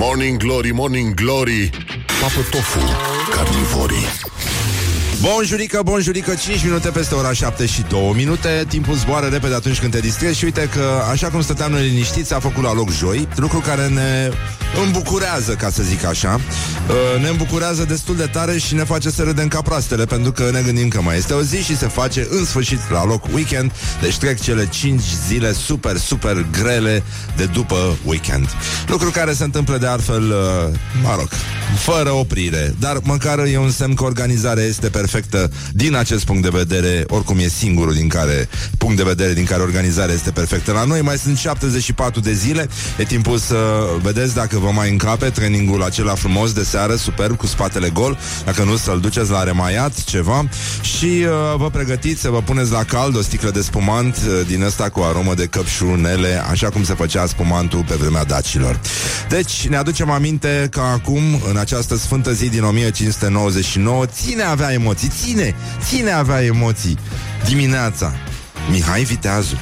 [0.00, 1.70] Morning Glory, Morning Glory
[2.20, 2.78] Papă tofu,
[3.30, 4.06] carnivorii
[5.20, 8.64] Bun jurică, bun jurică, 5 minute peste ora 7 și 2 minute.
[8.68, 12.34] Timpul zboară repede atunci când te distrezi Și uite că, așa cum stăteam noi liniștiți
[12.34, 14.30] A făcut la loc joi, lucru care ne
[14.84, 16.40] îmbucurează, ca să zic așa.
[16.88, 20.50] Uh, Ne îmbucurează destul de tare Și ne face să râdem ca proastele Pentru că
[20.52, 23.72] ne gândim că mai este o zi și se face În sfârșit la loc weekend.
[24.00, 27.02] Deci trec cele 5 zile super, super grele
[27.36, 28.48] De după weekend.
[28.86, 31.28] Lucru care se întâmplă de altfel uh, Mă rog,
[31.78, 32.74] fără oprire.
[32.78, 37.04] Dar măcar e un semn că organizarea este perfectă perfectă din acest punct de vedere,
[37.08, 38.48] oricum e singurul din care
[38.78, 40.72] punct de vedere din care organizarea este perfectă.
[40.72, 43.56] La noi mai sunt 74 de zile, e timpul să
[44.02, 48.62] vedeți dacă vă mai încape trainingul acela frumos de seară, superb, cu spatele gol, dacă
[48.64, 50.48] nu să-l duceți la remaiat, ceva,
[50.80, 54.62] și uh, vă pregătiți să vă puneți la cald o sticlă de spumant uh, din
[54.62, 58.80] ăsta cu aromă de căpșunele, așa cum se făcea spumantul pe vremea dacilor.
[59.28, 64.97] Deci, ne aducem aminte că acum, în această sfântă zi din 1599, ține avea emoții
[64.98, 65.24] emoții.
[65.24, 65.54] Ține,
[65.88, 66.98] ține avea emoții.
[67.46, 68.12] Dimineața
[68.70, 69.56] Mihai Viteazu.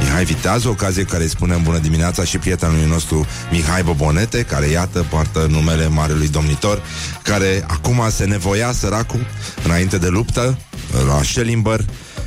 [0.00, 5.06] Mihai Viteazu, ocazie care îi spunem bună dimineața și prietenului nostru Mihai Bobonete, care iată
[5.10, 6.82] poartă numele Marelui Domnitor,
[7.22, 9.26] care acum se nevoia săracul
[9.64, 10.58] înainte de luptă
[11.06, 11.84] la Schellimber,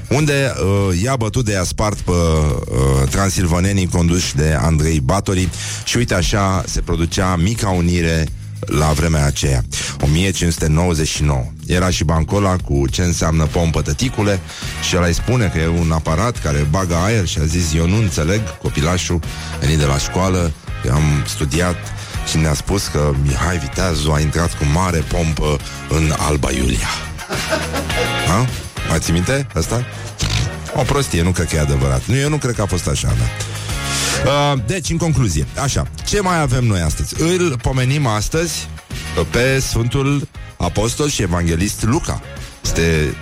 [0.09, 0.53] unde
[0.89, 5.49] uh, i-a bătut de a spart pe uh, transilvanenii conduși de Andrei Batori
[5.85, 8.27] și uite așa se producea mica unire
[8.59, 9.63] la vremea aceea,
[9.99, 11.43] 1599.
[11.67, 14.39] Era și bancola cu ce înseamnă pompă tăticule
[14.87, 17.87] și el îi spune că e un aparat care bagă aer și a zis, eu
[17.87, 19.19] nu înțeleg, copilașul
[19.59, 20.51] venit de la școală,
[20.85, 21.75] eu am studiat
[22.29, 25.57] și ne-a spus că Mihai Viteazu a intrat cu mare pompă
[25.89, 26.87] în Alba Iulia.
[28.27, 28.45] Ha?
[28.89, 29.85] Mai ți minte asta?
[30.75, 32.05] O prostie, nu cred că e adevărat.
[32.05, 33.56] Nu, eu nu cred că a fost așa, da.
[34.25, 37.21] Uh, deci, în concluzie, așa, ce mai avem noi astăzi?
[37.21, 38.67] Îl pomenim astăzi
[39.31, 42.21] pe Sfântul Apostol și Evanghelist Luca.
[42.63, 43.15] Este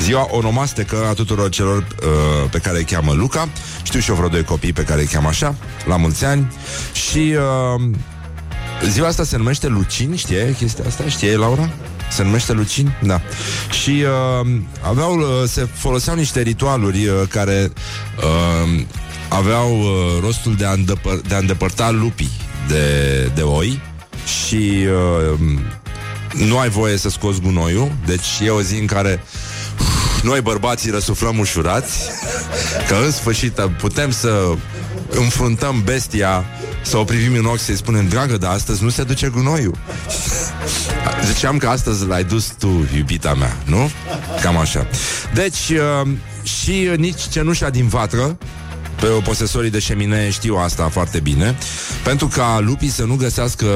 [0.00, 3.48] ziua onomastecă a tuturor celor uh, pe care îi cheamă Luca.
[3.82, 5.54] Știu și eu vreo doi copii pe care îi cheamă așa,
[5.86, 6.52] la mulți ani.
[6.92, 7.34] Și
[7.78, 7.90] uh,
[8.88, 11.08] ziua asta se numește Lucin, știe chestia asta?
[11.08, 11.70] Știe Laura?
[12.10, 12.92] Se numește Lucin?
[13.02, 13.20] Da.
[13.82, 14.04] Și
[14.40, 14.46] uh,
[14.80, 17.72] aveau, uh, se foloseau niște ritualuri uh, care
[18.18, 18.80] uh,
[19.28, 22.30] aveau uh, rostul de a, îndepăr- de a îndepărta lupii
[22.68, 23.80] de, de oi
[24.24, 24.86] și
[25.32, 25.38] uh,
[26.46, 29.22] nu ai voie să scoți gunoiul, deci e o zi în care
[29.80, 31.98] uf, noi bărbații răsuflăm ușurați,
[32.88, 34.54] că în sfârșit putem să
[35.10, 36.44] înfruntăm bestia,
[36.82, 39.78] să o privim în ochi, să-i spunem, dragă, dar astăzi nu se duce gunoiul.
[41.32, 43.90] Ziceam că astăzi l-ai dus tu, iubita mea, nu?
[44.42, 44.86] Cam așa.
[45.34, 46.08] Deci, uh,
[46.42, 48.38] și nici cenușa din vatră,
[49.00, 51.56] pe posesorii de șeminee știu asta foarte bine,
[52.04, 53.66] pentru ca lupii să nu găsească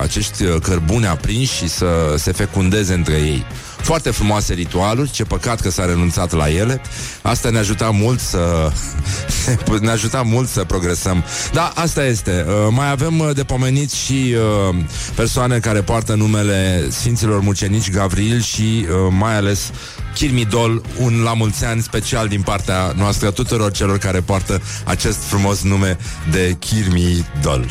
[0.00, 3.44] acești cărbune aprinși și să se fecundeze între ei.
[3.84, 6.80] Foarte frumoase ritualuri, ce păcat că s-a renunțat la ele.
[7.22, 8.72] Asta ne ajuta mult să
[9.80, 11.24] ne ajuta mult să progresăm.
[11.52, 12.44] Da, asta este.
[12.48, 14.34] Uh, mai avem uh, de pomenit și
[14.68, 14.76] uh,
[15.14, 19.70] persoane care poartă numele Sfinților Mucenici Gavril și uh, mai ales
[20.14, 25.62] Chirmidol, un la mulți ani special din partea noastră tuturor celor care poartă acest frumos
[25.62, 25.96] nume
[26.30, 27.70] de Chirmidol.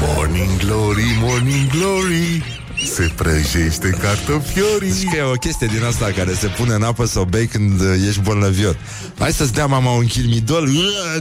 [0.00, 4.90] Morning Glory, Morning Glory se prăjește cartofiorii.
[4.90, 7.46] Zici că e o chestie din asta care se pune în apă să o bei
[7.46, 8.76] când uh, ești bolnăviot
[9.18, 10.68] Hai să-ți dea mama un chilmidol.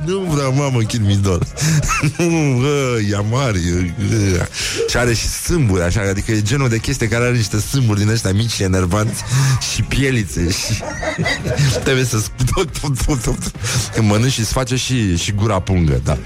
[0.06, 1.48] Nu vreau mama un chilmidol.
[2.18, 2.66] Nu,
[3.12, 3.54] e amar
[4.90, 8.10] Și are și sâmburi așa Adică e genul de chestie care are niște sâmburi din
[8.10, 9.24] ăștia mici și enervanți
[9.74, 10.82] Și pielițe și...
[11.84, 12.18] Trebuie să
[13.94, 16.18] Când mănânci și îți face și, și gura pungă da.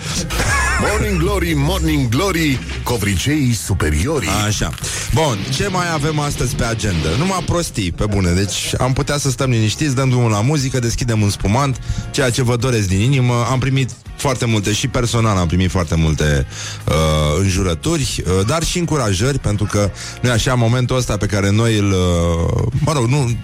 [0.81, 4.29] Morning Glory, Morning Glory Covriceii superiorii.
[4.47, 4.73] Așa.
[5.13, 7.09] Bun, ce mai avem astăzi pe agenda?
[7.17, 8.31] Numai prostii, pe bune.
[8.31, 11.79] Deci am putea să stăm liniștiți, dăm drumul la muzică Deschidem un spumant
[12.11, 13.47] Ceea ce vă doresc din inimă.
[13.51, 16.45] Am primit foarte multe și personal am primit foarte multe
[16.87, 16.93] uh,
[17.39, 21.77] înjurături, uh, dar și încurajări, pentru că nu e așa momentul ăsta pe care noi
[21.77, 23.35] îl, uh, mă rog, nu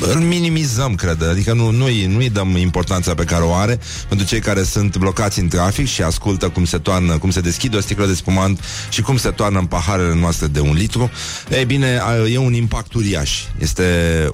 [0.00, 1.28] îl minimizăm, cred.
[1.28, 5.40] Adică nu, nu-i, nu-i dăm importanța pe care o are pentru cei care sunt blocați
[5.40, 9.02] în trafic și ascultă cum se toarnă, cum se deschide o sticlă de spumant și
[9.02, 11.10] cum se toarnă în paharele noastre de un litru.
[11.50, 12.00] Ei bine,
[12.32, 13.42] e un impact uriaș.
[13.58, 13.84] Este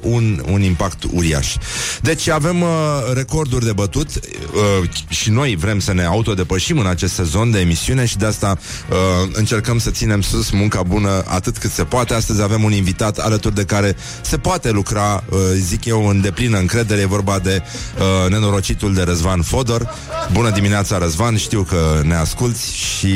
[0.00, 1.56] un, un impact uriaș.
[2.00, 2.68] Deci avem uh,
[3.14, 8.06] recorduri de bătut uh, și noi vrem să ne autodepășim în acest sezon de emisiune
[8.06, 8.58] și de asta
[8.90, 8.96] uh,
[9.32, 12.14] încercăm să ținem sus munca bună atât cât se poate.
[12.14, 16.58] Astăzi avem un invitat alături de care se poate lucra uh, zic eu, în deplină
[16.58, 17.00] încredere.
[17.00, 17.62] E vorba de
[17.98, 19.94] uh, nenorocitul de Răzvan Fodor.
[20.32, 23.06] Bună dimineața, Răzvan, știu că ne asculti și...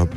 [0.00, 0.08] Uh,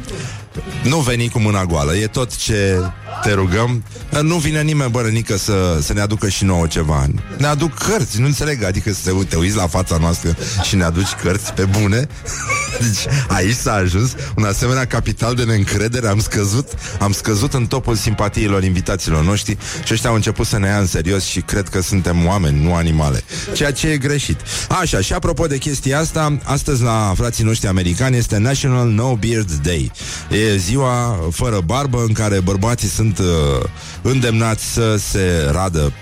[0.83, 2.79] nu veni cu mâna goală, e tot ce
[3.21, 3.83] te rugăm.
[4.21, 7.07] Nu vine nimeni, bărănică, să, să ne aducă și nouă ceva.
[7.37, 10.83] Ne aduc cărți, nu înțeleg, adică să te, te uiți la fața noastră și ne
[10.83, 12.07] aduci cărți pe bune.
[12.79, 16.07] Deci aici s-a ajuns un asemenea capital de neîncredere.
[16.07, 16.67] Am scăzut,
[16.99, 20.87] am scăzut în topul simpatiilor invitaților noștri și ăștia au început să ne ia în
[20.87, 23.23] serios și cred că suntem oameni, nu animale.
[23.53, 24.39] Ceea ce e greșit.
[24.81, 29.51] Așa, și apropo de chestia asta, astăzi la frații noștri americani este National No Beard
[29.51, 29.91] Day.
[30.29, 33.65] E ziua fără barbă în care bărbații sunt uh,
[34.01, 35.93] îndemnați să se radă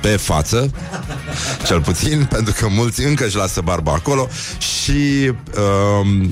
[0.00, 0.70] pe față,
[1.66, 4.28] cel puțin, pentru că mulți încă își lasă barba acolo.
[4.58, 6.28] Și uh,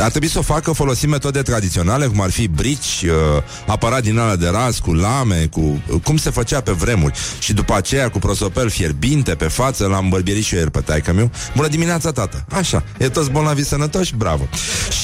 [0.00, 4.18] ar trebui să o facă folosim metode tradiționale, cum ar fi brici, uh, aparat din
[4.18, 7.14] ala de ras, cu lame, cu uh, cum se făcea pe vremuri.
[7.38, 11.12] Și după aceea cu prosopel fierbinte pe față, l-am bărbierit și eu ieri pe taică
[11.12, 11.30] meu.
[11.54, 12.44] Bună dimineața, tată!
[12.50, 14.48] Așa, e toți bolnavi sănătoși, bravo!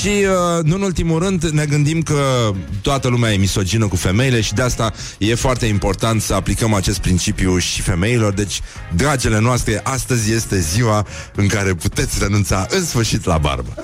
[0.00, 2.50] Și, uh, nu în ultimul rând, ne gândim că
[2.82, 6.99] toată lumea e misogină cu femeile și de asta e foarte important să aplicăm acest
[6.99, 8.32] principiu și femeilor.
[8.32, 8.60] Deci,
[8.94, 13.75] dragele noastre, astăzi este ziua în care puteți renunța în sfârșit la barbă.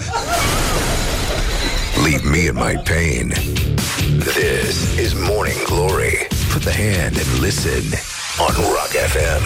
[2.04, 3.28] Leave me in my pain.
[4.36, 6.16] This is Morning Glory.
[6.50, 7.82] Put the hand and listen
[8.38, 9.42] on Rock FM.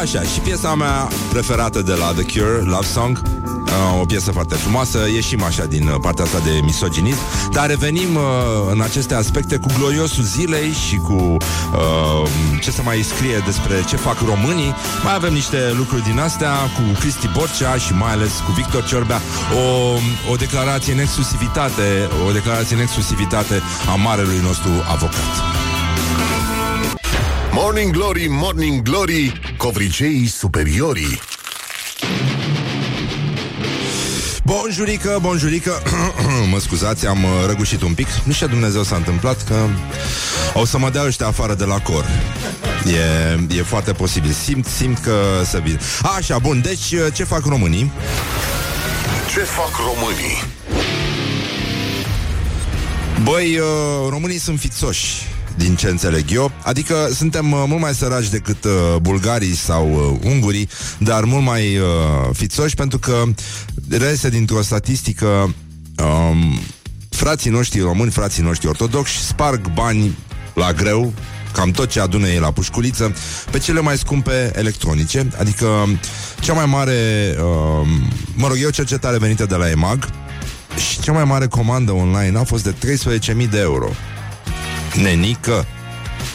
[0.00, 3.22] Așa, și piesa mea preferată de la The Cure, Love Song
[3.94, 4.98] uh, O piesă foarte frumoasă.
[5.14, 7.18] Ieșim așa din uh, partea asta de misoginism.
[7.52, 8.22] Dar revenim uh,
[8.70, 12.28] în aceste aspecte Cu gloriosul zilei și cu uh,
[12.60, 14.74] Ce se mai scrie despre ce fac românii.
[15.04, 19.20] Mai avem niște lucruri din astea Cu Cristi Borcea și mai ales cu Victor Ciorbea.
[19.54, 19.96] O,
[20.32, 23.60] o declarație în exclusivitate O declarație în exclusivitate
[23.92, 25.30] A marelui nostru avocat.
[27.54, 31.20] Morning Glory, Morning Glory, covriceii superiorii.
[34.52, 35.82] Bonjurică, bonjurică.
[36.50, 38.06] Mă scuzați, am uh, răgușit un pic.
[38.24, 39.66] Nu știu Dumnezeu s-a întâmplat Că
[40.54, 42.06] o să mă dea ăștia afară de la cor.
[43.50, 44.30] E, e foarte posibil.
[44.30, 45.14] Simt, simt că
[45.44, 45.80] să vin.
[46.16, 47.92] Așa, bun, deci uh, ce fac românii?
[49.34, 50.44] Ce fac românii?
[53.22, 55.26] Băi, uh, românii sunt fițoși
[55.56, 56.52] din ce înțeleg eu.
[56.62, 60.68] Adică suntem uh, mult mai săraci decât uh, bulgarii sau uh, ungurii,
[60.98, 61.84] dar mult mai uh,
[62.32, 63.22] fițoși pentru că
[63.88, 66.60] reiese dintr-o statistică um,
[67.10, 70.18] frații noștri români, frații noștri ortodoxi sparg bani
[70.54, 71.12] la greu
[71.52, 73.14] cam tot ce adună ei la pușculiță,
[73.50, 75.66] pe cele mai scumpe electronice, adică
[76.40, 76.94] cea mai mare,
[77.36, 77.88] uh,
[78.34, 80.08] mă rog, e o cercetare venită de la EMAG
[80.90, 82.74] și cea mai mare comandă online a fost de
[83.44, 83.88] 13.000 de euro.
[84.94, 85.66] Nenică.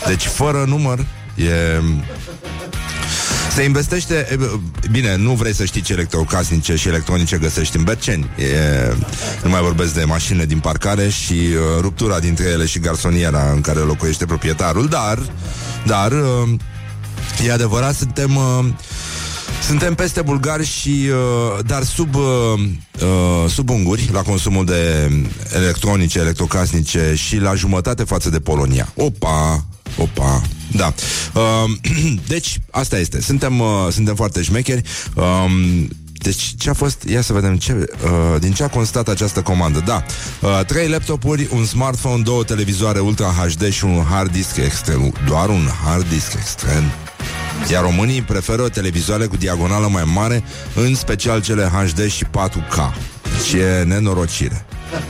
[0.08, 1.00] Deci fără număr
[1.36, 1.82] e...
[3.54, 4.38] Se investește, e,
[4.92, 8.30] bine, nu vrei să știi ce electrocasnice și electronice găsești în Berceni.
[8.38, 8.96] E,
[9.44, 13.62] nu mai vorbesc de mașinile din parcare și uh, ruptura dintre ele și garsoniera în
[13.62, 15.20] care locuiește proprietarul, dar,
[15.86, 16.50] dar, uh,
[17.46, 18.36] e adevărat, suntem...
[18.36, 18.66] Uh,
[19.62, 25.12] suntem peste bulgari și uh, dar sub uh, uh, sub unguri la consumul de
[25.56, 28.94] electronice, electrocasnice și la jumătate față de Polonia.
[28.96, 29.66] Opa,
[29.98, 30.42] opa.
[30.72, 30.94] Da.
[31.34, 31.72] Uh,
[32.34, 33.22] deci, asta este.
[33.22, 34.82] Suntem, uh, suntem foarte șmecheri.
[35.16, 35.88] Um,
[36.18, 37.04] deci ce a fost?
[37.04, 39.82] Ia să vedem ce, uh, din ce a constat această comandă.
[39.86, 40.04] Da,
[40.42, 45.14] uh, trei laptopuri, un smartphone, două televizoare Ultra HD și un hard disk extern.
[45.28, 46.84] Doar un hard disk extern.
[47.72, 50.44] Iar românii preferă televizoare cu diagonală mai mare,
[50.76, 52.94] în special cele HD și 4K.
[53.22, 54.66] Deci e nenorocire.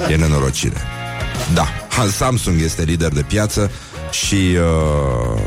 [0.10, 0.82] E nenorocire.
[1.54, 1.68] Da,
[2.12, 3.72] Samsung este lider de piață
[4.12, 5.42] și uh,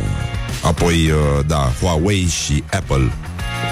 [0.62, 3.12] apoi, uh, da, Huawei și Apple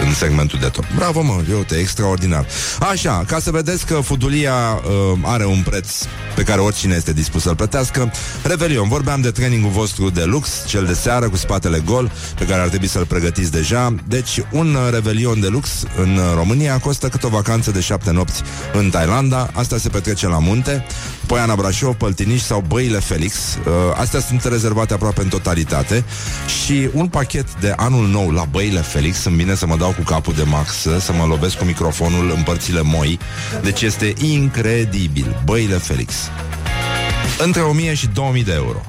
[0.06, 0.84] în segmentul de top.
[0.94, 2.46] Bravo, mă, eu te extraordinar.
[2.90, 5.88] Așa, ca să vedeți că fudulia uh, are un preț
[6.34, 8.12] pe care oricine este dispus să-l plătească.
[8.42, 12.60] Revelion, vorbeam de trainingul vostru de lux, cel de seară cu spatele gol, pe care
[12.60, 13.94] ar trebui să-l pregătiți deja.
[14.08, 18.10] Deci, un uh, revelion de lux în uh, România costă cât o vacanță de șapte
[18.10, 18.42] nopți
[18.72, 19.50] în Thailanda.
[19.52, 20.84] Asta se petrece la munte.
[21.26, 23.34] Poiana Brașov, Păltiniș sau Băile Felix.
[23.34, 26.04] Uh, astea sunt rezervate aproape în totalitate.
[26.62, 30.02] Și un pachet de anul nou la Băile Felix, îmi vine să mă dau cu
[30.02, 33.18] capul de max, să mă lovesc cu microfonul în părțile moi.
[33.62, 35.40] Deci este incredibil.
[35.44, 36.14] Băile Felix.
[37.38, 38.82] Între 1000 și 2000 de euro.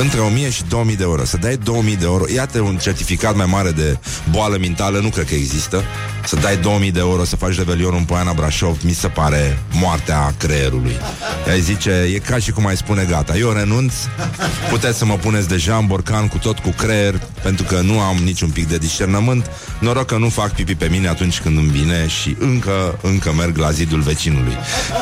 [0.00, 1.24] Între 1000 și 2000 de euro.
[1.24, 2.24] Să dai 2000 de euro.
[2.34, 3.98] Iată un certificat mai mare de
[4.30, 4.98] boală mentală.
[4.98, 5.84] Nu cred că există.
[6.26, 10.34] Să dai 2000 de euro să faci revelionul în Poiana Brașov, mi se pare moartea
[10.38, 10.96] creierului.
[11.50, 13.94] Ai zice, e ca și cum ai spune, gata, eu renunț,
[14.70, 18.16] puteți să mă puneți deja în borcan cu tot cu creier, pentru că nu am
[18.16, 22.06] niciun pic de discernământ, noroc că nu fac pipi pe mine atunci când îmi vine
[22.06, 24.56] și încă, încă merg la zidul vecinului.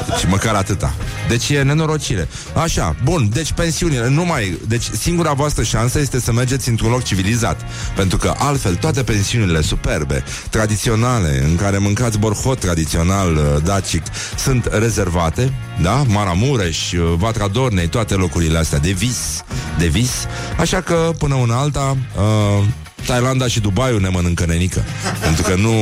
[0.08, 0.94] Deci măcar atâta.
[1.28, 2.28] Deci e nenorocire.
[2.62, 7.02] Așa, bun, deci pensiunile, nu mai, deci singura voastră șansă este să mergeți într-un loc
[7.02, 7.60] civilizat,
[7.96, 14.02] pentru că altfel toate pensiunile superbe, tradiționale, în care mâncați borhot tradițional uh, dacic,
[14.36, 15.52] sunt rezervate,
[15.82, 16.04] da?
[16.06, 19.44] Maramureș, uh, Vatra Dornei, toate locurile astea de vis,
[19.78, 20.10] de vis.
[20.58, 22.64] Așa că, până una alta, uh,
[23.06, 24.84] Thailanda și Dubaiul ne mănâncă nenică.
[25.20, 25.72] Pentru că nu,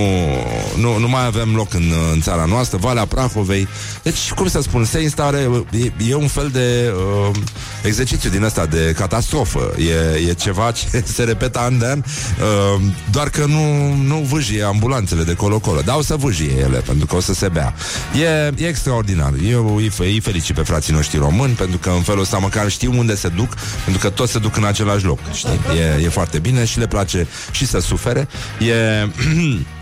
[0.76, 3.68] nu, nu mai avem loc în, în țara noastră, Valea Prahovei.
[4.02, 6.92] Deci, cum să spun, se instare, e, e un fel de
[7.30, 7.36] uh,
[7.82, 9.74] exercițiu din ăsta de catastrofă.
[9.78, 14.62] E, e ceva ce se repetă an de an, uh, doar că nu, nu vâjie
[14.62, 15.80] ambulanțele de colo-colo.
[15.84, 17.74] Dar o să vâjie ele, pentru că o să se bea.
[18.20, 19.32] E, e extraordinar.
[19.48, 22.92] Eu îi, îi felicit pe frații noștri români, pentru că în felul ăsta măcar știu
[22.98, 25.18] unde se duc, pentru că toți se duc în același loc.
[25.32, 25.60] Știi?
[25.98, 28.28] E, e foarte bine și le place face și să sufere.
[28.58, 28.74] E...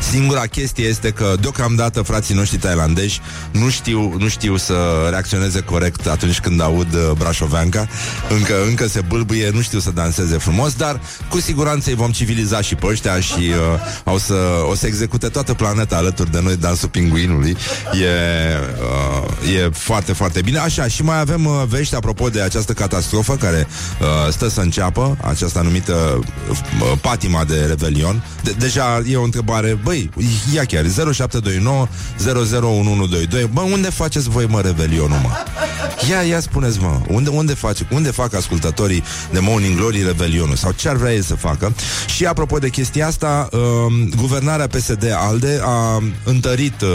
[0.00, 6.06] Singura chestie este că deocamdată frații noștri tailandezi nu știu, nu știu să reacționeze corect
[6.06, 7.88] atunci când aud uh, brașoveanca.
[8.28, 12.60] Încă, încă se bâlbâie, nu știu să danseze frumos, dar cu siguranță îi vom civiliza
[12.60, 13.50] și pe ăștia și
[14.04, 14.34] uh, o, să,
[14.70, 17.56] o să execute toată planeta alături de noi dansul pinguinului.
[17.92, 18.06] E,
[19.44, 20.58] uh, e foarte, foarte bine.
[20.58, 23.66] Așa, și mai avem uh, vești apropo de această catastrofă care
[24.00, 26.56] uh, stă să înceapă, aceasta numită uh,
[27.00, 28.22] patima de Revelion.
[28.42, 30.10] De- deja e o întrebare, băi,
[30.54, 33.50] ia chiar, 0729 001122.
[33.52, 35.30] Bă, unde faceți voi, mă, Revelionul, mă?
[36.10, 40.54] Ia, ia spuneți, mă, unde, unde, face, unde fac ascultătorii de Morning Glory Revelionul?
[40.56, 41.74] Sau ce ar vrea ei să facă?
[42.06, 43.60] Și apropo de chestia asta, uh,
[44.16, 46.88] guvernarea PSD-ALDE a întărit uh,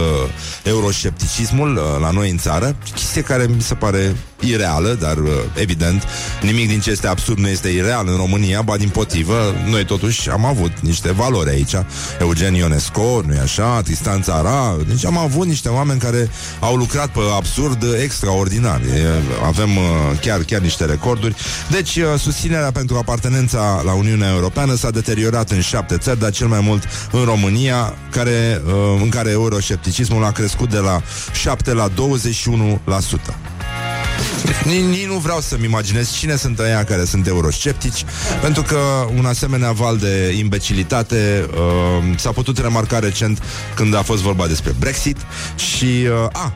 [0.63, 4.15] euroscepticismul uh, la noi în țară, chestie care mi se pare
[4.47, 6.03] ireală, dar uh, evident,
[6.41, 10.29] nimic din ce este absurd nu este ireal în România, ba din potrivă, noi totuși
[10.29, 11.73] am avut niște valori aici.
[12.19, 17.19] Eugen Ionesco, nu-i așa, Tristan Țara, deci am avut niște oameni care au lucrat pe
[17.35, 18.81] absurd extraordinar.
[18.81, 19.83] E, avem uh,
[20.21, 21.35] chiar, chiar niște recorduri.
[21.69, 26.47] Deci, uh, susținerea pentru apartenența la Uniunea Europeană s-a deteriorat în șapte țări, dar cel
[26.47, 31.01] mai mult în România, care, uh, în care euroscepticismul a crescut de la
[31.33, 33.52] 7 la 21%.
[34.65, 38.05] Nici nu vreau să-mi imaginez cine sunt ăia care sunt eurosceptici,
[38.41, 38.77] pentru că
[39.17, 43.43] un asemenea val de imbecilitate uh, s-a putut remarca recent
[43.75, 45.17] când a fost vorba despre Brexit
[45.55, 45.85] și...
[45.85, 46.53] Uh, a,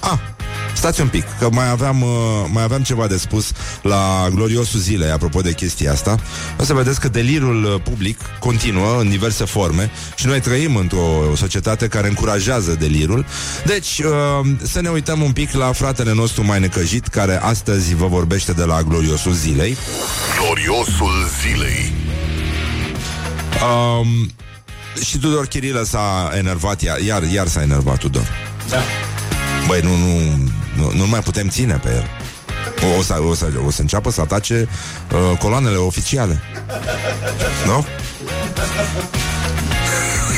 [0.00, 0.35] a,
[0.76, 2.08] Stați un pic, că mai aveam, uh,
[2.52, 3.52] mai aveam ceva de spus
[3.82, 6.16] la gloriosul zilei, apropo de chestia asta.
[6.60, 11.36] O să vedeți că delirul uh, public continuă în diverse forme și noi trăim într-o
[11.36, 13.26] societate care încurajează delirul.
[13.64, 18.06] Deci, uh, să ne uităm un pic la fratele nostru mai necăjit, care astăzi vă
[18.06, 19.76] vorbește de la gloriosul zilei.
[20.40, 21.92] Gloriosul zilei.
[23.62, 24.30] Um,
[25.04, 28.28] și Tudor Chirilă s-a enervat, iar, iar, iar s-a enervat Tudor.
[28.68, 28.78] Da.
[29.66, 32.06] Băi, nu, nu, nu, nu mai putem ține pe el.
[32.84, 34.68] O, o, să, o, să, o să înceapă să atace
[35.12, 36.42] uh, coloanele oficiale.
[37.66, 37.86] Nu?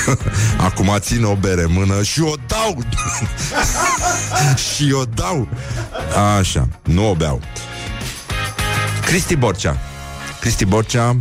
[0.66, 2.78] Acum țin o bere în mână și o dau
[4.75, 5.49] Și o dau
[6.38, 7.40] Așa, nu o beau
[9.04, 9.78] Cristi Borcea
[10.40, 11.16] Cristi Borcea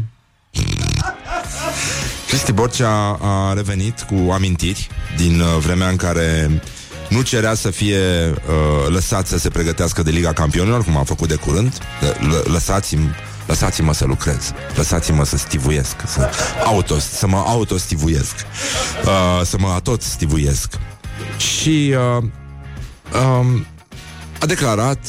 [2.27, 6.61] Cristi Borcea a revenit cu amintiri Din uh, vremea în care
[7.09, 7.99] nu cerea să fie
[8.29, 11.77] uh, lăsat să se pregătească de Liga Campionilor, cum a făcut de curând.
[12.19, 13.15] L- lăsați-mi
[13.47, 14.51] Lăsați-mă să lucrez.
[14.75, 16.29] Lăsați-mă să stivuiesc Să,
[16.65, 18.35] auto, să mă autostivuiesc.
[19.05, 20.73] Uh, Să mă tot stivuiesc
[21.37, 22.23] Și uh,
[23.21, 23.65] um,
[24.39, 24.99] A declarat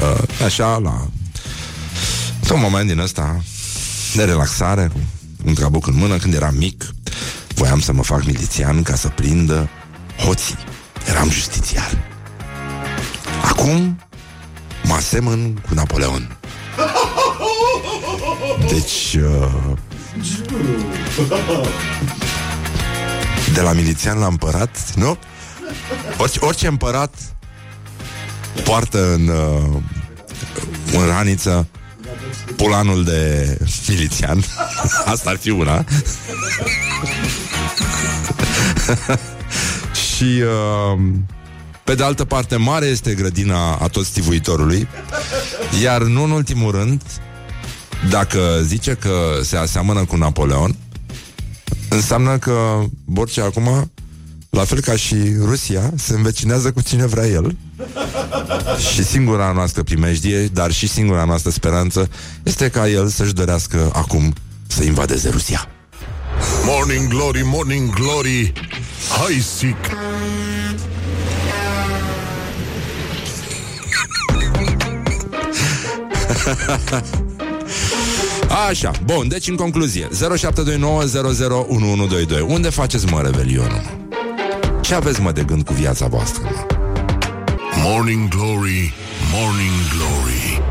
[0.00, 1.08] uh, Așa la
[2.52, 3.42] Un moment din ăsta
[4.14, 5.00] De relaxare Cu
[5.44, 6.84] un trabuc în mână Când eram mic
[7.54, 9.68] Voiam să mă fac milițian Ca să prindă
[10.24, 10.56] hoții
[11.06, 11.98] Eram justițiar.
[13.44, 13.98] Acum
[14.84, 16.36] Mă asemăn cu Napoleon.
[18.68, 19.50] Deci uh,
[23.54, 25.18] De la milițian la împărat Nu?
[26.18, 27.14] Orice, orice împărat
[28.64, 29.80] Poartă în uh,
[30.92, 31.68] În raniță
[32.56, 33.58] Pulanul de
[33.88, 34.44] milițian.
[35.12, 35.84] Asta ar fi una
[40.14, 41.00] Și uh,
[41.84, 44.88] Pe de altă parte Mare este grădina a tot stivuitorului
[45.82, 47.02] Iar nu în ultimul rând
[48.10, 50.76] Dacă zice că se aseamănă cu Napoleon
[51.94, 53.90] Înseamnă că Borcea acum,
[54.50, 57.56] la fel ca și Rusia, se învecinează cu cine vrea el.
[58.92, 62.08] și singura noastră primejdie, dar și singura noastră speranță,
[62.42, 64.32] este ca el să-și dorească acum
[64.66, 65.68] să invadeze Rusia.
[66.64, 68.52] Morning Glory, Morning Glory,
[69.18, 69.76] hai sic!
[78.68, 80.12] Așa, bun, deci în concluzie 0729001122
[82.46, 83.82] Unde faceți mă revelionul?
[84.80, 86.42] Ce aveți mă de gând cu viața voastră?
[86.42, 86.66] Mă?
[87.82, 88.94] Morning Glory,
[89.32, 90.62] Morning Glory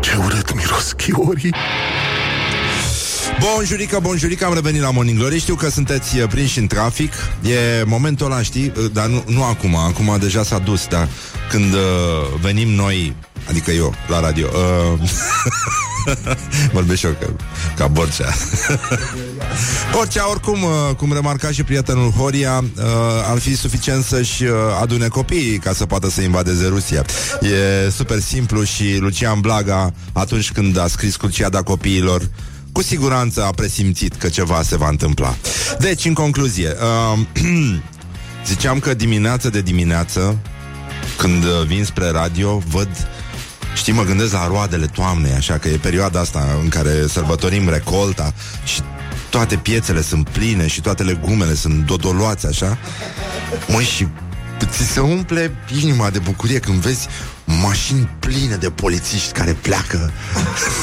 [0.00, 1.54] Ce urât miros chiorii
[3.54, 5.38] Bun jurică, bun jurică, am revenit la Morning Glory.
[5.38, 7.12] Știu că sunteți uh, prinși în trafic.
[7.42, 9.76] E momentul ăla, știi, uh, dar nu, nu acum.
[9.76, 11.08] Acum deja s-a dus, dar
[11.50, 11.80] când uh,
[12.40, 13.16] venim noi
[13.48, 15.08] Adică eu, la radio uh,
[16.72, 17.36] Vorbesc eu ca,
[17.76, 18.34] ca Borcea.
[19.92, 22.84] Borcea, oricum, uh, cum remarca și prietenul Horia uh,
[23.30, 24.50] Ar fi suficient să-și uh,
[24.80, 27.04] adune copiii Ca să poată să invadeze Rusia.
[27.40, 32.22] E super simplu și Lucian Blaga Atunci când a scris Cruciada copiilor
[32.72, 35.36] cu siguranță a presimțit că ceva se va întâmpla.
[35.78, 36.68] Deci, în concluzie,
[37.12, 37.18] uh,
[38.46, 40.38] ziceam că dimineață de dimineață,
[41.16, 42.88] când uh, vin spre radio, văd
[43.74, 48.34] Știi, mă gândesc la roadele toamnei, așa că e perioada asta în care sărbătorim recolta
[48.64, 48.80] și
[49.30, 52.78] toate piețele sunt pline și toate legumele sunt dodoloați, așa.
[53.68, 54.06] Măi, și
[54.70, 57.08] ți se umple inima de bucurie când vezi
[57.62, 60.12] mașini pline de polițiști care pleacă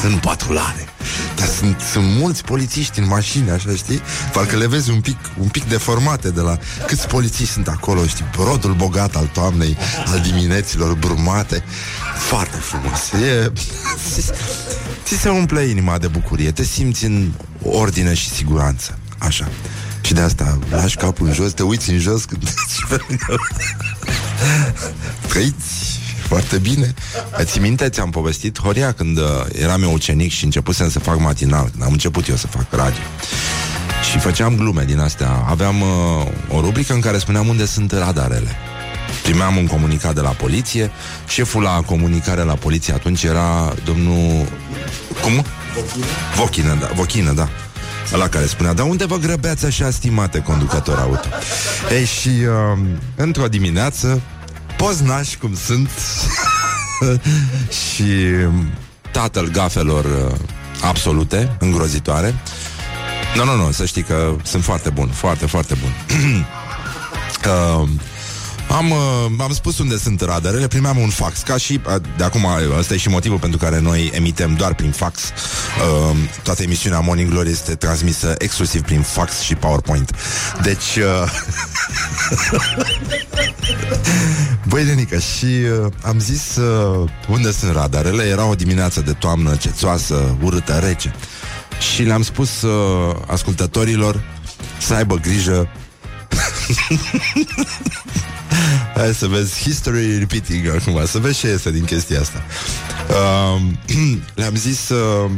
[0.03, 0.87] în patrulare.
[1.35, 4.01] Dar sunt, sunt mulți polițiști în mașini, așa, știi?
[4.33, 6.57] Parcă le vezi un pic, un pic deformate de la
[6.87, 8.25] câți polițiști sunt acolo, știi?
[8.37, 11.63] Rodul bogat al toamnei, al dimineților brumate.
[12.17, 13.11] Foarte frumos.
[13.11, 13.51] E...
[15.03, 17.31] Ți se umple inima de bucurie, te simți în
[17.63, 18.97] ordine și siguranță.
[19.17, 19.47] Așa.
[20.01, 22.43] Și de asta lași capul în jos, te uiți în jos când
[25.29, 26.93] Trăiți foarte bine.
[27.37, 31.67] Îți minte, ți-am povestit, Horia, când uh, eram eu ucenic și începusem să fac matinal,
[31.71, 33.01] când am început eu să fac radio.
[34.11, 35.45] Și făceam glume din astea.
[35.47, 35.87] Aveam uh,
[36.49, 38.55] o rubrică în care spuneam unde sunt radarele.
[39.23, 40.91] Primeam un comunicat de la poliție.
[41.27, 44.45] Șeful la comunicare la poliție atunci era domnul...
[45.21, 45.45] Cum?
[46.35, 46.89] Vochină, da.
[46.93, 47.49] Vochină, da.
[48.17, 51.27] La care spunea, dar unde vă grăbeați așa, stimate conducător auto?
[51.91, 52.79] Ei, și uh,
[53.15, 54.21] într-o dimineață
[54.85, 55.89] poznași cum sunt
[57.81, 58.03] și
[59.11, 60.37] tatăl gafelor uh,
[60.81, 62.35] absolute, îngrozitoare.
[63.35, 65.93] Nu, nu, nu, să știi că sunt foarte bun, foarte, foarte bun.
[67.81, 67.89] uh,
[68.67, 72.47] am, uh, am spus unde sunt radarele, primeam un fax, ca și, uh, de acum,
[72.77, 75.21] ăsta e și motivul pentru care noi emitem doar prin fax.
[75.21, 80.11] Uh, toată emisiunea Morning Glory este transmisă exclusiv prin fax și PowerPoint.
[80.63, 80.95] Deci...
[80.95, 81.29] Uh,
[84.67, 88.23] Băi, Lenica, și uh, am zis uh, unde sunt radarele.
[88.23, 91.15] Era o dimineață de toamnă cețoasă, urâtă, rece.
[91.93, 94.23] Și le-am spus uh, ascultătorilor
[94.77, 95.67] să aibă grijă
[98.95, 102.43] Hai să vezi History repeating acum Să vezi ce este din chestia asta.
[103.09, 103.61] Uh,
[104.35, 105.31] Le-am zis uh,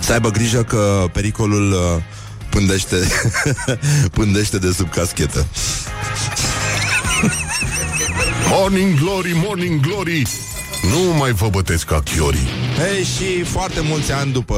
[0.00, 2.02] Să aibă grijă că pericolul uh,
[2.50, 2.96] Pândește
[4.12, 5.46] Pândește de sub caschetă.
[8.50, 10.26] Morning Glory, Morning Glory.
[10.82, 12.48] Nu mai vă bătesc ca chiorii.
[12.78, 14.56] Hei, și foarte mulți ani după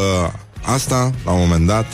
[0.63, 1.87] asta La un moment dat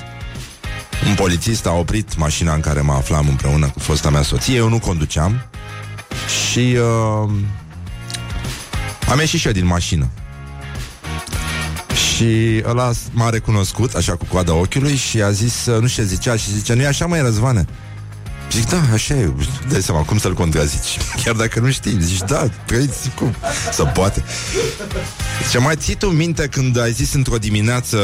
[1.06, 4.68] un polițist a oprit mașina în care mă aflam împreună cu fosta mea soție, eu
[4.68, 5.48] nu conduceam
[6.50, 7.30] și uh,
[9.10, 10.08] am ieșit și eu din mașină.
[11.94, 16.08] Și ăla m-a recunoscut, așa cu coada ochiului Și a zis, uh, nu știu ce
[16.08, 17.64] zicea Și zice, nu e așa mai Răzvane?
[18.52, 19.32] Zic, da, așa e
[19.68, 20.98] Dai seama, cum să-l contrazici.
[21.24, 23.34] Chiar dacă nu știi, zici, da, trăiți cum?
[23.72, 24.24] Să poate.
[25.44, 27.98] Zice, mai ții tu minte când ai zis într-o dimineață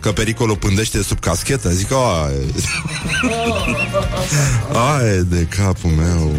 [0.00, 1.70] Că pericolul pândește sub caschetă?
[1.70, 2.54] Zic, ai
[4.94, 6.34] Ai de capul meu.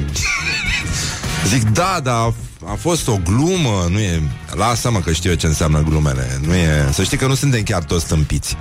[1.48, 2.34] Zic, da, da, a,
[2.66, 6.90] a fost o glumă Nu e, lasă-mă că știu eu ce înseamnă glumele Nu e,
[6.94, 8.58] să știi că nu suntem chiar toți stâmpiți.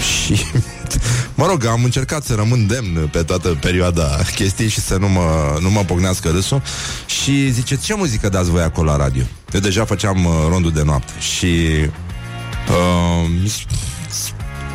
[0.24, 0.44] Și
[1.38, 5.58] Mă rog, am încercat să rămân demn pe toată perioada chestiei și să nu mă,
[5.60, 6.62] nu mă pognească râsul
[7.06, 9.22] Și zice, ce muzică dați voi acolo la radio?
[9.52, 11.56] Eu deja făceam uh, rondul de noapte și...
[12.68, 13.50] Uh,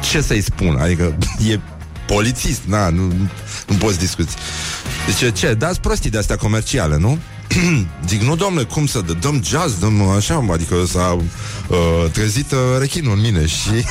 [0.02, 0.78] ce să-i spun?
[0.80, 1.18] Adică
[1.52, 1.60] e
[2.08, 3.08] polițist, na, nu,
[3.68, 4.36] nu poți discuți.
[5.10, 7.20] Zice, ce, dați prostii de astea comerciale, nu?
[8.08, 9.14] zic, nu domnule, cum să dă?
[9.14, 11.18] Dăm jazz, dăm așa, adică s-a
[11.68, 13.86] uh, trezit uh, rechinul în mine și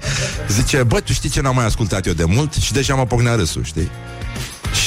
[0.56, 2.54] zice, bă, tu știi ce n-am mai ascultat eu de mult?
[2.54, 3.90] Și deja mă pocnea râsul, știi?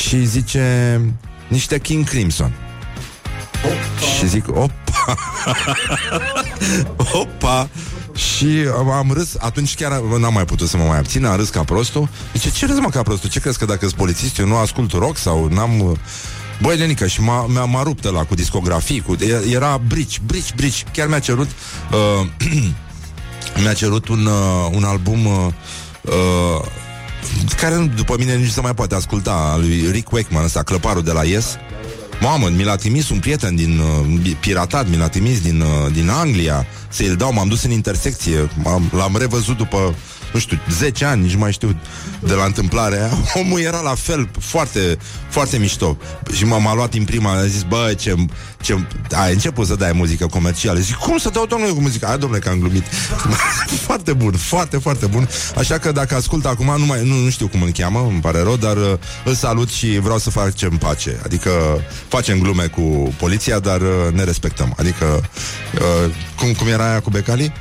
[0.02, 1.00] Și zice,
[1.48, 2.54] niște King Crimson.
[4.18, 5.16] Și zic, opa
[7.22, 7.70] Opa
[8.16, 8.66] și
[8.98, 12.10] am râs, atunci chiar n-am mai putut să mă mai abțin, am râs ca prostul.
[12.34, 13.30] Zice, ce râs mă ca prostul?
[13.30, 15.98] Ce crezi că dacă sunt polițist, eu nu ascult rock sau n-am...
[16.62, 19.16] Băi, Lenica, și m-a, m-a, m-a rupt la cu discografii, cu,
[19.52, 20.86] era brici, brici, brici.
[20.94, 21.50] Chiar mi-a cerut
[21.92, 22.28] uh,
[23.64, 25.48] mi-a cerut un, uh, un album uh,
[26.02, 26.66] uh,
[27.58, 31.12] care după mine nici se mai poate asculta, al lui Rick Wakeman ăsta, clăparul de
[31.12, 31.56] la Yes.
[32.22, 36.10] Mamă, mi l-a trimis un prieten din uh, piratat, mi l-a trimis din, uh, din
[36.10, 39.96] Anglia să-i dau, m-am dus în intersecție, m-am, l-am revăzut după
[40.32, 41.76] nu știu, 10 ani, nici mai știu
[42.20, 44.98] de la întâmplarea aia, omul era la fel, foarte,
[45.30, 45.98] foarte mișto.
[46.34, 48.16] Și m-a luat în prima, a zis, bă, ce,
[48.62, 48.86] ce...
[49.12, 50.80] Ai început să dai muzică comercială.
[50.80, 52.08] Zic, cum să dau, domnule, cu muzică?
[52.08, 52.84] Ai, domnule, că am glumit.
[53.88, 55.30] foarte bun, foarte, foarte bun.
[55.58, 58.42] Așa că dacă ascult acum, nu, mai, nu, nu știu cum îl cheamă, îmi pare
[58.42, 58.94] rău, dar uh,
[59.26, 61.20] îl salut și vreau să facem pace.
[61.24, 61.52] Adică
[62.08, 64.74] facem glume cu poliția, dar uh, ne respectăm.
[64.78, 65.30] Adică,
[65.76, 67.54] uh, cum, cum era aia cu Becali?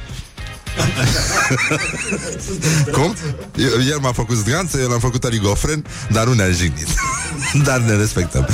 [2.96, 3.14] Cum?
[3.90, 6.88] El m-a făcut zganță, eu l-am făcut aligofren, dar nu ne-a jignit.
[7.66, 8.48] dar ne respectăm.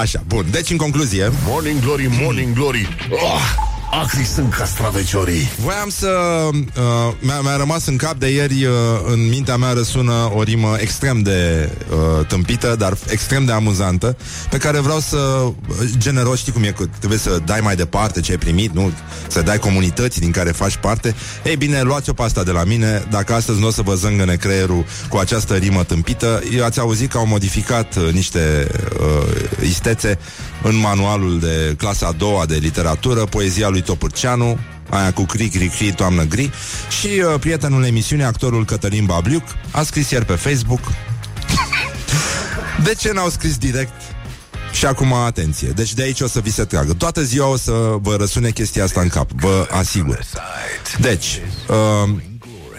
[0.00, 0.46] Așa, bun.
[0.50, 1.32] Deci, în concluzie...
[1.46, 2.88] Morning Glory, Morning Glory!
[3.10, 3.76] Oh!
[3.90, 5.50] Acri sunt castraveciorii.
[5.58, 6.08] Voiam să...
[6.52, 8.72] Uh, mi-a, mi-a rămas în cap de ieri uh,
[9.06, 14.16] În mintea mea răsună o rimă Extrem de uh, tâmpită Dar extrem de amuzantă
[14.50, 15.16] Pe care vreau să...
[15.16, 15.54] Uh,
[15.96, 18.92] generos, știi cum e Trebuie să dai mai departe ce ai primit nu?
[19.28, 21.14] Să dai comunității din care faci parte.
[21.44, 23.04] Ei bine, luați-o pe asta de la mine.
[23.10, 27.18] Dacă astăzi nu o să vă zângăne creierul Cu această rimă tâmpită Ați auzit că
[27.18, 28.66] au modificat uh, niște
[29.00, 30.18] uh, istețe
[30.62, 34.58] În manualul de clasa a doua de literatură Poezia lui lui Topârceanu,
[34.90, 36.50] aia cu cri, cri, cri, toamnă gri,
[37.00, 40.80] și uh, prietenul emisiunii, actorul Cătălin Babliuc, a scris ieri pe Facebook.
[42.84, 44.00] De ce n-au scris direct?
[44.72, 46.94] Și acum, atenție, deci de aici o să vi se tragă.
[46.94, 49.30] Toată ziua o să vă răsune chestia asta în cap.
[49.30, 50.24] Vă asigur.
[51.00, 52.14] Deci, uh,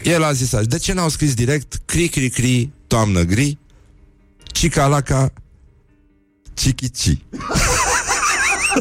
[0.04, 0.64] el a zis așa.
[0.64, 3.58] De ce n-au scris direct Cri, cri, cri, toamnă gri?
[4.52, 5.34] Cicalaca
[6.54, 7.18] Chichici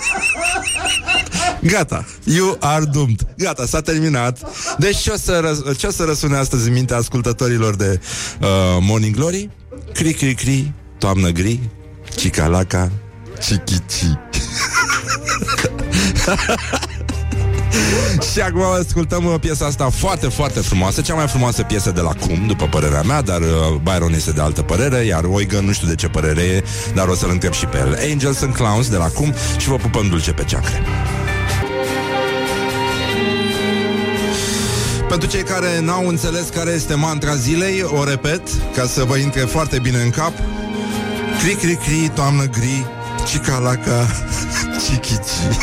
[1.73, 3.21] Gata, you are doomed.
[3.37, 4.39] Gata, s-a terminat.
[4.79, 8.01] Deci ce o să, răs- ce o să răsune astăzi în mintea ascultătorilor de
[8.41, 8.49] uh,
[8.81, 9.51] Morning Glory?
[9.93, 11.61] Cri, cri, cri, toamnă gri
[12.17, 12.91] Cicalaca,
[13.41, 14.03] chichici
[18.33, 22.13] și acum ascultăm uh, piesa asta foarte, foarte frumoasă Cea mai frumoasă piesă de la
[22.13, 23.47] Cum, după părerea mea Dar uh,
[23.83, 27.15] Byron este de altă părere Iar Oigan nu știu de ce părere e Dar o
[27.15, 30.33] să-l întreb și pe el Angels and Clowns de la Cum Și vă pupăm dulce
[30.33, 30.83] pe ceacre
[35.09, 38.43] Pentru cei care n-au înțeles care este mantra zilei, o repet,
[38.75, 40.33] ca să vă intre foarte bine în cap.
[41.43, 42.87] Cri, cri, cri, toamnă gri,
[43.27, 44.07] cicalaca,
[44.79, 45.57] chichici.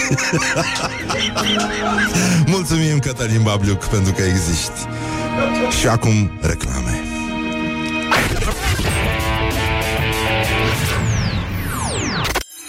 [2.46, 4.88] Mulțumim, Cătălin Babliuc, pentru că existi.
[5.80, 7.02] Și acum reclame.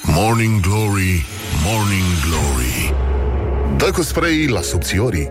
[0.02, 1.26] Morning Glory,
[1.64, 2.94] Morning Glory
[3.76, 5.30] Dă cu spray la subțiorii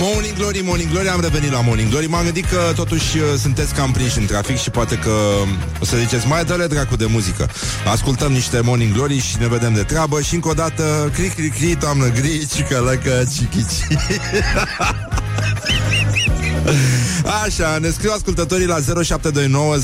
[0.00, 2.06] Morning Glory, Morning Glory, am revenit la Morning Glory.
[2.06, 5.10] M-am gândit că totuși uh, sunteți cam prinși în trafic Și poate că
[5.80, 7.48] o să ziceți Mai dă dracu de muzică.
[7.86, 11.48] Ascultăm niște Morning Glory și ne vedem de treabă Și încă o dată Cri, cri,
[11.48, 13.86] cri, toamnă gri Cicălăcă, cichici.
[17.44, 19.76] Așa, ne scriu ascultătorii la 0729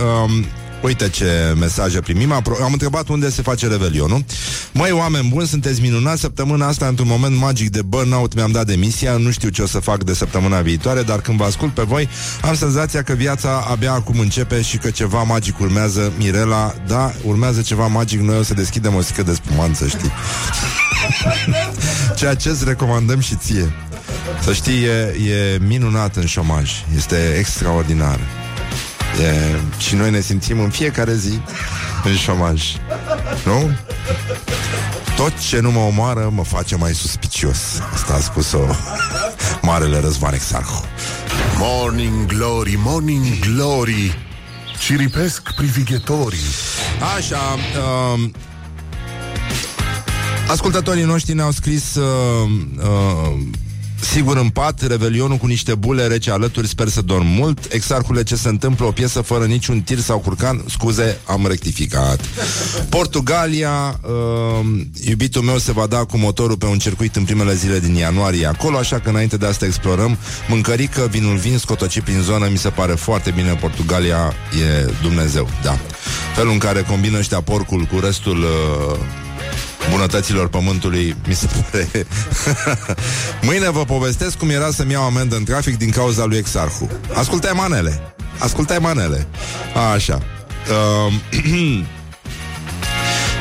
[0.00, 0.44] um,
[0.82, 2.32] Uite ce mesaje primim.
[2.32, 4.24] Am întrebat unde se face revelionul.
[4.72, 6.20] Măi, oameni buni, sunteți minunați.
[6.20, 9.16] Săptămâna asta, într-un moment magic de burnout, mi-am dat demisia.
[9.16, 12.08] Nu știu ce o să fac de săptămâna viitoare, dar când vă ascult pe voi,
[12.42, 16.12] am senzația că viața abia acum începe și că ceva magic urmează.
[16.18, 18.20] Mirela, da, urmează ceva magic.
[18.20, 20.12] Noi o să deschidem o stică de spumanță, știi?
[22.16, 23.72] Ceea ce îți recomandăm și ție.
[24.42, 26.70] Să știi, e, e minunat în șomaj.
[26.96, 28.18] Este extraordinar.
[29.22, 31.40] E, și noi ne simțim în fiecare zi
[32.04, 32.62] în șomaj.
[33.44, 33.70] Nu?
[35.16, 37.58] Tot ce nu mă omoară mă face mai suspicios.
[37.92, 38.60] Asta a spus-o
[39.62, 40.84] Marele Răzvan Exarhu.
[41.56, 44.18] Morning Glory, Morning Glory,
[44.80, 46.48] ciripesc privighetorii.
[47.16, 47.38] Așa,
[48.16, 48.30] uh,
[50.50, 53.38] Ascultătorii noștri ne-au scris uh, uh,
[54.00, 57.72] Sigur în pat, revelionul cu niște bule rece alături, sper să dorm mult.
[57.72, 58.86] Exarhule, ce se întâmplă?
[58.86, 60.64] O piesă fără niciun tir sau curcan?
[60.68, 62.20] Scuze, am rectificat.
[62.88, 64.66] Portugalia, uh,
[65.04, 68.46] iubitul meu se va da cu motorul pe un circuit în primele zile din ianuarie
[68.46, 70.18] acolo, așa că înainte de asta explorăm.
[70.48, 73.54] Mâncărică, vinul vin, scotoci prin zonă, mi se pare foarte bine.
[73.54, 75.78] Portugalia e Dumnezeu, da.
[76.34, 78.38] Felul în care combină ăștia porcul cu restul...
[78.38, 79.26] Uh,
[79.90, 82.06] bunătăților pământului, mi se pare.
[83.46, 86.90] Mâine vă povestesc cum era să-mi iau amendă în trafic din cauza lui Exarhu.
[87.14, 88.14] Ascultai manele.
[88.38, 89.26] Ascultai manele.
[89.74, 90.22] A, așa.
[91.06, 91.14] Uh,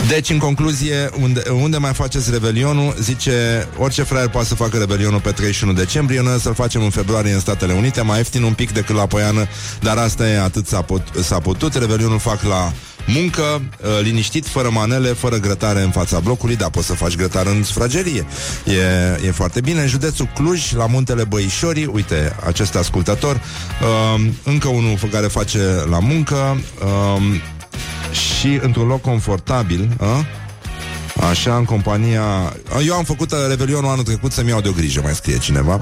[0.07, 2.95] Deci, în concluzie, unde, unde mai faceți Revelionul?
[3.01, 7.33] Zice, orice fraier poate să facă Revelionul pe 31 decembrie, noi să-l facem în februarie
[7.33, 9.47] în Statele Unite, mai ieftin un pic decât la Poiană,
[9.79, 11.73] dar asta e atât s-a, put, s-a putut.
[11.73, 12.73] Revelionul fac la
[13.07, 17.49] muncă, uh, liniștit, fără manele, fără grătare în fața blocului, dar poți să faci grătare
[17.49, 18.25] în sufragerie.
[18.65, 19.81] E, e foarte bine.
[19.81, 25.99] În județul Cluj, la muntele Băișorii, uite, acest ascultător, uh, încă unul care face la
[25.99, 27.41] muncă, uh,
[28.11, 30.25] și într-un loc confortabil, a?
[31.19, 32.53] Așa, în compania...
[32.85, 35.79] Eu am făcut uh, Revelionul anul trecut să-mi iau de o grijă, mai scrie cineva.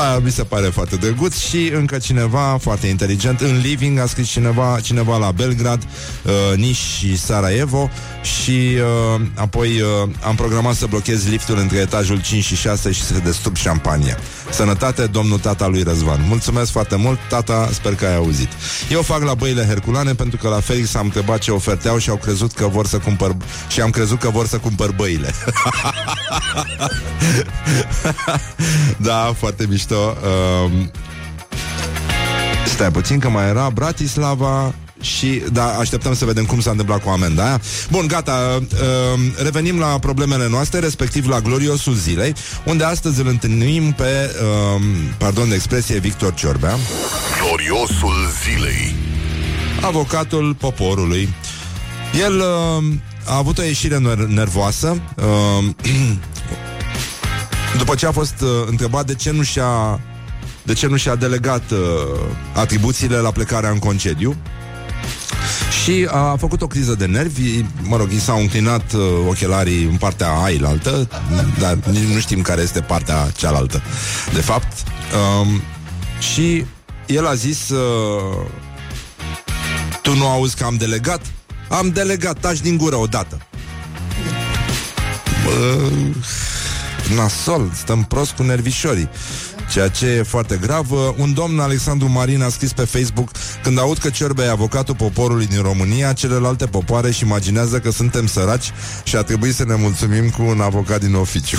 [0.00, 3.40] Aia mi se pare foarte drăguț și încă cineva foarte inteligent.
[3.40, 7.90] În Living a scris cineva, cineva la Belgrad, uh, Niș și Sarajevo
[8.22, 8.76] și
[9.16, 13.14] uh, apoi uh, am programat să blochez liftul între etajul 5 și 6 și să
[13.24, 14.18] destup șampania.
[14.50, 16.24] Sănătate, domnul tata lui Răzvan.
[16.28, 18.48] Mulțumesc foarte mult, tata, sper că ai auzit.
[18.90, 22.16] Eu fac la băile Herculane pentru că la Felix am întrebat ce oferteau și au
[22.16, 23.36] crezut că vor să cumpăr
[23.68, 25.34] și am crezut că vor să cumpăr băile.
[29.08, 30.16] da, foarte mișto.
[30.64, 30.70] Uh,
[32.66, 37.08] stai puțin că mai era Bratislava și da, așteptăm să vedem cum s-a întâmplat cu
[37.08, 37.60] amenda aia.
[37.90, 43.92] Bun, gata, uh, revenim la problemele noastre, respectiv la gloriosul zilei, unde astăzi îl întâlnim
[43.92, 44.30] pe,
[44.74, 44.82] uh,
[45.18, 46.76] pardon de expresie, Victor Ciorbea.
[47.42, 48.94] Gloriosul zilei.
[49.80, 51.28] Avocatul poporului.
[52.24, 52.84] El uh,
[53.28, 55.68] a avut o ieșire nervoasă uh,
[57.78, 60.00] după ce a fost uh, întrebat de ce nu și-a
[60.62, 61.78] de ce nu și-a delegat uh,
[62.54, 64.36] atribuțiile la plecarea în concediu
[65.82, 69.96] și a făcut o criză de nervi, mă rog, i s-au înclinat uh, ochelarii în
[69.96, 71.08] partea ailaltă,
[71.58, 73.82] dar nici nu știm care este partea cealaltă,
[74.34, 74.72] de fapt.
[75.40, 75.62] Um,
[76.32, 76.64] și
[77.06, 78.46] el a zis, uh,
[80.02, 81.20] tu nu auzi că am delegat?
[81.68, 83.38] Am delegat, taci din gură odată.
[85.44, 85.90] Bă,
[87.14, 89.08] nasol, stăm prost cu nervișorii.
[89.70, 90.90] Ceea ce e foarte grav.
[91.16, 93.30] Un domn, Alexandru Marin, a scris pe Facebook
[93.62, 98.26] Când aud că Ciorbe e avocatul poporului din România, celelalte popoare și imaginează că suntem
[98.26, 101.58] săraci și a trebuit să ne mulțumim cu un avocat din oficiu.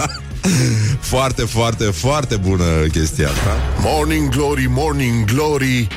[1.12, 3.56] foarte, foarte, foarte bună chestia asta.
[3.80, 5.88] Morning Glory, Morning Glory,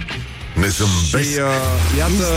[0.55, 2.27] ne zâmbesc și, uh, iată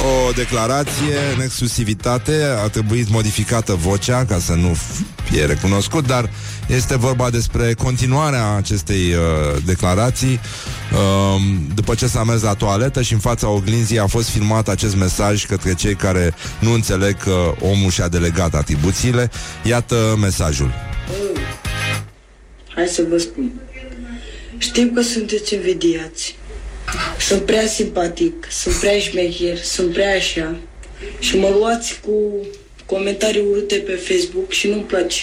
[0.00, 2.44] o declarație în exclusivitate.
[2.64, 4.76] A trebuit modificată vocea ca să nu
[5.24, 6.30] fie recunoscut, dar
[6.66, 10.40] este vorba despre continuarea acestei uh, declarații.
[10.92, 11.40] Uh,
[11.74, 15.46] după ce s-a mers la toaletă și în fața oglinzii a fost filmat acest mesaj
[15.46, 19.30] către cei care nu înțeleg că omul și-a delegat atribuțiile.
[19.62, 20.70] Iată mesajul.
[22.74, 23.52] Hai să vă spun.
[24.58, 26.36] Știu că sunteți invidiați.
[27.18, 30.56] Sunt prea simpatic, sunt prea șmecher, sunt prea așa.
[31.18, 32.46] Și mă luați cu
[32.86, 35.20] comentarii urâte pe Facebook și nu-mi place.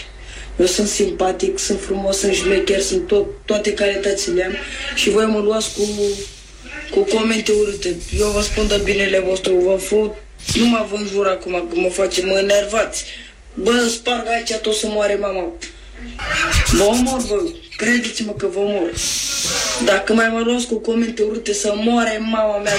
[0.59, 4.53] Eu sunt simpatic, sunt frumos, sunt șmecher, sunt tot, toate calitățile am
[4.95, 5.81] și voi mă luați cu,
[6.91, 7.95] cu comente urâte.
[8.19, 10.13] Eu vă spun de binele vostru, vă fut,
[10.53, 13.05] nu mă vă înjur acum că mă face, mă enervați.
[13.53, 15.51] Bă, sparg aici tot să moare mama.
[16.71, 17.43] Vă omor, bă,
[17.81, 18.91] credeți-mă că vă omor.
[19.85, 22.73] Dacă mai mă luați cu comente urâte să moare mama mea,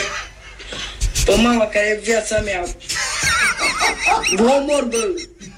[1.25, 2.65] pe mama care e viața mea,
[4.37, 5.15] vă omor, bă.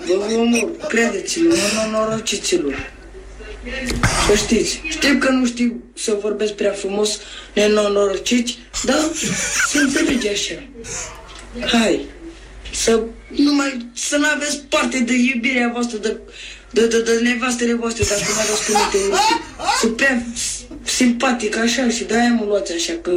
[0.07, 1.55] Vă omor, credeți-mă,
[1.85, 2.93] nenorociților.
[4.27, 7.19] Să știți, știu că nu știu să vorbesc prea frumos,
[7.55, 8.99] nenorociți, dar
[9.69, 10.63] se înțelege așa.
[11.79, 12.05] Hai,
[12.73, 16.17] să nu mai, să nu aveți parte de iubirea voastră, de,
[16.75, 18.99] de, de, de nevastele voastre, dacă nu aveți cuvinte.
[19.81, 20.27] Sunt prea
[20.83, 23.11] simpatic așa și de-aia mă luați așa, că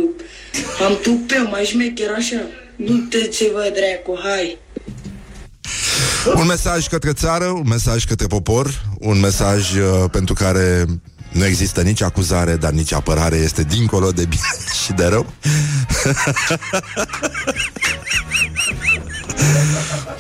[0.86, 2.42] am tupeu, mai șmecher așa.
[2.76, 4.58] Nu te ce vă dracu, hai.
[6.36, 10.86] Un mesaj către țară, un mesaj către popor, un mesaj uh, pentru care
[11.32, 14.42] nu există nici acuzare, dar nici apărare este dincolo de bine
[14.84, 15.34] și de rău.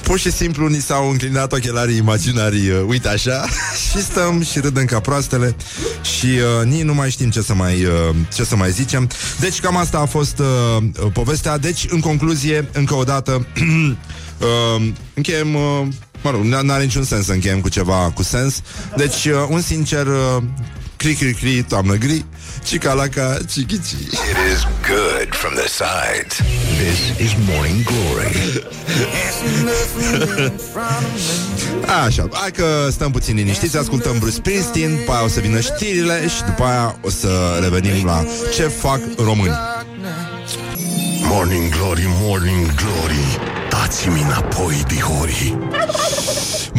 [0.07, 3.45] Pur și simplu ni s-au înclinat ochelarii imaginarii, uh, uite așa,
[3.89, 5.55] și stăm și râdem ca proastele
[6.01, 9.09] și uh, nici nu mai știm ce să mai, uh, ce să mai zicem.
[9.39, 11.57] Deci cam asta a fost uh, uh povestea.
[11.57, 13.31] Deci, în concluzie, încă o dată,
[14.77, 15.55] uh, încheiem...
[15.55, 15.87] Uh,
[16.21, 18.61] Mă rog, n-are niciun sens să încheiem cu ceva cu sens.
[18.95, 20.43] Deci, uh, un sincer uh,
[20.97, 22.25] cri cri cri toamnă gri,
[22.63, 23.91] cicalaca cichici.
[23.91, 26.35] It is good from the sides.
[26.77, 28.63] This is Morning Glory.
[32.05, 36.27] Așa, hai că stăm puțin liniștiți, ascultăm Bruce Springsteen, după aia o să vină știrile
[36.27, 39.57] și după aia o să revenim la ce fac români.
[41.21, 45.57] Morning Glory, Morning Glory Dați-mi înapoi, dihorii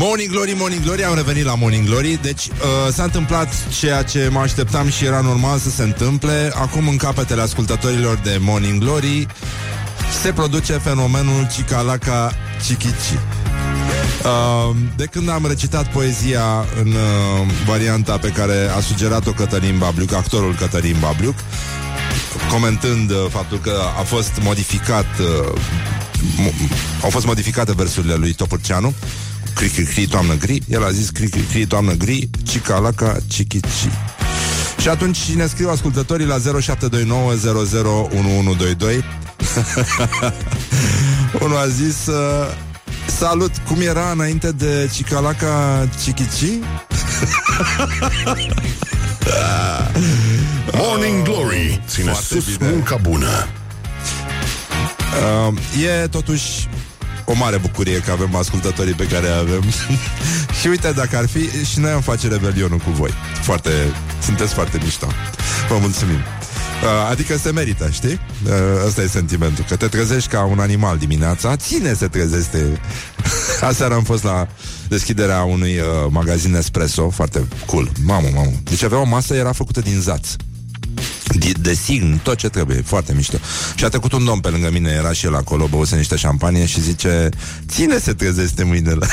[0.00, 2.18] Morning Glory, Morning Glory, am revenit la Morning Glory.
[2.22, 6.50] Deci uh, s-a întâmplat ceea ce mă așteptam și era normal să se întâmple.
[6.54, 9.26] Acum în capetele ascultătorilor de Morning Glory
[10.22, 12.32] Se produce fenomenul Cicalaca
[12.66, 13.18] Cichici.
[14.24, 20.12] Uh, de când am recitat poezia în uh, varianta pe care a sugerat-o Cătălin Babliuc,
[20.12, 21.37] actorul Cătălin Babliuc,
[22.50, 25.61] comentând uh, faptul că a fost modificat uh,
[27.02, 28.94] au fost modificate versurile lui Topârceanu
[29.58, 30.62] Cri, cri, cri, toamnă gri.
[30.68, 33.88] El a zis cri, cri, cri, toamnă gri Cicalaca, cichici.
[34.80, 36.42] Și atunci ne scriu ascultătorii la 0729001122
[41.44, 42.14] Unul a zis uh,
[43.18, 46.50] Salut, cum era înainte de Cicalaca Cichici?
[50.72, 52.70] Morning Glory Ține sus bine.
[52.70, 53.48] munca bună.
[55.48, 55.54] Uh,
[56.02, 56.68] e totuși
[57.28, 59.62] o mare bucurie că avem ascultătorii pe care avem.
[60.60, 63.10] Și uite, dacă ar fi Și noi am face rebelionul cu voi.
[63.42, 63.70] Foarte,
[64.22, 65.06] sunteți foarte mișto.
[65.68, 66.16] Vă mulțumim.
[66.16, 68.20] Uh, Adică se merită, știi?
[68.44, 68.52] Uh,
[68.86, 71.56] ăsta e sentimentul Că te trezești ca un animal dimineața.
[71.56, 72.80] Ține se trezește?
[73.70, 74.48] Aseară am fost la
[74.88, 77.90] deschiderea unui uh, magazin Espresso Foarte cool.
[78.04, 78.52] Mamă, mamă.
[78.62, 80.36] Deci avea o masă, era făcută din zați
[81.32, 83.36] de, de sign, tot ce trebuie, foarte mișto.
[83.74, 86.66] Și a trecut un domn pe lângă mine, era și el acolo, băuse niște șampanie
[86.66, 87.28] și zice,
[87.68, 89.06] ține se trezește mâine la...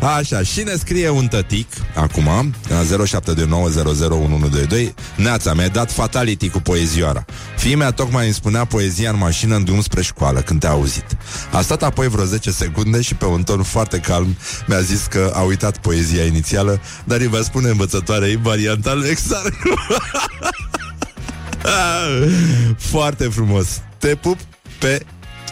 [0.16, 7.24] Așa, și ne scrie un tătic, acum, la 0729001122, Neața, mi-a dat fatality cu poezioara.
[7.56, 11.16] Fimea tocmai îmi spunea poezia în mașină în drum spre școală, când te-a auzit.
[11.52, 14.36] A stat apoi vreo 10 secunde și pe un ton foarte calm
[14.66, 19.08] mi-a zis că a uitat poezia inițială, dar îi va spune învățătoarea în varianta lui
[19.08, 19.74] Exarcu.
[22.92, 23.66] Foarte frumos.
[23.98, 24.38] Te pup
[24.78, 25.00] pe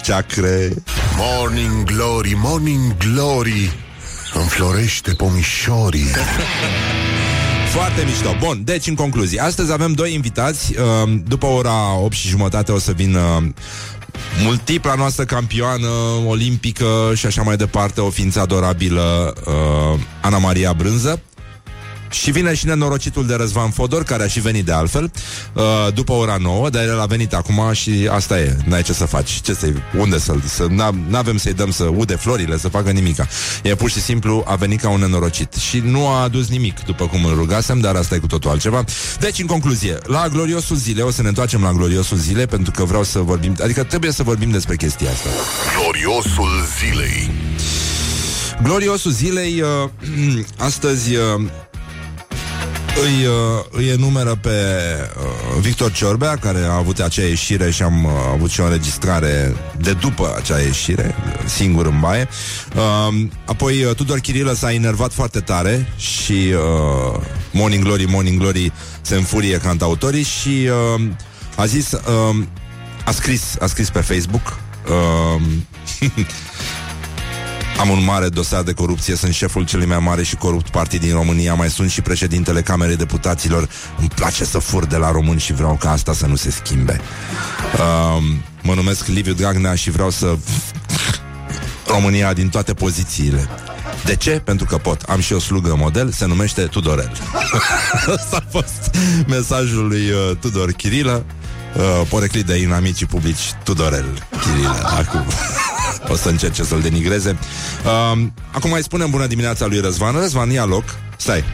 [0.02, 0.74] ceacre.
[1.16, 3.72] Morning Glory, Morning Glory,
[4.34, 6.06] înflorește pomișorii.
[7.74, 8.36] Foarte mișto.
[8.38, 10.74] Bun, deci în concluzie, astăzi avem doi invitați.
[10.78, 13.52] Uh, după ora 8 și jumătate o să vină
[14.42, 15.88] multipla noastră campioană
[16.26, 21.20] olimpică și așa mai departe, o ființă adorabilă, uh, Ana Maria Brânză.
[22.16, 25.10] Și vine și nenorocitul de Răzvan Fodor, care a și venit de altfel,
[25.52, 25.62] uh,
[25.94, 29.30] după ora 9, dar el a venit acum și asta e, n-ai ce să faci.
[29.30, 30.66] Ce să unde să să
[31.08, 33.26] n-avem să-i dăm să ude florile, să facă nimica.
[33.62, 37.06] E pur și simplu a venit ca un nenorocit și nu a adus nimic, după
[37.06, 38.84] cum îl rugasem, dar asta e cu totul altceva.
[39.20, 42.84] Deci, în concluzie, la gloriosul zile, o să ne întoarcem la gloriosul zile, pentru că
[42.84, 45.28] vreau să vorbim, adică trebuie să vorbim despre chestia asta.
[45.78, 47.30] Gloriosul zilei.
[48.62, 49.90] Gloriosul zilei, uh,
[50.68, 51.22] astăzi uh,
[53.02, 58.04] îi, uh, îi enumeră pe uh, Victor Ciorbea, care a avut acea ieșire și am
[58.04, 62.28] uh, avut și o înregistrare de după acea ieșire, singur în baie.
[62.76, 67.20] Uh, apoi uh, Tudor Chirilă s-a enervat foarte tare și uh,
[67.52, 71.02] Morning Glory, Morning Glory se înfurie cantautorii și uh,
[71.56, 72.36] a zis, uh,
[73.04, 75.42] a scris, a scris pe Facebook uh,
[77.80, 81.12] Am un mare dosar de corupție, sunt șeful celui mai mare și corupt partid din
[81.12, 83.68] România, mai sunt și președintele Camerei Deputaților.
[83.98, 87.00] Îmi place să fur de la români și vreau ca asta să nu se schimbe.
[87.74, 88.22] Uh,
[88.62, 90.36] mă numesc Liviu Dragnea și vreau să
[91.86, 93.48] România din toate pozițiile.
[94.04, 94.30] De ce?
[94.30, 95.02] Pentru că pot.
[95.02, 97.12] Am și o slugă model, se numește Tudorel.
[98.16, 101.24] Asta a fost mesajul lui uh, Tudor Chirilă,
[101.76, 104.92] uh, poreclit de inamicii publici Tudorel Chirilă.
[104.98, 105.24] Acum
[106.08, 107.38] o să încerce să-l denigreze.
[107.84, 110.14] Uh, acum mai spunem bună dimineața lui Răzvan.
[110.14, 110.84] Răzvan, ia loc.
[111.16, 111.44] Stai.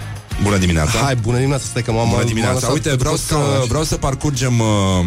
[0.42, 0.98] Bună dimineața.
[0.98, 2.66] Hai, bună dimineața, stai că m-am Bună dimineața.
[2.66, 3.36] Uite, vreau să,
[3.68, 4.66] vreau să parcurgem uh,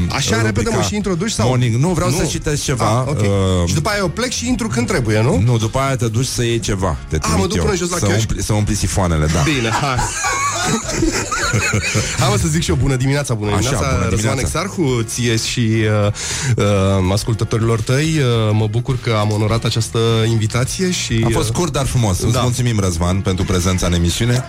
[0.10, 1.48] Așa, repede mă și introduci sau?
[1.48, 1.76] Morning.
[1.76, 2.16] Nu, vreau nu.
[2.16, 3.00] să citesc ceva.
[3.00, 3.28] Ah, okay.
[3.28, 5.40] uh, și după aia eu plec și intru când trebuie, nu?
[5.40, 6.98] Nu, după aia te duci să iei ceva.
[7.10, 9.40] Te ah, mă duc până jos la să, umpli, să umpli sifoanele, da.
[9.40, 9.98] Bine, hai.
[12.20, 14.42] Hai mă să zic și eu bună dimineața, bună Așa, dimineața, bună Răzvan dimineața.
[14.42, 16.12] Exarhu, ție și uh,
[16.56, 18.18] uh, ascultătorilor tăi.
[18.18, 21.22] Uh, mă bucur că am onorat această invitație și...
[21.26, 22.20] A fost uh, scurt, dar frumos.
[22.20, 22.42] Îți Da.
[22.42, 24.46] mulțumim, Răzvan, pentru prezența în emisiune.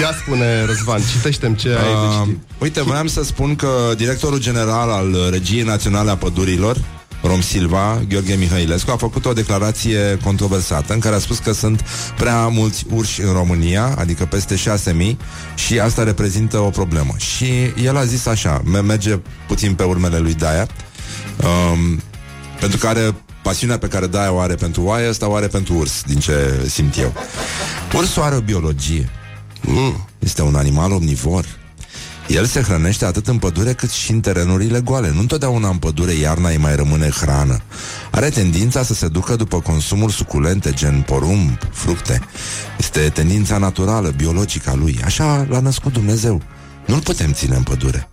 [0.00, 2.38] Ia spune, Răzvan, citește-mi ce ai de Uh, citit.
[2.58, 6.76] uite, voiam să spun că directorul general al Regiei Naționale a Pădurilor,
[7.22, 11.84] Rom Silva, Gheorghe Mihailescu, a făcut o declarație controversată în care a spus că sunt
[12.16, 15.16] prea mulți urși în România, adică peste 6.000
[15.54, 17.14] și asta reprezintă o problemă.
[17.16, 17.46] Și
[17.82, 20.66] el a zis așa, me- merge puțin pe urmele lui Daia,
[21.72, 22.00] um,
[22.60, 25.74] pentru că are pasiunea pe care Daia o are pentru oaie, ăsta o are pentru
[25.74, 27.12] urs, din ce simt eu.
[27.94, 29.10] Ursul are o biologie.
[29.60, 30.05] Mm.
[30.18, 31.44] Este un animal omnivor.
[32.26, 35.10] El se hrănește atât în pădure cât și în terenurile goale.
[35.10, 37.60] Nu întotdeauna în pădure iarna îi mai rămâne hrană.
[38.10, 42.20] Are tendința să se ducă după consumul suculente, gen porumb, fructe.
[42.78, 45.00] Este tendința naturală, biologică a lui.
[45.04, 46.42] Așa l-a născut Dumnezeu.
[46.86, 48.08] Nu-l putem ține în pădure.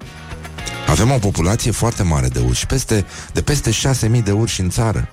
[0.87, 5.09] Avem o populație foarte mare de urși, peste, de peste 6.000 de urși în țară.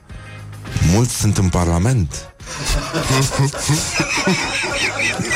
[0.93, 2.15] Mulți sunt în Parlament.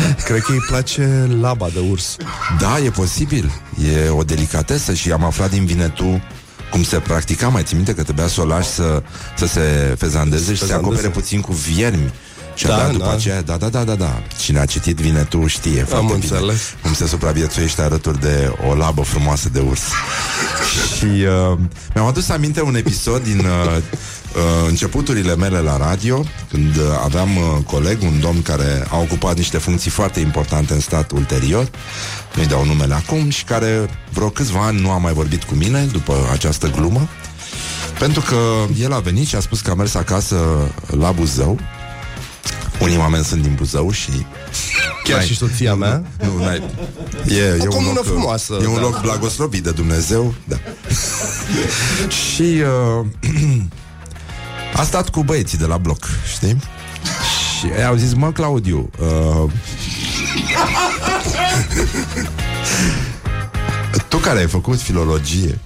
[0.24, 2.16] Cred că îi place laba de urs.
[2.60, 3.50] Da, e posibil.
[4.04, 6.22] E o delicatesă și am aflat din Vinetu
[6.70, 7.48] cum se practica.
[7.48, 9.02] Mai ții minte că trebuia să o lași să,
[9.36, 10.86] să se fezandeze și să se Fezandeze.
[10.86, 12.12] acopere puțin cu viermi.
[12.54, 13.10] Și Da, abia după da.
[13.12, 14.22] aceea, da, da, da, da, da.
[14.40, 16.60] Cine a citit Vinetu știe foarte bine înțeles.
[16.82, 19.80] cum se supraviețuiește alături de o labă frumoasă de urs.
[20.96, 21.58] și uh,
[21.94, 23.44] mi-am adus aminte un episod din uh,
[23.76, 23.82] uh,
[24.68, 29.58] începuturile mele la radio, când uh, aveam uh, coleg, un domn care a ocupat niște
[29.58, 31.70] funcții foarte importante în stat ulterior,
[32.34, 35.84] nu-i dau numele acum, și care vreo câțiva ani nu a mai vorbit cu mine
[35.92, 37.08] după această glumă,
[37.98, 38.36] pentru că
[38.80, 40.36] el a venit și a spus că a mers acasă
[40.98, 41.58] la Buzău,
[42.80, 44.10] unii oameni sunt din Buzău și
[45.04, 46.02] Chiar N-ai- și soția mea.
[46.24, 46.62] nu, n-ai...
[47.28, 48.80] E, e un comună loc, frumoasă, E un da.
[48.80, 50.56] loc blagoslovit de Dumnezeu da.
[52.24, 53.06] Și uh,
[54.76, 56.56] A stat cu băieții de la bloc Știi?
[57.58, 59.50] Și ei au zis, mă, Claudiu uh,
[64.08, 65.58] Tu care ai făcut filologie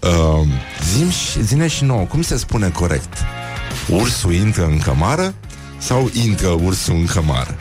[0.00, 0.48] uh,
[0.94, 3.12] zim și, Zine și nouă, cum se spune corect?
[3.88, 5.34] Ursul intră în cămară
[5.78, 7.56] Sau intră ursul în cămară?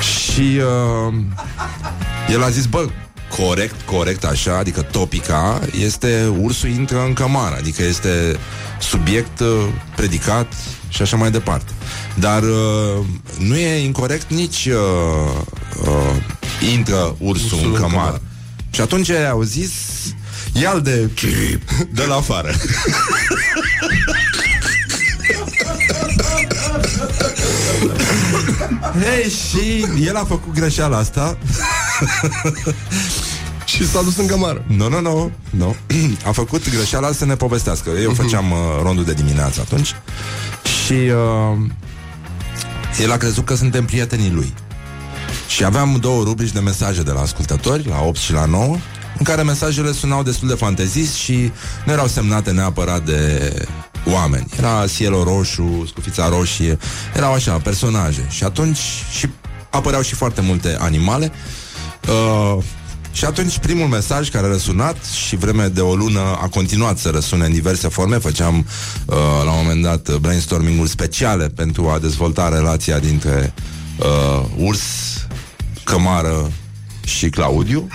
[0.00, 0.60] Și
[1.08, 1.14] uh,
[2.30, 2.88] el a zis, bă,
[3.36, 8.38] corect, corect așa, adică topica, este ursul intră în cămară, adică este
[8.80, 9.66] subiect, uh,
[9.96, 10.52] predicat
[10.88, 11.72] și așa mai departe.
[12.14, 13.04] Dar uh,
[13.38, 14.74] nu e incorrect nici uh,
[15.86, 16.14] uh,
[16.72, 17.90] intră ursul, ursul în în cămară.
[17.90, 18.20] cămară.
[18.70, 19.72] Și atunci au zis,
[20.52, 21.10] ia-l de
[21.92, 22.50] de la afară.
[29.02, 31.38] Hei, și el a făcut greșeala asta
[33.80, 34.64] Și s-a dus în cămară.
[34.66, 35.76] Nu, nu, nu, nu.
[36.26, 37.90] A făcut greșeala să ne povestească.
[37.90, 39.94] Eu făceam uh, rondul de dimineață atunci
[40.84, 41.58] și uh,
[43.00, 44.54] el a crezut că suntem prietenii lui.
[45.48, 48.76] Și aveam două rubrici de mesaje de la ascultători, la 8 și la 9,
[49.18, 51.52] în care mesajele sunau destul de fantezist și
[51.86, 53.54] nu erau semnate neapărat de
[54.12, 54.46] oameni.
[54.58, 56.78] Era cielo roșu, scufița roșie,
[57.14, 58.26] erau așa, personaje.
[58.28, 58.78] Și atunci
[59.18, 59.28] și
[59.70, 61.32] apăreau și foarte multe animale.
[62.08, 62.64] Uh,
[63.12, 67.10] și atunci primul mesaj care a răsunat și vreme de o lună a continuat să
[67.10, 68.16] răsune în diverse forme.
[68.16, 73.54] Făceam uh, la un moment dat brainstorming-uri speciale pentru a dezvolta relația dintre
[73.98, 74.82] uh, urs,
[75.84, 76.50] cămară
[77.04, 77.88] și Claudiu.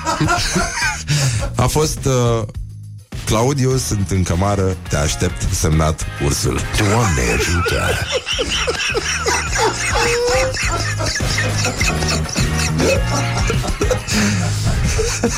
[1.56, 2.48] a fost uh,
[3.26, 6.60] Claudiu, sunt în cămară, te aștept, semnat ursul.
[6.78, 8.08] Doamne ajută!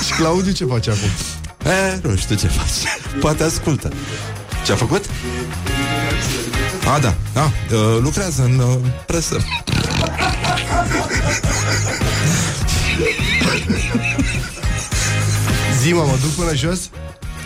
[0.05, 1.09] Și Claudiu ce face acum?
[1.71, 2.99] E, nu știu ce face.
[3.19, 3.91] Poate ascultă.
[4.65, 5.05] Ce a făcut?
[6.93, 7.15] A, da.
[7.33, 9.38] A, uh, lucrează în uh, presă.
[15.81, 16.89] Zi, mă, mă duc până jos?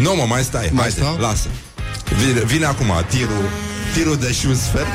[0.02, 0.70] Nu, mă, mai stai.
[0.72, 1.18] Mai Haide, stau?
[1.20, 1.48] lasă.
[2.26, 3.50] Vine, vine acum tirul,
[3.94, 4.88] tirul de și un sfert.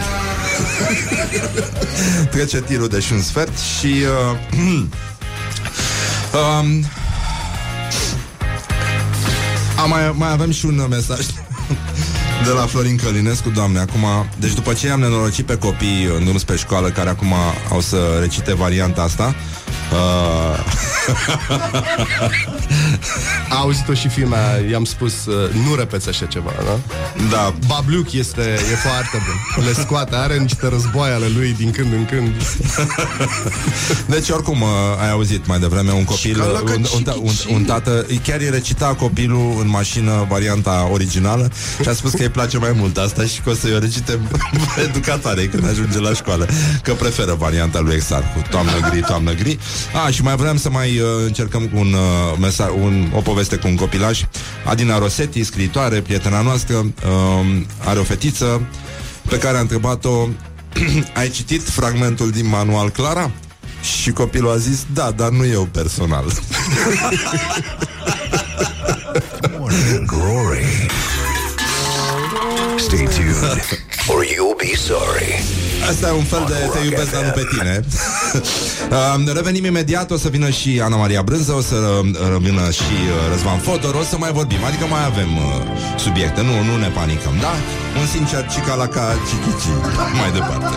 [2.30, 3.86] Trece tirul de și un sfert și...
[3.86, 4.38] Uh,
[6.40, 6.84] um,
[9.76, 11.26] a, mai, mai avem și un mesaj
[12.46, 14.04] de la Florin Călinescu, doamne, acum...
[14.38, 17.32] Deci după ce am nenorocit pe copii în drum spre școală, care acum
[17.70, 19.34] au să recite varianta asta,
[19.92, 20.58] uh,
[23.48, 26.78] A auzit-o și filmea, i-am spus, uh, nu repeți așa ceva, da?
[27.30, 27.54] Da.
[27.66, 29.64] Babluc este e foarte bun.
[29.64, 32.32] Le scoate, are niște război ale lui din când în când.
[34.14, 34.68] Deci, oricum, uh,
[35.00, 38.86] ai auzit mai devreme un copil, un, un, un, un, un tată, chiar îi recita
[38.86, 41.50] copilul în mașină varianta originală
[41.82, 44.18] și a spus că îi place mai mult asta și că o să-i o recite
[44.88, 46.48] educatoare când ajunge la școală,
[46.82, 49.58] că preferă varianta lui Exarhu, toamnă gri, toamnă gri.
[50.04, 53.56] A, și mai vreau să mai uh, încercăm cu un, uh, mesa- un, o poveste
[53.56, 54.22] cu un copilaj.
[54.64, 58.62] Adina Rosetti, scriitoare, prietena noastră, uh, are o fetiță
[59.28, 60.28] pe care a întrebat-o
[61.20, 63.30] ai citit fragmentul din manual Clara?
[64.00, 66.24] Și copilul a zis, da, dar nu eu personal.
[69.58, 70.86] Morning Glory.
[72.78, 73.36] Stay tuned,
[74.08, 75.42] or you'll be sorry.
[75.88, 77.80] Asta e un fel de te iubesc, dar nu pe tine.
[78.90, 82.82] Uh, Revenim imediat, o să vină și Ana Maria Brânză, o să uh, vină și
[82.82, 84.64] uh, Răzvan Fodor, o să mai vorbim.
[84.64, 85.42] Adică mai avem uh,
[85.96, 87.52] subiecte, nu, nu ne panicăm, da?
[88.00, 89.68] Un sincer cica la ca cichici.
[90.20, 90.74] Mai departe.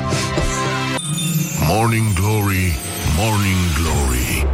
[1.68, 2.78] Morning Glory,
[3.18, 4.48] Morning Glory.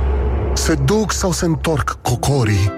[0.54, 2.72] Se duc sau se întorc cocorii?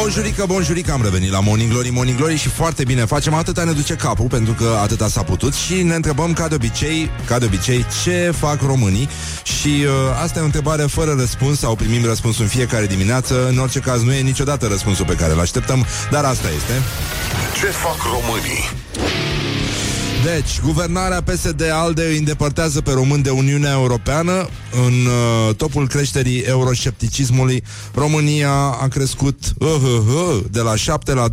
[0.00, 3.72] Bonjurică, bonjurică, am revenit la Morning Glory, Morning Glory și foarte bine facem, atâta ne
[3.72, 7.44] duce capul, pentru că atâta s-a putut și ne întrebăm ca de obicei, ca de
[7.44, 9.08] obicei, ce fac românii
[9.42, 9.90] și uh,
[10.22, 14.02] asta e o întrebare fără răspuns sau primim răspunsul în fiecare dimineață, în orice caz
[14.02, 16.82] nu e niciodată răspunsul pe care îl așteptăm, dar asta este.
[17.60, 18.70] Ce fac românii?
[20.24, 24.48] Deci, guvernarea PSD-ALDE îi îndepărtează pe români de Uniunea Europeană.
[24.86, 27.62] În uh, topul creșterii euroscepticismului,
[27.94, 31.32] România a crescut uh, uh, uh, de la 7 la 21%.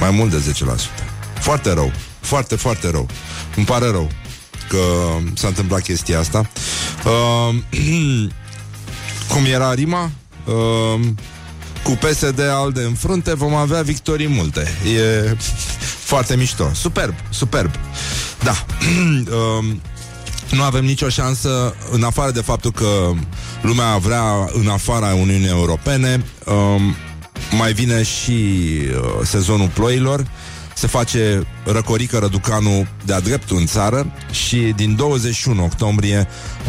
[0.00, 0.76] Mai mult de 10%.
[1.40, 1.92] Foarte rău.
[2.20, 3.06] Foarte, foarte rău.
[3.56, 4.10] Îmi pare rău
[4.68, 4.78] că
[5.34, 6.50] s-a întâmplat chestia asta.
[7.04, 7.54] Uh,
[9.32, 10.10] cum era rima?
[10.46, 11.00] Uh,
[11.82, 14.60] cu PSD ALDE în frunte vom avea victorii multe.
[14.96, 15.36] E
[16.12, 16.70] foarte mișto.
[16.74, 17.70] Superb, superb.
[18.42, 18.52] Da.
[19.58, 19.80] um,
[20.50, 23.10] nu avem nicio șansă, în afară de faptul că
[23.62, 24.22] lumea vrea
[24.52, 26.94] în afara Uniunii Europene, um,
[27.56, 30.26] mai vine și uh, sezonul ploilor,
[30.74, 36.28] se face răcorică răducanul de-a dreptul în țară și din 21 octombrie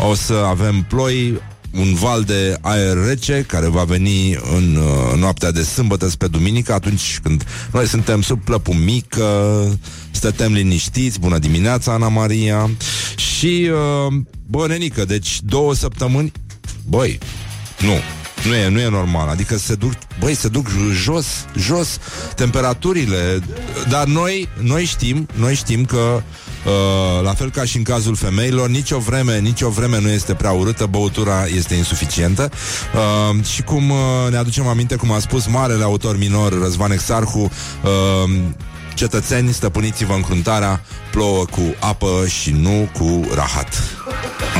[0.09, 1.41] o să avem ploi
[1.73, 6.73] un val de aer rece care va veni în uh, noaptea de sâmbătă spre duminică,
[6.73, 9.71] atunci când noi suntem sub plăpul mic, uh,
[10.11, 12.69] stătem liniștiți, bună dimineața, Ana Maria,
[13.15, 13.69] și,
[14.07, 14.13] uh,
[14.45, 16.31] bă, nenică, deci două săptămâni,
[16.87, 17.19] băi,
[17.79, 17.93] nu,
[18.47, 21.97] nu e, nu e normal, adică se duc, băi, se duc jos, jos
[22.35, 23.39] temperaturile,
[23.89, 26.21] dar noi, noi știm, noi știm că
[26.65, 30.51] Uh, la fel ca și în cazul femeilor, nicio vreme, nicio vreme nu este prea
[30.51, 32.49] urâtă, băutura este insuficientă.
[32.93, 33.97] Uh, și cum uh,
[34.29, 38.31] ne aducem aminte, cum a spus marele autor minor Răzvan Exarhu, uh,
[38.93, 43.83] cetățeni, stăpâniți-vă încruntarea, plouă cu apă și nu cu rahat.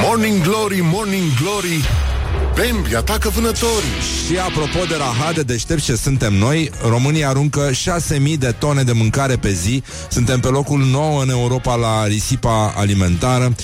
[0.05, 1.83] Morning Glory, Morning Glory
[2.55, 8.37] Bambi atacă vânătorii Și apropo de rahat, de deștept ce suntem noi, România aruncă 6.000
[8.37, 9.83] de tone de mâncare pe zi.
[10.09, 13.55] Suntem pe locul 9 în Europa la risipa alimentară.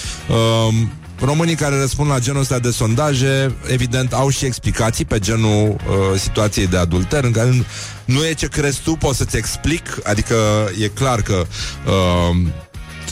[0.70, 0.92] Um,
[1.22, 6.20] Românii care răspund la genul ăsta de sondaje, evident, au și explicații pe genul uh,
[6.20, 7.64] situației de adulter, în care nu,
[8.06, 10.36] nu e ce crezi tu, pot să-ți explic, adică
[10.82, 11.46] e clar că
[11.86, 12.38] uh,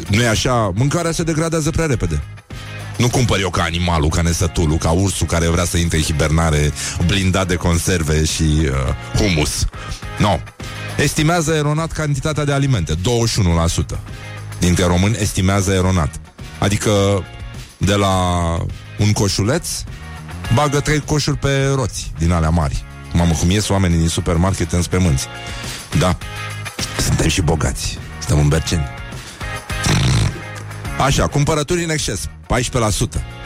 [0.08, 2.37] nu e așa, mâncarea se degradează prea repede.
[2.98, 6.72] Nu cumpăr eu ca animalul, ca nesătulul, ca ursul care vrea să intre în hibernare
[7.06, 8.70] blindat de conserve și uh,
[9.16, 9.66] humus.
[10.18, 10.28] Nu.
[10.28, 10.38] No.
[10.98, 12.98] Estimează eronat cantitatea de alimente, 21%.
[14.60, 16.20] Dintre români estimează eronat.
[16.60, 17.24] Adică
[17.78, 18.16] de la
[19.00, 19.68] un coșuleț
[20.54, 22.86] bagă trei coșuri pe roți din alea mari.
[23.14, 25.28] Mamă, cum ies oamenii din supermarket în spămânți.
[26.00, 26.18] Da,
[27.00, 27.98] suntem și bogați.
[28.20, 28.86] Suntem în Berceni.
[31.06, 33.37] Așa, cumpărături în exces, 14%.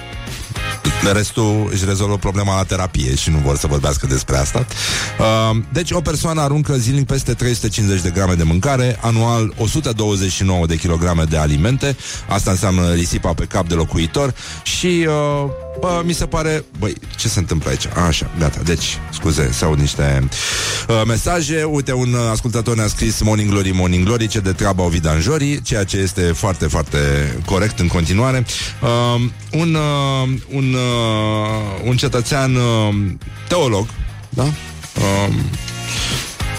[1.14, 4.66] Restul își rezolvă problema la terapie și nu vor să vorbească despre asta.
[5.20, 10.76] Uh, deci o persoană aruncă zilnic peste 350 de grame de mâncare, anual 129 de
[10.76, 11.96] kilograme de alimente.
[12.28, 16.64] Asta înseamnă risipa pe cap de locuitor și uh, bă, mi se pare...
[16.80, 17.88] Băi, ce se întâmplă aici?
[17.96, 18.60] A, așa, gata.
[18.64, 20.30] Deci, scuze, se aud niște
[20.88, 21.64] uh, mesaje.
[21.64, 25.84] Uite, un ascultător ne-a scris Morning Glory, Morning Glory, ce de treabă au vidanjorii, ceea
[25.84, 26.98] ce este foarte, foarte
[27.46, 28.46] corect în continuare.
[28.82, 29.22] Uh,
[29.52, 32.96] un, uh, un, uh, un cetățean uh,
[33.48, 33.88] teolog,
[34.30, 34.44] da?
[34.44, 35.34] Uh,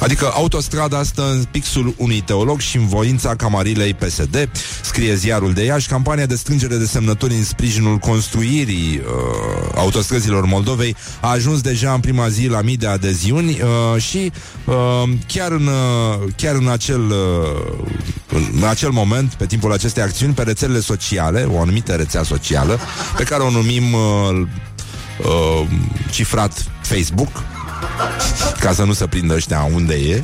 [0.03, 4.49] Adică autostrada stă în pixul unui teolog și în voința camarilei PSD,
[4.83, 10.97] scrie ziarul de Iași, campania de strângere de semnături în sprijinul construirii uh, autostrăzilor Moldovei
[11.21, 14.33] a ajuns deja în prima zi la mii de adeziuni uh, și
[14.65, 14.75] uh,
[15.27, 20.43] chiar, în, uh, chiar în, acel, uh, în acel moment, pe timpul acestei acțiuni, pe
[20.43, 22.79] rețelele sociale, o anumită rețea socială,
[23.17, 24.47] pe care o numim uh,
[25.19, 25.67] uh,
[26.11, 27.43] cifrat Facebook,
[28.61, 30.23] ca să nu se prindă ăștia unde e,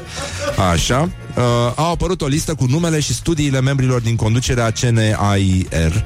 [0.71, 1.43] așa, uh,
[1.75, 6.05] a apărut o listă cu numele și studiile membrilor din conducerea CNAIR,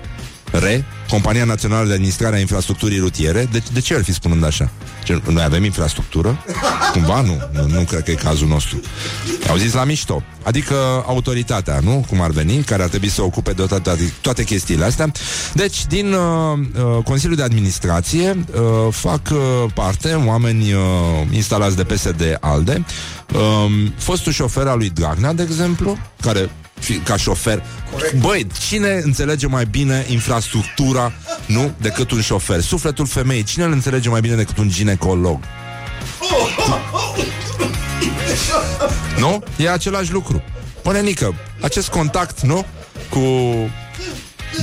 [0.52, 3.48] RE, Compania Națională de Administrare a Infrastructurii Rutiere.
[3.50, 4.70] De, de ce ar fi spunând așa?
[5.04, 6.44] Ce, noi avem infrastructură?
[6.92, 8.80] Cumva nu, nu, nu cred că e cazul nostru.
[9.48, 10.22] Au zis la mișto.
[10.42, 10.74] Adică
[11.06, 12.04] autoritatea, nu?
[12.08, 15.12] Cum ar veni, care ar trebui să ocupe de toate, toate chestiile astea.
[15.54, 16.58] Deci, din uh,
[16.96, 19.38] uh, Consiliul de Administrație uh, fac uh,
[19.74, 20.80] parte oameni uh,
[21.30, 22.84] instalați de PSD ALDE,
[23.34, 23.40] uh,
[23.96, 26.50] fostul șofer al lui Dragnea, de exemplu, care
[26.82, 27.62] fi, ca șofer.
[27.92, 28.14] Corect.
[28.14, 31.01] Băi, cine înțelege mai bine infrastructura,
[31.46, 32.60] nu, decât un șofer?
[32.60, 35.38] Sufletul femeii, cine îl înțelege mai bine decât un ginecolog?
[39.18, 39.42] Nu?
[39.56, 40.42] E același lucru.
[40.82, 42.66] Pune Nică, acest contact, nu?
[43.10, 43.20] Cu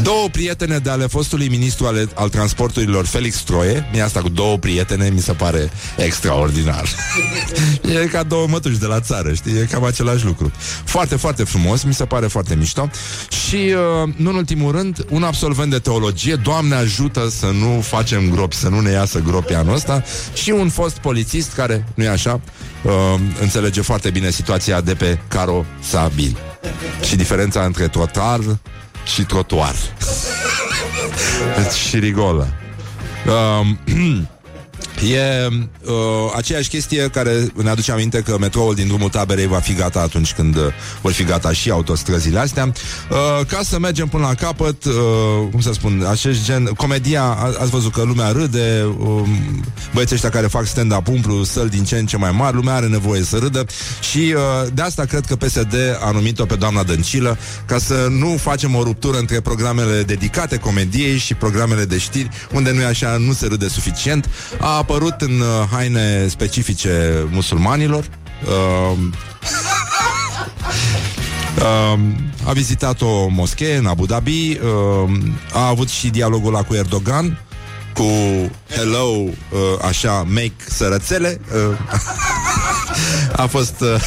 [0.04, 4.58] Două prietene de ale fostului ministru ale, al transporturilor, Felix Troie, mie asta cu două
[4.58, 6.90] prietene mi se pare extraordinar.
[8.04, 9.58] e ca două mătuși de la țară, știi?
[9.58, 10.52] E cam același lucru.
[10.84, 12.90] Foarte, foarte frumos, mi se pare foarte mișto.
[13.48, 18.30] Și, uh, nu în ultimul rând, un absolvent de teologie, Doamne ajută să nu facem
[18.30, 22.10] gropi, să nu ne iasă gropi anul ăsta, și un fost polițist care, nu e
[22.10, 22.42] așa,
[22.84, 22.92] uh,
[23.42, 26.38] înțelege foarte bine situația de pe carosabil.
[27.04, 28.40] Și diferența între trotar
[29.14, 29.76] și trotuar.
[31.88, 32.48] și rigolă.
[33.60, 33.80] Um,
[35.08, 35.94] E uh,
[36.36, 40.34] aceeași chestie care ne aduce aminte că metroul din drumul taberei va fi gata atunci
[40.34, 40.64] când uh,
[41.02, 42.66] vor fi gata și autostrăzile astea.
[42.66, 44.94] Uh, ca să mergem până la capăt, uh,
[45.52, 49.22] cum să spun, acest gen, comedia, a, ați văzut că lumea râde, uh,
[49.94, 52.88] băieții ăștia care fac stand-up umplu săl din ce în ce mai mari, lumea are
[52.88, 53.66] nevoie să râdă
[54.02, 58.38] și uh, de asta cred că PSD a numit-o pe doamna Dăncilă ca să nu
[58.42, 63.18] facem o ruptură între programele dedicate comediei și programele de știri, unde nu e așa,
[63.18, 64.30] nu se râde suficient.
[64.60, 68.10] A apărut în uh, haine specifice musulmanilor.
[68.44, 68.98] Uh,
[71.58, 72.00] uh,
[72.46, 75.10] a vizitat o moschee în Abu Dhabi, uh,
[75.54, 77.40] a avut și dialogul ăla cu Erdogan,
[77.94, 78.04] cu
[78.76, 79.34] hello, uh,
[79.88, 81.42] așa, make sărățele.
[81.54, 81.78] Uh,
[83.44, 84.02] a fost uh,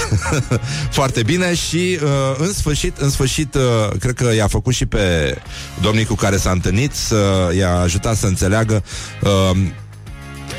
[0.99, 2.09] foarte bine și uh,
[2.39, 3.63] în sfârșit, în sfârșit, uh,
[3.99, 5.37] cred că i-a făcut și pe
[5.83, 8.85] domnii cu care s-a întâlnit să i-a ajutat să înțeleagă
[9.23, 9.57] uh,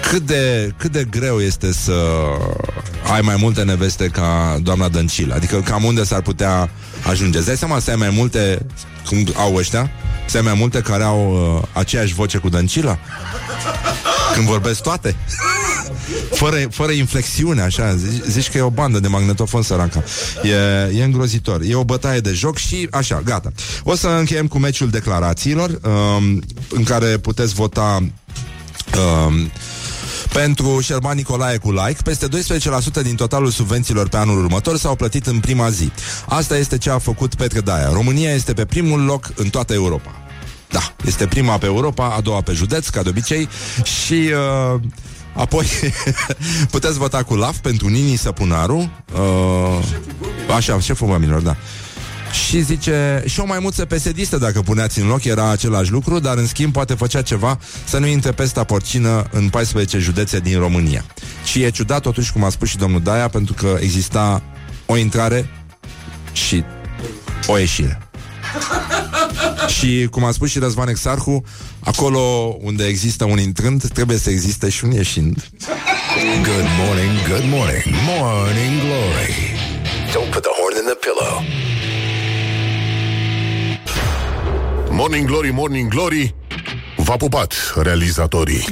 [0.09, 1.93] cât de, cât de greu este să
[3.13, 5.31] ai mai multe neveste ca doamna Dăncil.
[5.31, 6.69] Adică cam unde s-ar putea
[7.09, 7.37] ajunge.
[7.37, 8.65] Îți dai seama să ai mai multe,
[9.07, 9.91] cum au ăștia,
[10.25, 12.97] să ai mai multe care au uh, aceeași voce cu Dăncila?
[14.33, 15.15] Când vorbesc toate?
[16.43, 20.03] fără, fără inflexiune, așa zici, zici că e o bandă de magnetofon săranca
[20.43, 23.51] e, e îngrozitor, e o bătaie de joc Și așa, gata
[23.83, 27.97] O să încheiem cu meciul declarațiilor um, În care puteți vota
[28.97, 29.51] um,
[30.33, 35.27] pentru Șerban Nicolae cu like, peste 12% din totalul subvențiilor pe anul următor s-au plătit
[35.27, 35.91] în prima zi.
[36.27, 37.89] Asta este ce a făcut Petre Daia.
[37.91, 40.11] România este pe primul loc în toată Europa.
[40.69, 43.49] Da, este prima pe Europa, a doua pe județ, ca de obicei,
[43.83, 44.29] și
[44.73, 44.79] uh,
[45.33, 45.65] apoi
[46.71, 48.91] puteți vota cu LAF pentru Nini Săpunaru.
[49.13, 49.79] Uh,
[50.55, 51.55] așa, șeful oamenilor, da.
[52.33, 56.47] Și zice, și o maimuță pesedistă dacă puneați în loc era același lucru, dar în
[56.47, 61.05] schimb poate făcea ceva să nu intre pesta porcină în 14 județe din România.
[61.45, 64.41] Și e ciudat totuși, cum a spus și domnul Daia, pentru că exista
[64.85, 65.49] o intrare
[66.31, 66.63] și
[67.47, 68.07] o ieșire.
[69.77, 71.43] și cum a spus și Răzvan Exarhu,
[71.79, 72.19] acolo
[72.61, 75.49] unde există un intrând, trebuie să existe și un ieșind.
[76.43, 79.35] Good morning, good morning, morning glory.
[80.13, 81.43] Don't put the horn in the pillow.
[84.95, 86.35] Morning Glory, Morning Glory
[86.97, 88.65] V-a pupat realizatorii.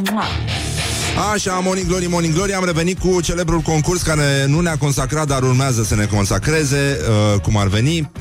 [1.34, 5.44] Așa, Morning Glory, Morning Glory Am revenit cu celebrul concurs care nu ne-a consacrat Dar
[5.44, 6.98] urmează să ne consacreze
[7.34, 8.12] uh, Cum ar veni.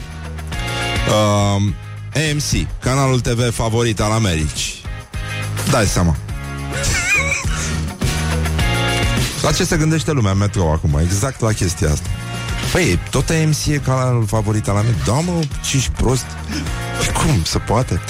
[1.09, 1.63] Uh,
[2.15, 4.75] AMC, canalul TV favorit al Americii.
[5.71, 6.17] Dai seama.
[9.43, 10.99] La ce se gândește lumea metro acum?
[11.03, 12.09] Exact la chestia asta
[12.73, 16.25] Păi, tot AMC e canalul favorit al Americii Da, mă, ce prost.
[17.15, 18.01] Cum se poate?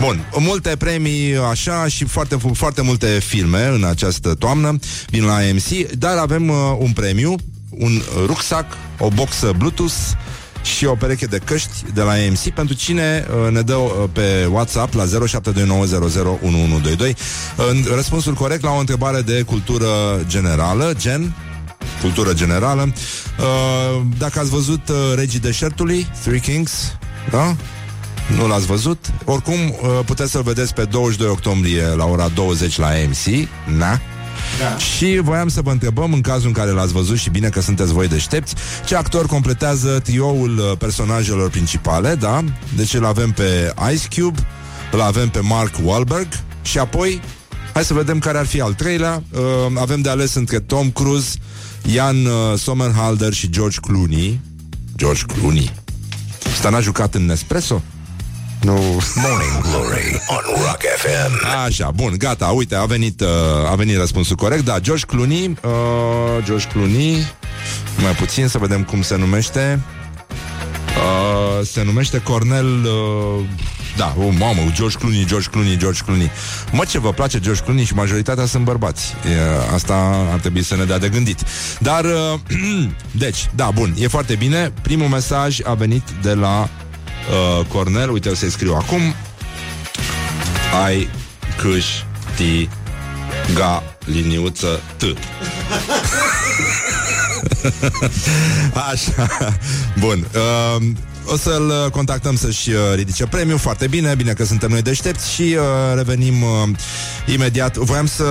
[0.00, 5.90] Bun, multe premii așa și foarte, foarte multe filme în această toamnă vin la AMC,
[5.90, 7.36] dar avem uh, un premiu
[7.70, 8.66] un rucsac,
[8.98, 9.94] o boxă Bluetooth
[10.62, 14.48] și o pereche de căști de la AMC pentru cine uh, ne dă uh, pe
[14.50, 15.08] WhatsApp la 0729001122
[17.70, 19.88] în răspunsul corect la o întrebare de cultură
[20.26, 21.34] generală, gen
[22.00, 22.92] cultură generală.
[23.38, 26.96] Uh, dacă ați văzut uh, Regii Deșertului, Three Kings,
[27.30, 27.56] da?
[28.36, 29.12] Nu l-ați văzut?
[29.24, 33.48] Oricum, uh, puteți să-l vedeți pe 22 octombrie la ora 20 la AMC.
[33.78, 34.00] Na?
[34.58, 34.76] Da.
[34.76, 37.92] Și voiam să vă întrebăm, în cazul în care l-ați văzut și bine că sunteți
[37.92, 42.44] voi deștepți, ce actor completează trioul uh, personajelor principale, da?
[42.76, 44.46] Deci îl avem pe Ice Cube,
[44.92, 46.28] îl avem pe Mark Wahlberg
[46.62, 47.20] și apoi,
[47.72, 49.22] hai să vedem care ar fi al treilea.
[49.30, 49.40] Uh,
[49.74, 51.38] avem de ales între Tom Cruise,
[51.82, 54.40] Ian uh, Sommerhalder și George Clooney.
[54.96, 55.72] George Clooney.
[56.50, 57.82] Ăsta n-a jucat în Nespresso?
[58.60, 58.72] Nu.
[59.14, 61.46] Morning Glory on Rock FM.
[61.64, 64.64] Așa, bun, gata, uite, a venit, uh, a venit răspunsul corect.
[64.64, 67.16] Da, George Clooney, uh, George Clooney,
[68.02, 69.80] mai puțin să vedem cum se numește.
[70.96, 73.44] Uh, se numește Cornel uh,
[73.96, 76.30] Da, o mamă, George Clooney, George Clooney, George Clooney.
[76.72, 79.14] Mă, ce vă place George Clooney și majoritatea sunt bărbați.
[79.30, 79.94] E, Asta
[80.32, 81.38] ar trebui să ne dea de gândit.
[81.78, 82.40] Dar, uh,
[83.24, 84.72] deci, da, bun, e foarte bine.
[84.82, 88.10] Primul mesaj a venit de la uh, Cornel.
[88.10, 89.00] Uite, o să-i scriu acum.
[90.84, 91.08] Ai
[91.56, 92.04] câști
[93.54, 95.02] ga liniuță T.
[98.90, 99.28] Așa.
[99.98, 100.86] Bun uh,
[101.32, 105.42] o să-l contactăm să-și uh, ridice premiu Foarte bine, bine că suntem noi deștepți Și
[105.42, 106.48] uh, revenim uh,
[107.26, 107.76] imediat.
[107.76, 108.24] Voiam să...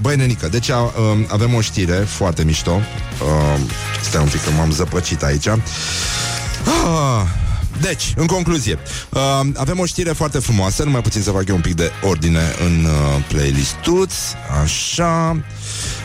[0.00, 0.74] Băi, nenică Deci uh,
[1.26, 2.70] avem o știre foarte mișto?
[2.70, 3.60] Uh,
[4.02, 5.46] Stai un pic că m-am zăpăcit aici.
[5.48, 7.22] Ah,
[7.80, 8.78] deci, în concluzie,
[9.08, 9.20] uh,
[9.54, 12.84] avem o știre foarte frumoasă, numai puțin să fac eu un pic de ordine în
[12.84, 14.12] uh, playlist-uț,
[14.62, 15.42] așa...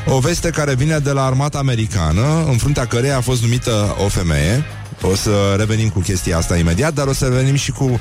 [0.05, 4.07] O veste care vine de la armata americană, în fruntea căreia a fost numită o
[4.07, 4.65] femeie,
[5.11, 7.99] o să revenim cu chestia asta imediat, dar o să revenim și cu uh,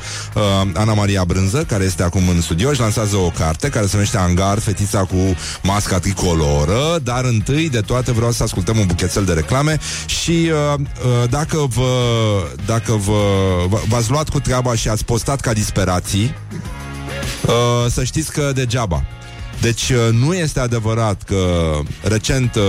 [0.75, 4.17] Ana Maria Brânză, care este acum în studio, își lansează o carte care se numește
[4.17, 9.33] Angar, fetița cu masca tricoloră, dar întâi de toate vreau să ascultăm un buchețel de
[9.33, 11.93] reclame și uh, uh, dacă vă
[12.67, 13.21] dacă vă
[13.89, 16.35] v-ați luat cu treaba și ați postat ca disperații,
[17.47, 19.05] uh, să știți că degeaba.
[19.61, 21.73] Deci uh, nu este adevărat că
[22.03, 22.63] recent uh,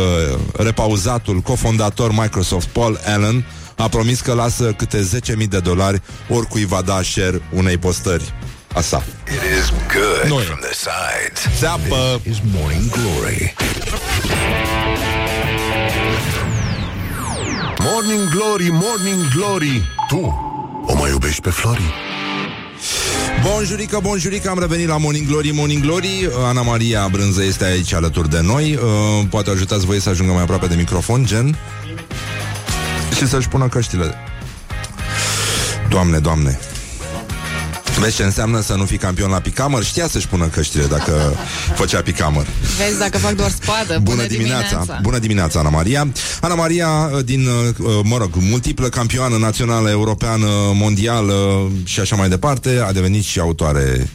[0.58, 3.46] repauzatul cofondator Microsoft Paul Allen
[3.76, 5.10] a promis că lasă câte
[5.42, 8.34] 10.000 de dolari oricui va da share unei postări
[8.74, 9.04] a sa.
[9.28, 10.44] It is good Noi.
[10.44, 11.60] from the sides.
[11.60, 12.22] Țeapă!
[12.30, 13.54] Is Morning Glory.
[17.80, 20.52] Morning Glory, Morning Glory Tu
[20.86, 21.94] o mai iubești pe Flori?
[23.44, 28.30] Bonjurică, bonjurică, am revenit la Morning Glory, Morning Glory Ana Maria Brânză este aici alături
[28.30, 31.58] de noi uh, Poate ajutați voi să ajungă mai aproape de microfon, gen
[33.16, 34.14] Și să-și pună căștile
[35.90, 36.60] Doamne, doamne
[38.00, 39.84] Vezi ce înseamnă să nu fii campion la picamăr?
[39.84, 41.36] Știa să-și pună căștile dacă
[41.76, 42.46] făcea picamăr
[42.78, 44.00] Vezi dacă fac doar spadă.
[44.02, 45.00] Bună dimineața.
[45.02, 46.08] Bună dimineața, Ana Maria
[46.42, 52.84] Ana Maria, din, uh, mă rog, multiplă campioană națională, europeană, mondială și așa mai departe
[52.88, 54.10] A devenit și autoare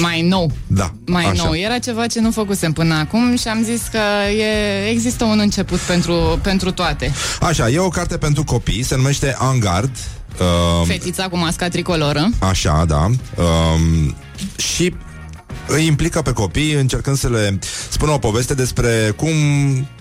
[0.00, 0.52] Mai nou.
[0.66, 1.42] Da, Mai așa.
[1.44, 1.56] nou.
[1.56, 5.78] Era ceva ce nu făcusem până acum și am zis că e, există un început
[5.78, 7.12] pentru, pentru toate.
[7.40, 9.90] Așa, e o carte pentru copii, se numește Angard.
[10.40, 12.28] Uh, Fetița cu masca tricoloră.
[12.38, 13.04] așa, da.
[13.04, 14.14] Um,
[14.56, 14.94] și
[15.68, 17.58] îi implică pe copii încercând să le
[17.90, 19.28] spună o poveste despre cum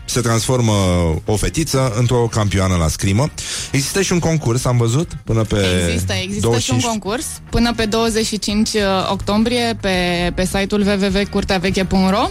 [0.05, 0.73] se transformă
[1.25, 3.29] o fetiță într-o campioană la scrimă.
[3.71, 7.73] Există și un concurs, am văzut, până pe Există, există 25 și un concurs până
[7.75, 8.69] pe 25
[9.11, 12.29] octombrie pe, pe site-ul www.curteaveche.ro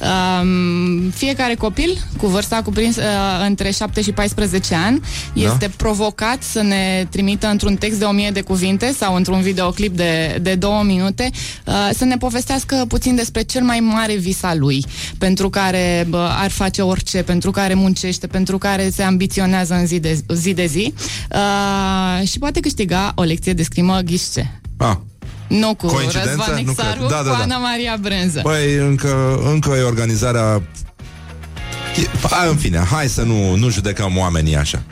[0.00, 3.02] um, Fiecare copil cu vârsta cuprins uh,
[3.46, 5.00] între 7 și 14 ani
[5.34, 5.42] Da.
[5.42, 10.38] este provocat să ne trimită într-un text de 1000 de cuvinte sau într-un videoclip de,
[10.42, 11.30] de 2 minute
[11.64, 14.84] uh, să ne povestească puțin despre cel mai mare vis al lui
[15.18, 19.98] pentru care bă, ar face orice, pentru care muncește, pentru care se ambiționează în zi
[19.98, 20.94] de zi, de zi
[21.32, 24.60] uh, și poate câștiga o lecție de scrimă ghișce.
[24.76, 24.96] Ah,
[25.48, 26.28] Nu cu Coincidență?
[26.28, 26.66] Răzvan Nu cred.
[26.66, 27.42] Nixaru, Da, da, cu da.
[27.42, 28.40] Ana Maria Brânză.
[28.42, 30.62] Băi, încă, încă e organizarea
[32.02, 34.82] E, a, în fine, hai să nu, nu judecăm oamenii așa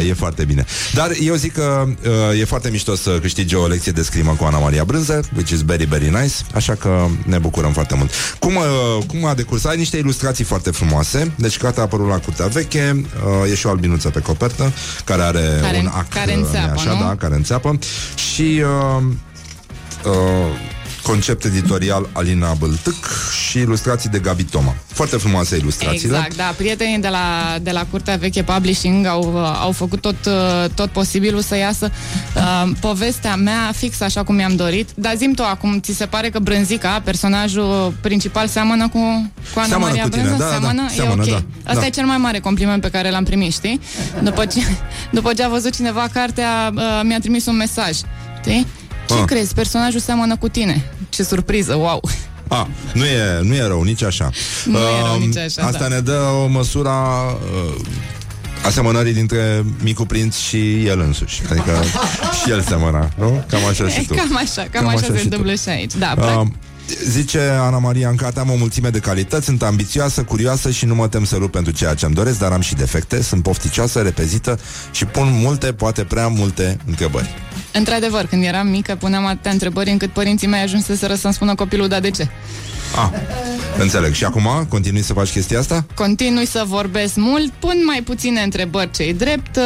[0.00, 0.64] e, e foarte bine
[0.94, 1.84] Dar eu zic că
[2.32, 5.50] uh, e foarte mișto să câștige o lecție de scrimă cu Ana Maria Brânză Which
[5.50, 9.64] is very, very nice Așa că ne bucurăm foarte mult Cum, uh, cum a decurs?
[9.64, 13.04] Ai niște ilustrații foarte frumoase Deci cartea a apărut la Curtea Veche
[13.44, 14.72] uh, E și o albinuță pe copertă
[15.04, 17.00] Care are Care- un act care uh, înțeapă, așa, nu?
[17.00, 17.78] da, care înțeapă
[18.32, 18.62] Și
[18.96, 19.02] uh,
[20.04, 23.08] uh, Concept editorial Alina Băltâc
[23.48, 24.74] și ilustrații de Gabi Toma.
[24.86, 26.16] Foarte frumoase ilustrațiile.
[26.16, 26.54] Exact, da.
[26.56, 31.40] Prietenii de la, de la Curtea Veche Publishing au, au făcut tot, uh, tot posibilul
[31.40, 31.90] să iasă
[32.36, 34.88] uh, povestea mea fix așa cum mi-am dorit.
[34.94, 38.98] Dar zim tu acum, ți se pare că Brânzica, personajul principal, seamănă cu,
[39.54, 40.42] cu Ana Seamănă Maria cu tine, Brânză?
[40.42, 40.88] da, da, seamănă?
[40.94, 41.42] seamănă, e ok.
[41.64, 41.86] da, Asta da.
[41.86, 43.80] e cel mai mare compliment pe care l-am primit, știi?
[44.22, 44.60] După ce,
[45.18, 47.96] după ce a văzut cineva cartea, uh, mi-a trimis un mesaj.
[48.40, 48.66] Știi?
[49.08, 49.24] Ce Ah.
[49.26, 49.54] crezi?
[49.54, 50.84] Personajul seamănă cu tine.
[51.08, 52.00] Ce surpriză, wow!
[52.48, 54.30] A, nu e, nu e rău, nici așa.
[54.64, 55.88] Nu e rău Um, nici așa, Asta da.
[55.88, 56.90] ne dă o măsură
[57.68, 57.80] uh,
[58.64, 61.42] asemănării dintre Micu Prinț și el însuși.
[61.50, 61.72] Adică
[62.44, 63.44] și el semăna, nu?
[63.48, 64.14] Cam așa și E tu.
[64.14, 65.20] cam așa, cam, Cam așa, așa se și tu.
[65.22, 65.94] întâmplă și aici.
[65.94, 66.54] Da, Uh, practic,
[67.08, 70.94] Zice Ana Maria în carte, am o mulțime de calități, sunt ambițioasă, curioasă și nu
[70.94, 74.00] mă tem să lupt pentru ceea ce îmi doresc, dar am și defecte, sunt pofticioasă,
[74.00, 74.58] repezită
[74.90, 77.28] și pun multe, poate prea multe întrebări.
[77.72, 82.00] Într-adevăr, când eram mică, puneam atâtea întrebări încât părinții mei ajunseseră să-mi spună copilul, da,
[82.00, 82.28] de ce?
[82.96, 83.08] Ah,
[83.78, 84.12] înțeleg.
[84.12, 85.86] Și acum continui să faci chestia asta?
[85.94, 89.62] Continui să vorbesc mult, pun mai puține întrebări ce drept, uh,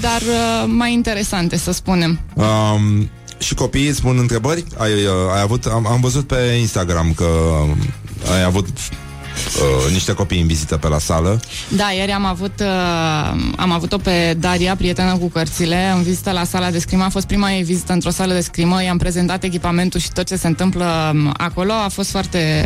[0.00, 2.20] dar uh, mai interesante, să spunem.
[2.34, 4.64] Um, și copiii îți pun întrebări?
[4.76, 7.76] Ai, uh, ai avut, am, am văzut pe Instagram că um,
[8.32, 8.68] ai avut
[9.86, 11.40] uh, niște copii în vizită pe la sală.
[11.68, 12.66] Da, ieri am avut uh,
[13.56, 17.04] am avut-o pe Daria, prietenă cu cărțile, în vizită la sala de scrimă.
[17.04, 20.36] A fost prima ei vizită într-o sală de scrimă, i-am prezentat echipamentul și tot ce
[20.36, 21.72] se întâmplă um, acolo.
[21.72, 22.64] A fost foarte,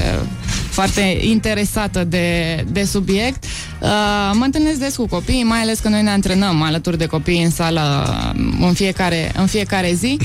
[0.70, 3.44] foarte interesată de, de subiect.
[3.80, 3.88] Uh,
[4.32, 7.50] mă întâlnesc des cu copiii, mai ales că noi ne antrenăm alături de copii în
[7.50, 7.80] sală
[8.36, 10.18] um, în fiecare, în fiecare zi.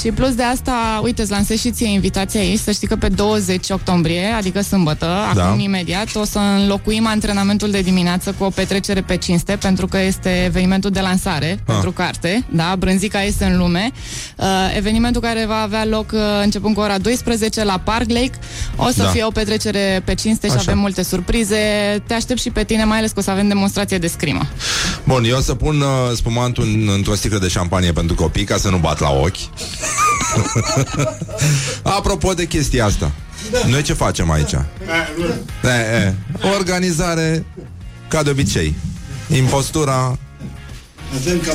[0.00, 3.08] Și plus de asta, uite, îți lansez și ție invitația aici, să știi că pe
[3.08, 5.44] 20 octombrie, adică sâmbătă, Da.
[5.44, 9.98] acum imediat, o să înlocuim antrenamentul de dimineață cu o petrecere pe cinste, pentru că
[9.98, 11.58] este evenimentul de lansare ah.
[11.64, 13.90] pentru carte, da, Brânzica este în lume,
[14.36, 18.32] uh, evenimentul care va avea loc uh, începând cu ora 12 la Park Lake,
[18.76, 19.04] o să Da.
[19.04, 19.10] da.
[19.10, 20.62] fie o petrecere pe cinste și Așa.
[20.66, 21.56] avem multe surprize,
[22.06, 24.46] te aștept și pe tine, mai ales că o să avem demonstrație de scrimă.
[25.04, 28.56] Bun, eu o să pun uh, spumantul în, într-o sticlă de șampanie pentru copii ca
[28.56, 29.36] să nu bat la ochi.
[31.96, 33.12] Apropo de chestia asta,
[33.66, 34.52] noi ce facem aici?
[34.52, 37.44] E, e, o organizare
[38.08, 38.74] ca de obicei.
[39.28, 40.18] Impostura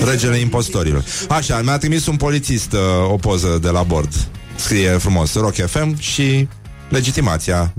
[0.05, 1.03] Regele impostorilor.
[1.27, 4.13] Așa, mi-a trimis un polițist uh, o poză de la bord.
[4.55, 6.47] Scrie frumos Rock FM și
[6.93, 7.73] legitimația.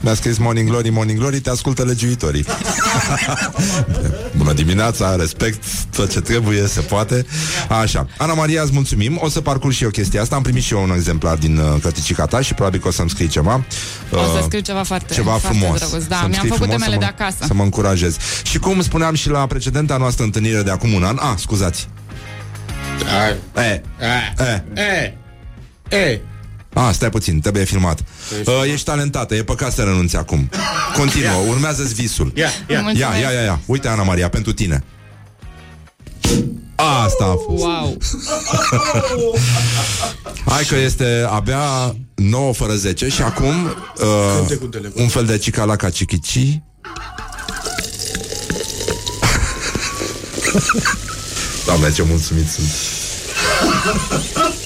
[0.00, 2.44] Mi-a scris Morning Glory, Morning Glory, te ascultă legiuitorii.
[4.36, 5.64] Bună dimineața, respect
[5.96, 7.26] tot ce trebuie, se poate.
[7.80, 8.06] Așa.
[8.18, 9.18] Ana Maria, îți mulțumim.
[9.22, 10.36] O să parcurg și eu chestia asta.
[10.36, 13.10] Am primit și eu un exemplar din uh, cărticica ta și probabil că o să-mi
[13.10, 13.64] scrii ceva.
[14.12, 15.78] O să Uh, scriu ceva foarte, ceva foarte frumos.
[15.78, 16.04] drăguț.
[16.04, 17.44] Da, Să-mi mi-am scrii făcut frumos, temele să de mă- acasă.
[17.46, 18.16] Să mă încurajez.
[18.42, 21.88] Și cum spuneam și la precedenta noastră întâlnire de acum un an, a, scuzați.
[23.56, 23.82] E, e,
[24.74, 26.20] E, e,
[26.72, 28.04] a, stai puțin, trebuie filmat.
[28.44, 30.50] Uh, ești talentată, e păcat să renunți acum.
[30.96, 32.32] Continuă, urmează-ți visul.
[32.34, 32.80] ia, ia.
[32.80, 32.98] Mulțumesc.
[32.98, 33.60] Ia, ia, ia, ia.
[33.66, 34.84] Uite, Ana Maria, pentru tine.
[37.04, 37.62] Asta a fost.
[37.62, 37.96] Wow!
[40.50, 44.56] Hai că este abia 9 fără 10 și acum uh,
[44.94, 46.38] un fel de cicalaca cichici.
[51.66, 52.68] Doamne, ce mulțumit sunt.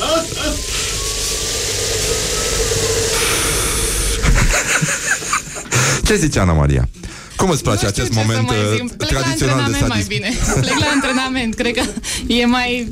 [6.05, 6.88] Ce zice Ana Maria?
[7.36, 8.96] Cum îți place Nu știu acest ce să moment mai uh, zic.
[8.96, 10.09] Plec la tradițional de antrenament mai sadism?
[10.09, 10.28] bine.
[10.66, 11.55] Plec la antrenament.
[11.55, 11.82] Cred că
[12.26, 12.88] e mai,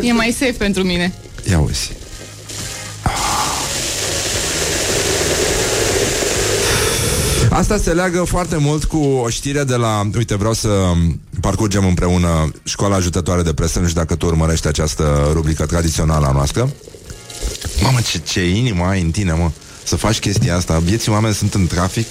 [0.00, 1.14] e mai safe pentru mine.
[1.50, 1.90] Ia uzi.
[7.50, 10.08] Asta se leagă foarte mult cu o știre de la...
[10.16, 10.68] Uite, vreau să
[11.40, 13.78] parcurgem împreună Școala Ajutătoare de Presă.
[13.78, 16.70] Nu știu dacă tu urmărești această rubrică tradițională a noastră.
[17.82, 19.50] Mamă, ce, ce inimă ai în tine, mă.
[19.84, 20.78] Să faci chestia asta.
[20.78, 22.10] Vieții oameni sunt în trafic,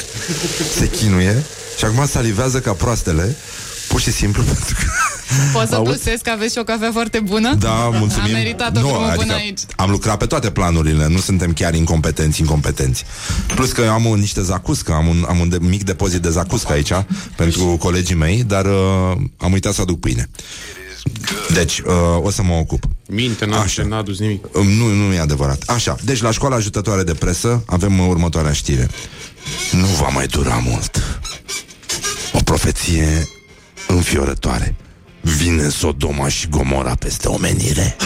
[0.77, 1.43] se chinuie
[1.77, 3.35] și acum salivează ca proastele,
[3.87, 4.85] pur și simplu pentru că...
[5.53, 5.91] Poți să Auzi?
[5.91, 7.53] plusezi că aveți și o cafea foarte bună?
[7.53, 8.35] Da, mulțumim.
[8.35, 9.59] A meritat o Nu, drumul adică până aici.
[9.75, 13.05] Am lucrat pe toate planurile, nu suntem chiar incompetenți, incompetenți.
[13.55, 16.29] Plus că eu am un, niște zacuscă, am un, am un de, mic depozit de
[16.29, 16.91] zacuscă aici
[17.35, 20.29] pentru colegii mei, dar uh, am uitat să aduc pâine.
[21.53, 22.83] Deci, uh, o să mă ocup.
[23.07, 23.83] Minte, n-a, Așa.
[23.83, 24.45] n-a adus nimic.
[24.55, 25.63] Um, Nu, nu e adevărat.
[25.67, 28.87] Așa, deci la școala ajutătoare de presă avem uh, următoarea știre.
[29.71, 31.03] Nu va mai dura mult.
[32.33, 33.27] O profeție
[33.87, 34.75] înfiorătoare.
[35.21, 37.95] Vine Sodoma și Gomora peste omenire.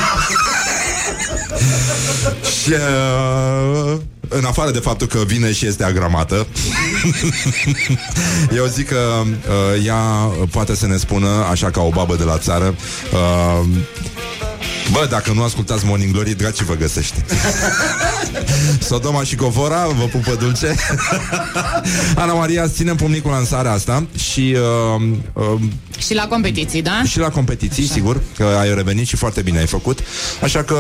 [2.61, 3.99] și uh,
[4.30, 6.47] în afară de faptul că vine și este agramată,
[8.57, 10.01] eu zic că uh, ea
[10.51, 12.76] poate să ne spună, așa ca o babă de la țară,
[13.13, 13.65] uh,
[14.91, 17.26] Bă, dacă nu ascultați Morning Glory, dragi vă găsește.
[18.89, 20.76] Sodoma și Covora, vă pupă dulce.
[22.15, 24.55] Ana Maria, ținem pumnicul lansarea asta și
[24.95, 25.01] uh,
[25.34, 25.61] uh,
[25.97, 27.01] Și la competiții, da?
[27.05, 27.93] și la competiții, Așa.
[27.93, 29.99] sigur, că ai revenit și foarte bine ai făcut.
[30.41, 30.78] Așa că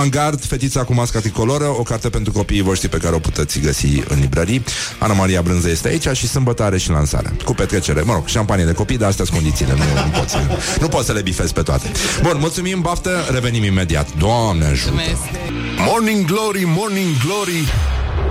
[0.00, 3.60] în gard, fetița cu masca tricoloră, o carte pentru copiii voștri pe care o puteți
[3.60, 4.64] găsi în librării.
[4.98, 7.32] Ana Maria Brânză este aici și sâmbătă are și lansarea.
[7.44, 10.36] Cu petrecere, mă rog, șampanie de copii, dar astea sunt condițiile, nu, nu, poți,
[10.80, 11.90] nu poți să le bifezi pe toate.
[12.22, 14.08] Bun, mulțumim, baftă, revenim imediat.
[14.18, 14.90] Doamne ajută!
[14.90, 15.22] Mulțumesc.
[15.86, 17.72] Morning Glory, Morning Glory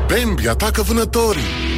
[0.07, 1.76] Bambi atacă vânătorii Hă,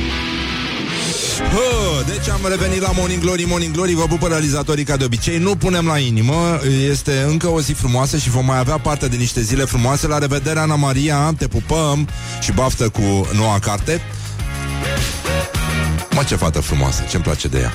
[2.08, 5.56] deci am revenit la Morning Glory, Morning Glory Vă pupă realizatorii ca de obicei Nu
[5.56, 6.60] punem la inimă,
[6.90, 10.18] este încă o zi frumoasă Și vom mai avea parte de niște zile frumoase La
[10.18, 12.08] revedere, Ana Maria, te pupăm
[12.42, 14.02] Și baftă cu noua carte
[16.16, 17.74] Mă, ce fată frumoasă, ce-mi place de ea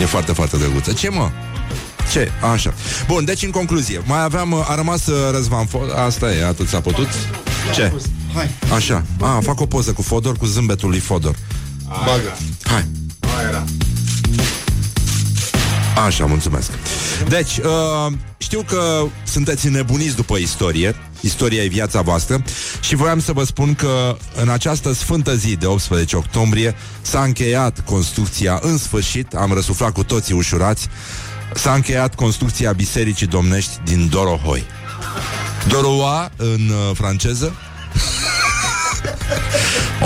[0.00, 1.30] E foarte, foarte drăguță Ce, mă?
[2.12, 2.30] Ce?
[2.52, 2.74] Așa.
[3.06, 6.80] Bun, deci în concluzie, mai aveam, a rămas uh, Răzvan Fo- Asta e, atât s-a
[6.80, 7.08] putut?
[7.74, 7.92] Ce?
[8.34, 8.50] Hai.
[8.74, 9.04] Așa.
[9.20, 11.34] A, fac o poză cu Fodor, cu zâmbetul lui Fodor.
[11.88, 12.36] Bagă.
[12.62, 12.84] Hai.
[13.36, 13.64] Aia era.
[16.04, 16.70] Așa, mulțumesc.
[17.28, 20.94] Deci, uh, știu că sunteți nebuniți după istorie.
[21.20, 22.42] Istoria e viața voastră
[22.80, 27.80] și voiam să vă spun că în această sfântă zi de 18 octombrie s-a încheiat
[27.84, 30.88] construcția, în sfârșit, am răsuflat cu toții ușurați,
[31.54, 34.64] s-a încheiat construcția Bisericii Domnești din Dorohoi.
[35.68, 37.52] Doroa în uh, franceză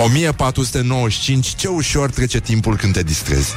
[0.05, 3.53] 1495, ce ușor trece timpul când te distrezi.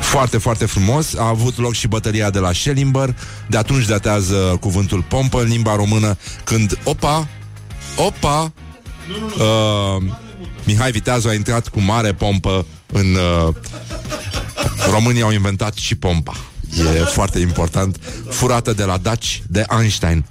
[0.00, 1.14] Foarte, foarte frumos.
[1.14, 3.16] A avut loc și bătălia de la Schellimber.
[3.46, 7.28] De atunci datează cuvântul pompă în limba română, când opa,
[7.96, 8.52] opa,
[9.38, 10.02] uh,
[10.64, 13.14] Mihai Viteazu a intrat cu mare pompă în...
[13.46, 13.54] Uh,
[14.90, 16.36] România au inventat și pompa.
[16.78, 18.00] E foarte important.
[18.30, 20.24] Furată de la Dutch, de Einstein.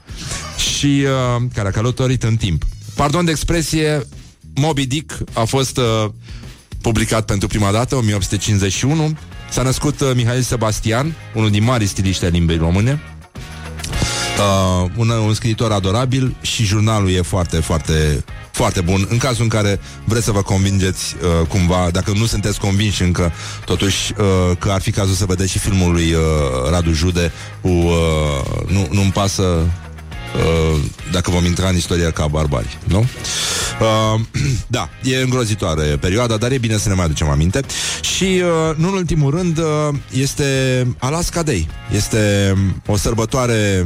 [0.57, 2.63] Și uh, care a călătorit în timp.
[2.95, 4.01] Pardon de expresie,
[4.55, 6.09] Moby Dick a fost uh,
[6.81, 9.17] publicat pentru prima dată, 1851.
[9.49, 13.01] S-a născut uh, Mihail Sebastian, unul din mari stiliști ai limbii române.
[14.37, 19.07] Uh, un, un scriitor adorabil și jurnalul e foarte, foarte, foarte bun.
[19.09, 23.31] În cazul în care vreți să vă convingeți uh, cumva, dacă nu sunteți convinși încă,
[23.65, 26.21] totuși uh, că ar fi cazul să vedeți și filmul lui uh,
[26.69, 27.31] Radu Jude
[27.61, 27.93] cu uh,
[28.67, 29.67] nu, Nu-mi pasă
[30.35, 30.79] uh,
[31.11, 32.99] dacă vom intra în istoria ca barbari, nu?
[32.99, 34.21] Uh,
[34.67, 37.61] da, e îngrozitoare perioada, dar e bine să ne mai aducem aminte.
[38.01, 39.65] Și, uh, nu în ultimul rând, uh,
[40.11, 40.43] este
[40.97, 41.67] Alaska Day.
[41.91, 42.53] Este
[42.85, 43.85] o sărbătoare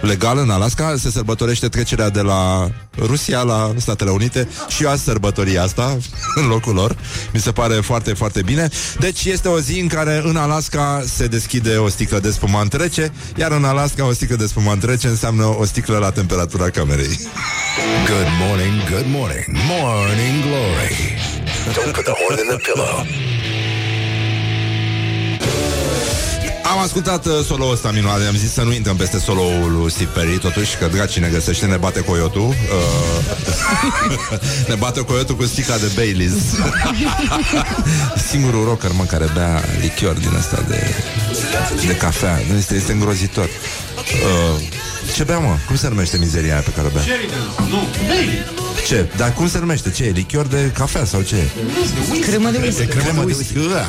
[0.00, 5.04] legală în Alaska, se sărbătorește trecerea de la Rusia la Statele Unite și eu azi
[5.04, 5.96] sărbători asta
[6.34, 6.96] în locul lor.
[7.32, 8.68] Mi se pare foarte, foarte bine.
[8.98, 13.12] Deci este o zi în care în Alaska se deschide o sticlă de spumant rece,
[13.36, 17.18] iar în Alaska o sticlă de spumant rece înseamnă o sticlă la temperatura camerei.
[18.06, 21.18] Good morning, good morning, morning glory.
[21.72, 23.39] Don't put the horn in the pillow.
[26.70, 30.10] Am ascultat uh, solo-ul ăsta minunat Am zis să nu intrăm peste solo-ul lui Steve
[30.14, 32.54] Perry Totuși că dragi cine găsește Ne bate coyotul uh,
[34.68, 36.32] Ne bate coyotul cu sticla de Baileys.
[38.30, 40.94] Singurul rocker mă Care bea lichior din asta de,
[41.86, 42.40] de cafea.
[42.50, 43.48] Nu este, este îngrozitor
[44.08, 44.60] uh,
[45.14, 45.56] Ce bea mă?
[45.66, 47.02] Cum se numește mizeria aia pe care o bea?
[47.68, 47.88] Nu,
[48.86, 49.08] Ce?
[49.16, 49.90] Dar cum se numește?
[49.90, 50.10] Ce e?
[50.10, 51.36] Lichior de cafea sau ce?
[52.20, 52.86] Cremă de whisky.
[52.86, 53.58] Cremă de whisky.
[53.58, 53.80] Ua,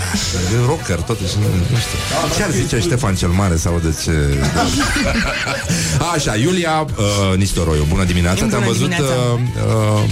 [0.53, 1.97] E rocker, totuși, nu, nu știu.
[2.36, 4.12] Ce ar zice Ștefan cel Mare sau de ce...
[6.14, 8.39] Așa, Iulia uh, Nistoroiu, bună dimineața.
[8.39, 9.14] Bună te-am văzut, dimineața.
[9.14, 9.39] uh,
[10.03, 10.09] uh,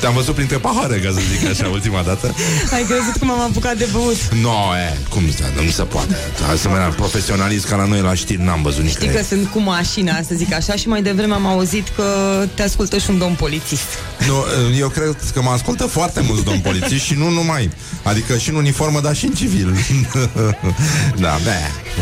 [0.00, 2.34] te-am văzut printre pahare, ca să zic așa, ultima dată.
[2.74, 4.16] Ai crezut cum am apucat de băut?
[4.42, 6.16] No, e, cum să, nu se poate.
[6.52, 9.26] Asemenea, profesionalist ca la noi la știri n-am văzut Știi că nicăieri.
[9.40, 12.04] Sunt cu mașina, să zic așa, și mai devreme am auzit că
[12.54, 13.88] te ascultă și un domn polițist.
[14.26, 14.44] Nu,
[14.78, 17.70] eu cred că mă ascultă foarte mulți domn polițiști și nu numai.
[18.02, 19.74] Adică și în uniformă, dar și în civil.
[21.24, 21.50] da, bă,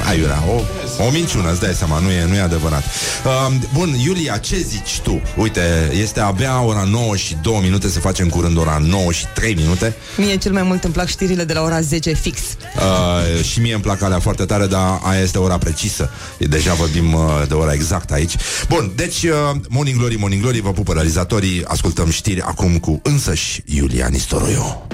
[0.08, 0.60] aiurea, o,
[1.04, 2.84] o minciună, îți dai seama, nu e, nu e adevărat.
[3.24, 5.22] Uh, bun, Iulia, ce zici tu?
[5.36, 9.26] Uite, este abia ora 9 și 2 minute, se face în curând ora 9 și
[9.34, 9.94] 3 minute.
[10.16, 12.38] Mie cel mai mult îmi plac știrile de la ora 10 fix.
[12.40, 16.10] Uh, și mie îmi plac alea foarte tare, dar aia este ora precisă.
[16.38, 17.17] E, deja vorbim uh,
[17.48, 18.36] de ora exactă aici.
[18.68, 23.62] Bun, deci, uh, Morning Glory, Morning Glory, vă pupă realizatorii, ascultăm știri acum cu însăși
[23.64, 24.86] Iulia Nistoroiu.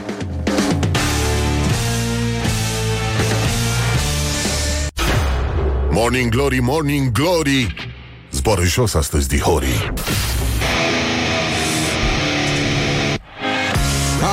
[5.91, 7.75] Morning Glory, Morning Glory
[8.35, 9.93] Zboară jos astăzi, dihorii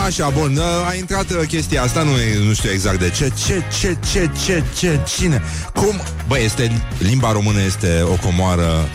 [0.05, 3.31] Așa, bun, uh, a intrat uh, chestia asta, nu, e- nu știu exact de ce.
[3.45, 5.41] Ce, ce, ce, ce, ce, cine?
[5.73, 6.01] Cum?
[6.27, 8.89] Bă, este, limba română este o comoară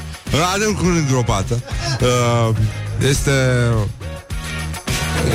[0.54, 1.62] adânc îngropată.
[2.00, 2.56] Uh,
[3.08, 3.30] este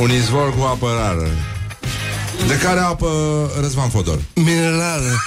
[0.02, 1.28] un izvor cu apă rară.
[2.48, 3.08] De care apă
[3.62, 4.20] Răzvan Fodor?
[4.34, 5.24] Minerală.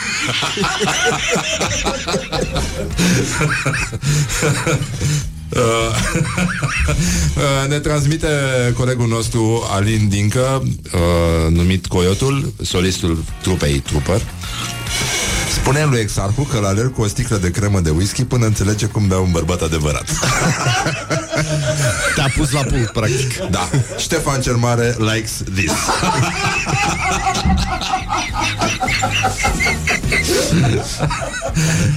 [5.54, 5.60] Uh,
[7.36, 8.28] uh, ne transmite
[8.76, 10.62] colegul nostru Alin Dincă,
[10.94, 14.22] uh, numit Coyotul, solistul trupei Trooper.
[15.64, 18.86] Spune lui Exarhu că la alerg cu o sticlă de cremă de whisky până înțelege
[18.86, 20.04] cum bea un bărbat adevărat.
[22.14, 23.36] Te-a pus la punct, practic.
[23.50, 23.68] Da.
[23.98, 25.72] Ștefan cel Mare likes this.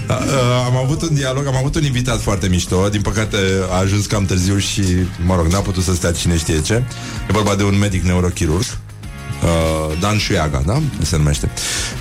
[0.10, 3.38] Uh, am avut un dialog, am avut un invitat foarte mișto Din păcate
[3.72, 4.84] a ajuns cam târziu și
[5.26, 8.64] Mă rog, n-a putut să stea cine știe ce E vorba de un medic neurochirurg
[8.64, 10.82] uh, Dan Șuiaga, da?
[11.02, 11.50] Se numește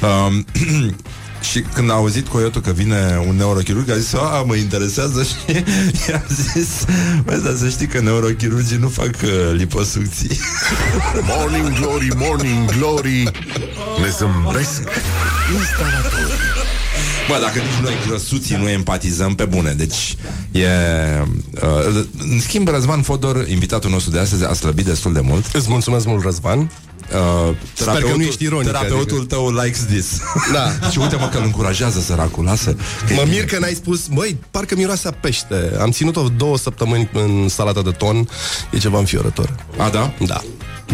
[0.03, 0.45] uh,
[1.51, 5.65] Și când a auzit Coyotul că vine un neurochirurg A zis, a, mă interesează Și
[6.09, 6.85] i-a zis
[7.25, 10.39] Băi, dar să știi că neurochirurgii nu fac uh, liposucții.
[11.37, 13.23] Morning Glory, Morning Glory.
[14.01, 14.83] Ne zâmbesc.
[17.29, 20.17] Bă, dacă nici noi grăsuții nu empatizăm pe bune Deci
[20.53, 20.67] e...
[21.63, 25.47] Uh, în schimb, Răzvan Fodor, invitatul nostru de astăzi A slăbit destul de mult.
[25.53, 26.71] Îți mulțumesc mult, Răzvan.
[27.49, 29.35] Uh, Sper că nu ești ironic, Terapeutul adică.
[29.35, 30.07] tău likes this
[30.53, 30.73] Da.
[30.91, 32.77] Și uite mă că îl încurajează săracul Lasă
[33.07, 35.77] că Mă e mir că n-ai spus, băi, parcă miroase a pește.
[35.81, 38.29] Am ținut-o două săptămâni în salata de ton.
[38.71, 39.55] E ceva înfiorător.
[39.79, 40.13] A, da?
[40.27, 40.43] Da.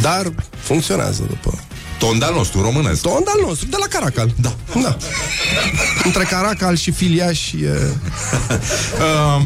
[0.01, 1.59] Dar funcționează după.
[2.03, 4.35] Ton de-al nostru, românesc Ton al nostru, de la Caracal.
[4.41, 4.55] Da.
[4.83, 4.97] da.
[6.05, 7.79] Între Caracal și Filiaș e...
[8.93, 9.43] Uh,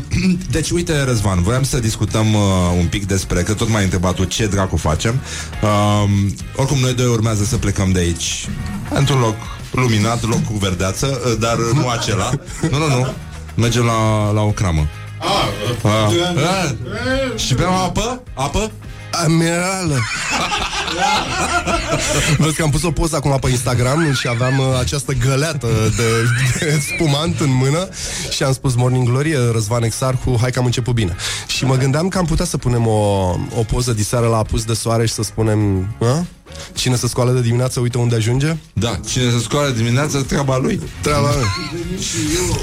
[0.50, 2.40] Deci, uite, Răzvan, voiam să discutăm uh,
[2.78, 5.20] un pic despre, că tot m-ai întrebat tu ce dracu facem.
[5.62, 6.10] Uh,
[6.56, 8.48] oricum, noi doi urmează să plecăm de aici
[8.94, 9.36] într-un loc
[9.70, 12.30] luminat, loc cu verdeață, uh, dar uh, nu acela.
[12.70, 13.06] Nu, nu, nu.
[13.54, 14.86] Mergem la, la o cramă.
[15.82, 18.22] Uh, uh, și beau apă?
[18.34, 18.70] Apă?
[19.24, 19.98] Amirală.
[22.38, 26.02] Vezi că am pus o poză acum pe Instagram și aveam uh, această găleată de,
[26.58, 27.88] de spumant în mână
[28.30, 31.16] și am spus Morning Glory, uh, Răzvan Exarhu, hai că am început bine.
[31.46, 32.90] Și mă gândeam că am putea să punem o,
[33.58, 36.24] o poză diseară la apus de soare și să spunem, a?
[36.74, 38.56] Cine se scoală de dimineață, uite unde ajunge?
[38.72, 40.80] Da, cine se scoală dimineața, treaba lui.
[41.00, 41.44] Treaba lui.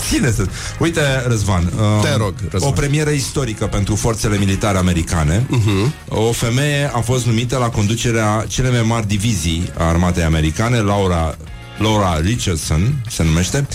[0.09, 0.45] Ține să...
[0.79, 2.69] Uite, Răzvan, uh, Te rog, Răzvan.
[2.69, 5.45] o premieră istorică pentru forțele militare americane.
[5.45, 6.07] Uh-huh.
[6.07, 11.37] O femeie a fost numită la conducerea cele mai mari divizii a armatei americane, Laura
[11.77, 13.67] Laura Richardson se numește,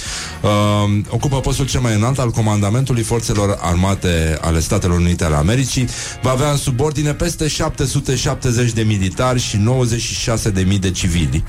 [0.42, 5.88] uh, ocupă postul cel mai înalt al comandamentului forțelor armate ale Statelor Unite ale Americii.
[6.22, 11.44] Va avea în subordine peste 770 de militari și 96 de mii de civili.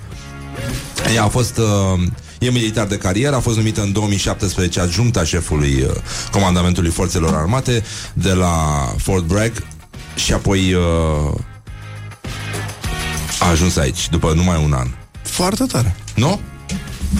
[1.16, 2.02] Ea a fost uh,
[2.40, 5.96] E militar de carieră, a fost numită în 2017 adjuncta șefului uh,
[6.32, 7.84] comandamentului forțelor armate
[8.14, 8.56] de la
[8.98, 9.52] Fort Bragg
[10.16, 11.40] și apoi uh,
[13.40, 14.88] a ajuns aici după numai un an.
[15.22, 15.96] Foarte tare.
[16.20, 16.42] Nu?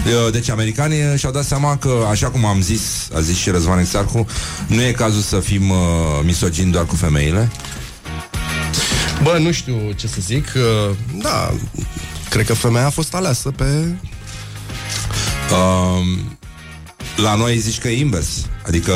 [0.06, 2.82] Uh, Deci americanii și-au dat seama că, așa cum am zis,
[3.16, 4.28] a zis și Răzvan Exarcu,
[4.68, 5.78] nu e cazul să fim uh,
[6.24, 7.52] misogini doar cu femeile.
[9.24, 10.48] Bă, nu știu ce să zic.
[10.56, 11.54] uh, Da,
[12.30, 13.96] cred că femeia a fost aleasă pe...
[15.52, 16.18] Uh,
[17.16, 18.46] la noi zici că e invers.
[18.68, 18.94] Adică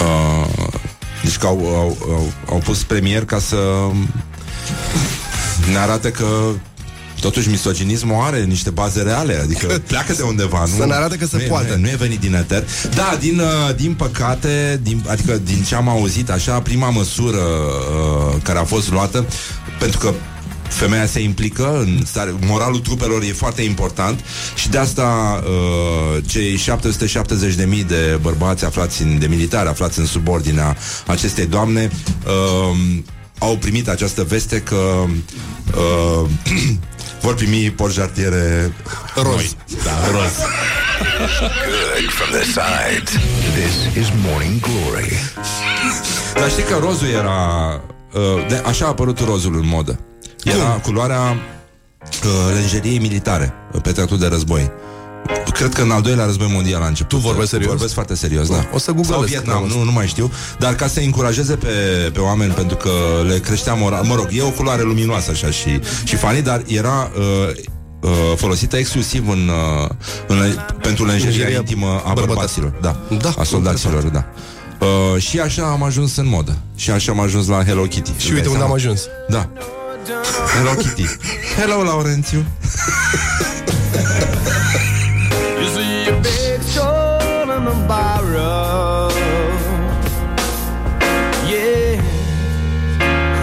[0.00, 0.46] uh,
[1.22, 3.56] Deci că au, au, au, au pus premier ca să
[5.70, 6.26] ne arate că
[7.20, 10.64] Totuși, misoginismul are niște baze reale, adică pleacă de undeva.
[10.66, 11.68] Să nu, ne arate că se nu e- poate.
[11.68, 12.64] Nu e, nu e venit din eter.
[12.94, 18.36] Da, din, uh, din păcate, din, adică din ce am auzit, așa, prima măsură uh,
[18.42, 19.26] care a fost luată,
[19.78, 20.12] pentru că
[20.68, 26.58] femeia se implică în stare, moralul trupelor e foarte important și de asta uh, cei
[27.80, 31.90] 770.000 de bărbați aflați în, de militari aflați în subordinea acestei doamne
[32.26, 32.98] uh,
[33.38, 35.04] au primit această veste că
[35.76, 36.28] uh,
[37.20, 38.72] vor primi porjartiere
[39.14, 39.24] Roz.
[39.24, 39.56] noi.
[39.84, 40.32] Da, roz.
[42.00, 43.10] Good from the sides.
[43.54, 45.12] This is Morning Glory.
[46.34, 47.80] Dar știi că rozul era...
[48.12, 49.98] Uh, de, așa a apărut rozul în modă.
[50.44, 54.70] Era culoarea uh, lenjeriei militare uh, pe teatru de război.
[55.52, 57.18] Cred că în al doilea război mondial a început.
[57.18, 57.70] Tu vorbești serios?
[57.70, 58.68] Vorbesc foarte serios, da.
[58.72, 60.30] O să googlez Sau Vietnam, treaba nu, nu mai știu.
[60.58, 61.68] Dar ca să încurajeze pe,
[62.12, 62.90] pe oameni pentru că
[63.26, 64.04] le creștea moral.
[64.04, 67.10] Mă rog, e o culoare luminoasă așa și, și funny, dar era...
[67.18, 67.48] Uh,
[68.00, 69.50] uh, folosită exclusiv în,
[69.82, 69.88] uh,
[70.26, 70.36] în,
[70.80, 72.60] pentru lenjeria Lenjeria intimă a bărbătească.
[72.60, 74.24] bărbaților, da, Da, a soldaților, da.
[74.80, 76.56] Uh, și așa am ajuns în modă.
[76.76, 78.12] Și așa am ajuns la Hello Kitty.
[78.16, 79.00] Și uite unde am ajuns.
[79.28, 79.48] Da.
[80.56, 81.04] Hello Kitty.
[81.58, 82.44] Hello, Laurențiu.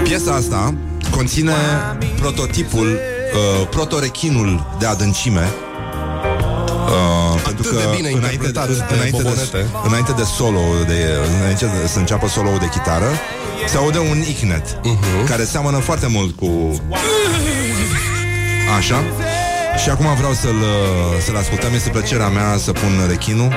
[0.03, 0.73] Piesa asta
[1.11, 1.53] conține
[2.19, 5.48] prototipul, uh, protorechinul de adâncime.
[6.88, 9.65] Uh, pentru că de bine înainte, interpretat de înainte, de, Bobonete.
[9.88, 10.99] înainte de solo de,
[11.39, 13.10] înainte de, să înceapă solo de chitară
[13.68, 15.30] se aude un ichnet uh-huh.
[15.30, 16.81] care seamănă foarte mult cu
[18.77, 19.03] așa
[19.83, 20.61] și acum vreau să-l,
[21.25, 23.53] să-l ascultăm Este plăcerea mea să pun rechinul uh,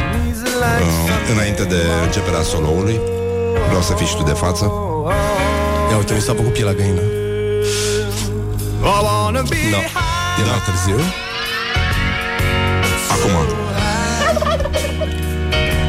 [1.32, 3.00] Înainte de începerea soloului
[3.66, 4.72] Vreau să fii și tu de față
[5.90, 7.00] Ia uite, mi s-a făcut pielea găină.
[9.70, 9.76] Da.
[10.42, 10.98] Era târziu.
[13.14, 13.30] Acum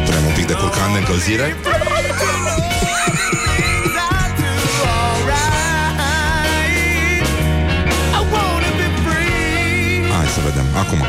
[0.06, 1.56] Punem un pic de curcan de încălzire
[10.46, 11.02] vedem, acum.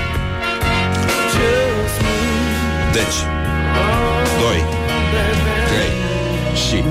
[2.93, 3.19] Deci
[4.39, 4.65] 2
[5.69, 5.87] 3
[6.67, 6.85] Și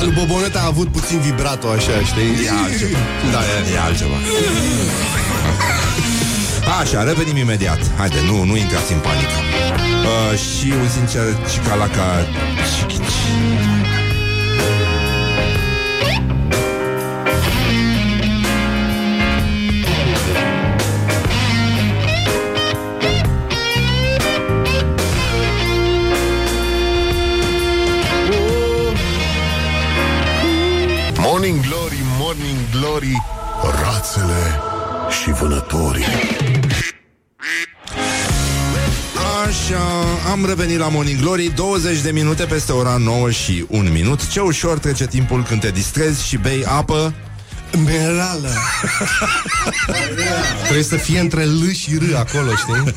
[0.00, 2.46] Lui Boboneta a avut puțin vibrato așa, știi?
[2.46, 2.98] E altceva.
[3.32, 4.14] Da, e, e altceva.
[6.80, 7.78] Așa, revenim imediat.
[7.96, 9.63] Haide, nu, nu intrați în panică
[10.04, 12.26] uh, Și un sincer Cicalaca
[12.88, 13.24] Chichici
[31.18, 33.22] Morning Glory, Morning Glory
[33.82, 34.60] Rațele
[35.22, 36.04] și vânătorii
[39.64, 39.80] Așa,
[40.30, 44.28] am revenit la Morning Glory 20 de minute peste ora 9 și 1 minut.
[44.28, 47.14] Ce ușor trece timpul când te distrezi și bei apă
[47.76, 48.50] Minerală.
[50.62, 52.94] Trebuie să fie între L și R acolo, știi?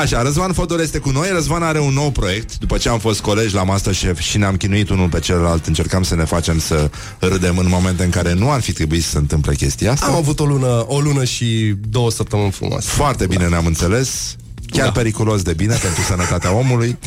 [0.00, 3.20] Așa, Răzvan Fodor este cu noi Răzvan are un nou proiect După ce am fost
[3.20, 7.58] colegi la Masterchef Și ne-am chinuit unul pe celălalt Încercam să ne facem să râdem
[7.58, 10.40] în momente în care nu ar fi trebuit să se întâmple chestia asta Am avut
[10.40, 12.88] o lună, o lună și două săptămâni frumoase.
[12.88, 14.36] Foarte bine ne-am înțeles
[14.76, 14.92] Chiar da.
[14.92, 16.98] periculos de bine pentru sănătatea omului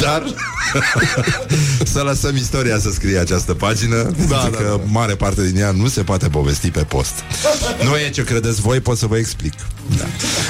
[0.00, 0.22] Dar
[1.92, 4.80] Să lăsăm istoria să scrie această pagină da, Pentru da, că da.
[4.86, 7.12] mare parte din ea nu se poate povesti pe post
[7.84, 9.52] Nu e ce credeți voi, pot să vă explic
[9.98, 10.04] da.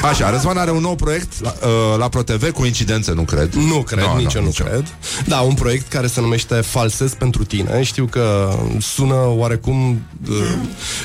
[0.09, 4.05] Așa, Răzvan are un nou proiect la, uh, la ProTV Coincidență, nu cred Nu cred,
[4.05, 4.66] No, no, nici no, eu nu nici eu.
[4.66, 4.94] cred.
[5.27, 7.82] Da, un proiect care se numește Falsez pentru tine.
[7.82, 10.03] Știu că sună oarecum...
[10.28, 10.36] Uh,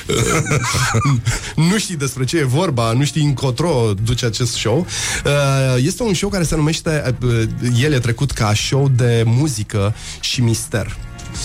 [0.08, 1.16] uh,
[1.70, 4.86] nu știi despre ce e vorba, nu știi încotro duce acest show.
[5.24, 5.30] Uh,
[5.76, 7.16] este un show care se numește...
[7.22, 7.42] Uh,
[7.82, 10.96] el e trecut ca show de muzică și mister.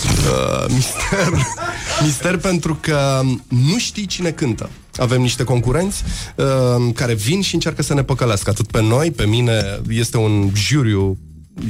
[0.02, 1.32] Uh, mister
[2.04, 6.02] Mister pentru că nu știi cine cântă avem niște concurenți
[6.36, 10.50] uh, care vin și încearcă să ne păcălească atât pe noi, pe mine este un
[10.54, 11.18] juriu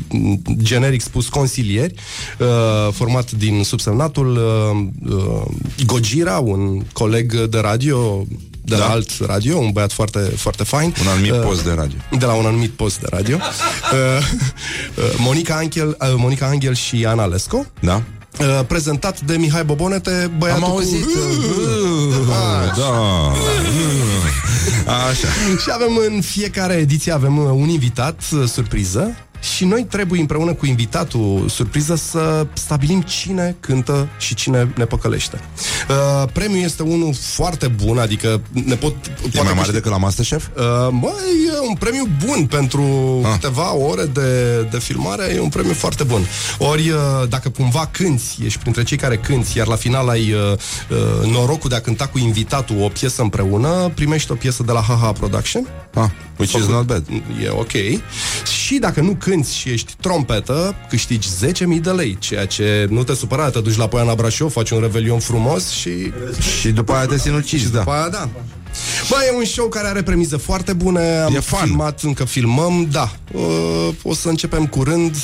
[0.08, 1.94] m, generic spus consilieri
[2.38, 5.42] uh, format din subsemnatul uh, uh,
[5.86, 8.26] Gojira, un coleg de radio
[8.68, 8.90] de la Da.
[8.90, 10.94] alt radio, un băiat foarte, foarte fain.
[11.00, 13.36] Un anumit Uh, post de radio de la un anumit post de radio.
[13.92, 14.24] Uh,
[14.96, 17.64] uh, Monica, Angel, uh, Monica Angel și Ana Lesco.
[17.80, 18.02] Da?
[18.40, 21.18] Uh, prezentat de Mihai Bobonete, băiatul Am auzit cu...
[21.18, 22.26] uh,
[22.76, 23.32] Da
[24.92, 25.28] Așa
[25.62, 30.55] Și avem în fiecare ediție avem uh, un invitat uh, surpriză și noi trebuie împreună
[30.55, 35.40] cu invitatul surpriză să stabilim cine cântă și cine ne păcălește.
[35.89, 38.94] Uh, premiul este unul foarte bun, adică ne pot...
[39.32, 40.47] E mai mare decât la Masterchef?
[40.47, 42.82] Uh, băi, e un premiu bun pentru
[43.23, 43.31] Ah.
[43.31, 43.32] ah.
[43.32, 46.27] câteva ore de, de filmare, e un premiu foarte bun.
[46.59, 46.98] Ori, uh,
[47.28, 50.52] dacă cumva cânti, ești printre cei care cânti, iar la final ai uh,
[51.23, 54.81] uh, norocul de a cânta cu invitatul o piesă împreună, primești o piesă de la
[54.81, 55.66] HH Production.
[55.94, 56.09] Ah,
[56.39, 57.05] which is not bad.
[57.43, 57.73] E ok.
[58.62, 63.15] Și dacă nu cânti și ești trompetă, câștigi 10.000 de lei, ceea ce nu te
[63.15, 66.12] supăra, te duci la Poiana Brașov, faci un revelion frumos și
[66.60, 68.28] Și după aia te sinucizi, da după aia, da.
[69.09, 71.19] Bă, e un show care are premize foarte bune.
[71.19, 71.59] Am E fun.
[71.59, 75.16] filmat, încă filmăm Da, uh, o să începem curând.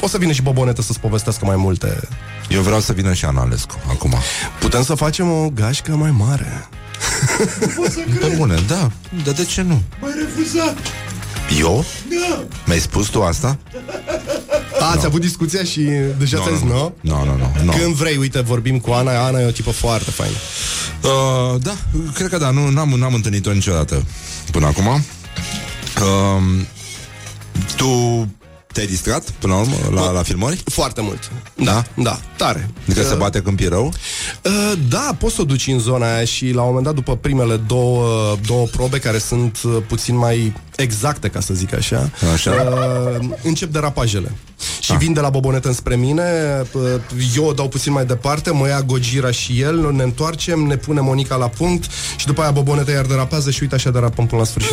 [0.00, 2.08] O să vină și Bobonetă să-ți povestească mai multe.
[2.48, 4.14] Eu vreau să vină și Analescu Acum.
[4.60, 6.68] Putem să facem o gașcă mai mare
[8.20, 8.90] Pe bune, da
[9.24, 9.82] Dar de ce nu?
[10.00, 10.76] M-ai refuzat
[11.58, 11.84] Eu?
[12.10, 13.58] Da Mi-ai spus tu asta?
[14.80, 15.80] A, ați avut discuția și
[16.18, 16.94] deja Nu, ți-a zis, nu, nu?
[17.00, 17.72] nu, nu, nu, nu.
[17.72, 20.36] Când vrei, uite, vorbim cu Ana, Ana e o tipă foarte faină.
[21.02, 21.76] Uh, da,
[22.14, 24.04] cred că da, nu, n-am, n-am întâlnit-o niciodată
[24.50, 24.86] până acum.
[24.86, 26.64] Uh,
[27.76, 27.86] tu
[28.78, 30.62] te-ai distrat până la urmă la, la filmări?
[30.64, 31.30] Foarte mult.
[31.54, 31.84] Da?
[31.94, 32.70] Da, tare.
[32.84, 33.92] Adică se Uh, bate câmpii rău?
[34.44, 37.16] Uh, da, poți să o duci în zona aia și la un moment dat, după
[37.16, 40.52] primele două, două probe care sunt uh, puțin mai
[40.82, 42.50] exacte, ca să zic așa, Așa.
[43.20, 44.32] Uh, încep derapajele.
[44.80, 46.22] Și vin de la bobonetă înspre mine,
[46.72, 46.82] uh,
[47.36, 51.00] eu o dau puțin mai departe, mă ia Gojira și el, ne întoarcem, ne pune
[51.00, 54.46] Monica la punct și după aia boboneta iar derapează și uite așa derapăm până la
[54.46, 54.72] sfârșit.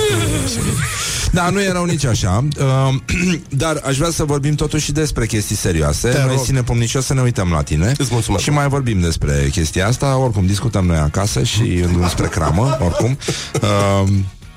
[1.31, 2.95] Da, nu erau nici așa uh,
[3.63, 6.43] Dar aș vrea să vorbim totuși și despre chestii serioase Te Noi rog.
[6.45, 8.43] ține pomnicios să ne uităm la tine Îți mulțumesc.
[8.43, 12.77] Și mai vorbim despre chestia asta Oricum discutăm noi acasă și în drum spre cramă
[12.81, 13.17] Oricum
[13.61, 14.09] uh,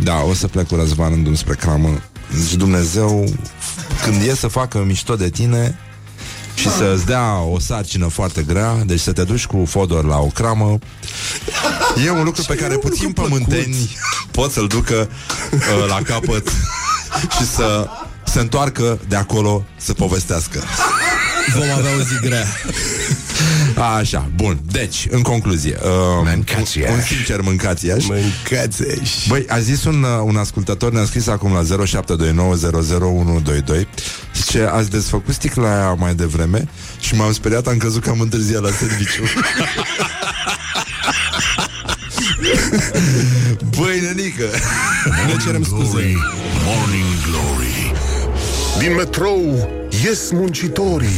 [0.04, 3.24] Da, o să plec cu Răzvan în drum spre cramă Deci Dumnezeu
[4.02, 5.78] Când e să facă mișto de tine
[6.54, 10.26] și să-ți dea o sarcină foarte grea, deci să te duci cu Fodor la o
[10.26, 10.78] cramă,
[12.04, 13.96] e un lucru pe care puțin pământeni
[14.30, 15.10] pot să-l ducă
[15.52, 16.48] uh, la capăt
[17.38, 17.88] și să
[18.24, 20.62] se întoarcă de acolo să povestească.
[21.54, 22.46] Vom avea o zi grea.
[23.98, 24.60] Așa, bun.
[24.70, 25.88] Deci, în concluzie, uh,
[26.24, 27.14] Mâncați un, un Iași.
[27.14, 28.06] sincer mâncați Iași.
[28.10, 28.82] Mâncați
[29.28, 31.90] Băi, a zis un, uh, un ascultător, ne-a scris acum la 0729001122
[34.34, 36.68] Zice, ați desfăcut sticla aia mai devreme
[37.00, 39.22] Și m-am speriat, am crezut că am întârziat la serviciu
[43.76, 44.44] Băi, nenică
[45.26, 45.88] Ne cerem scuze.
[45.90, 46.16] Glory,
[46.64, 47.92] Morning Glory
[48.78, 49.68] Din metrou
[50.04, 51.08] ies muncitorii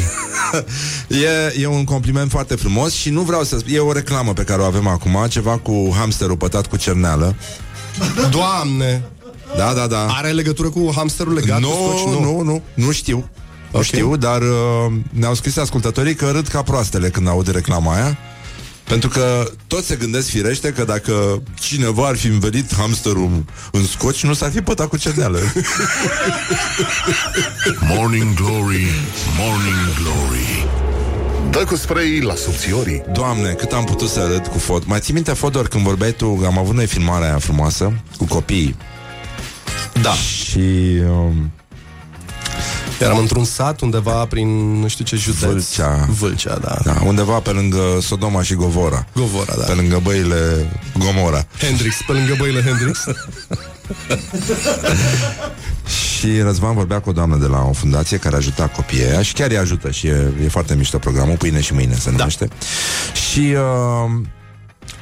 [1.55, 3.57] e, e un compliment foarte frumos Și nu vreau să...
[3.67, 7.35] E o reclamă pe care o avem acum Ceva cu hamsterul pătat cu cerneală
[8.31, 9.03] Doamne!
[9.57, 12.13] Da, da, da Are legătură cu hamsterul legat cu scoci?
[12.13, 13.17] Nu, nu, nu, nu știu.
[13.71, 13.85] Nu Ok.
[13.85, 18.19] știu, dar uh, ne-au scris ascultătorii că râd ca proastele când aud reclama aia.
[18.91, 24.25] Pentru că toți se gândesc firește că dacă cineva ar fi învelit hamsterul în scoci,
[24.25, 25.39] nu s-ar fi pătat cu cerneală.
[27.95, 28.87] Morning Glory,
[29.39, 30.67] Morning Glory
[31.51, 34.85] Dă cu spray la subțiorii Doamne, cât am putut să râd cu Fod.
[34.85, 38.77] Mai ții minte, Fodor, când vorbeai tu, am avut noi filmarea aia frumoasă cu copiii.
[40.03, 40.13] Da.
[40.13, 40.61] Și
[41.09, 41.51] um,
[43.01, 45.41] Eram într-un sat undeva prin nu știu ce județ.
[45.41, 46.09] Vâlcea.
[46.19, 46.77] Vâlcea, da.
[46.85, 49.07] da, undeva pe lângă Sodoma și Govora.
[49.15, 49.65] Govora, da.
[49.65, 51.47] Pe lângă băile Gomora.
[51.59, 53.05] Hendrix, pe lângă băile Hendrix.
[56.19, 59.33] Și Răzvan vorbea cu o doamnă de la o fundație care ajuta copiii aia și
[59.33, 62.49] chiar îi ajută și e, e foarte mișto programul, Pâine și Mâine se numește.
[63.31, 64.11] Și uh,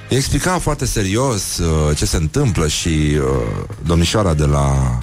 [0.09, 4.99] îi explica foarte serios uh, ce se întâmplă și uh, domnișoara de la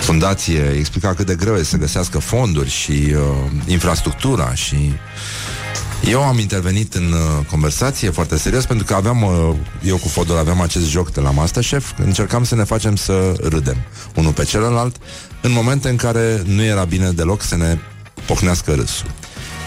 [0.00, 4.92] fundație îi explica cât de greu e să găsească fonduri și uh, infrastructura și
[6.04, 10.38] eu am intervenit în uh, conversație foarte serios pentru că aveam, uh, eu cu Fodor
[10.38, 13.76] aveam acest joc de la Masterchef, încercam să ne facem să râdem
[14.14, 14.96] unul pe celălalt
[15.40, 17.78] în momente în care nu era bine deloc să ne
[18.26, 19.10] pocnească râsul.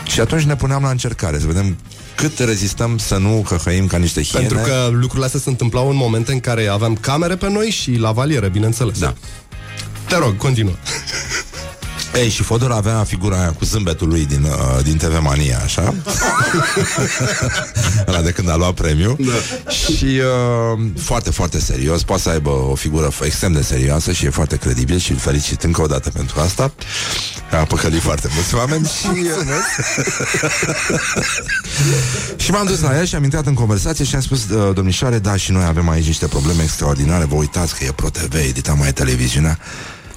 [0.03, 1.77] Și atunci ne puneam la încercare să vedem
[2.15, 4.47] cât rezistăm să nu hăhăim ca niște hiene.
[4.47, 7.91] Pentru că lucrurile astea se întâmplau în momente în care aveam camere pe noi și
[7.91, 8.99] lavaliere, bineînțeles.
[8.99, 9.13] Da.
[10.07, 10.73] Te rog, continuă.
[12.15, 15.93] Ei, și Fodor avea figura aia cu zâmbetul lui din, uh, din TV Mania, așa?
[18.07, 19.71] Ăla de când a luat premiu da.
[19.71, 24.25] Și uh, foarte, foarte serios Poate să aibă o figură f- extrem de serioasă Și
[24.25, 26.73] e foarte credibil și îl felicit încă o dată pentru asta.
[27.51, 29.07] A păcălit foarte mulți oameni Și,
[32.43, 35.19] și m-am dus la ea și am intrat în conversație Și am spus, uh, domnișoare,
[35.19, 38.93] da, și noi avem aici niște probleme extraordinare Vă uitați că e ProTV, edita mai
[38.93, 39.59] televiziunea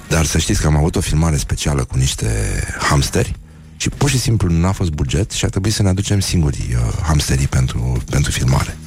[0.07, 2.27] dar să știți că am avut o filmare specială cu niște
[2.79, 3.33] hamsteri
[3.75, 6.75] și pur și simplu nu a fost buget și a trebuit să ne aducem singuri
[6.75, 8.77] uh, hamsterii pentru, pentru filmare.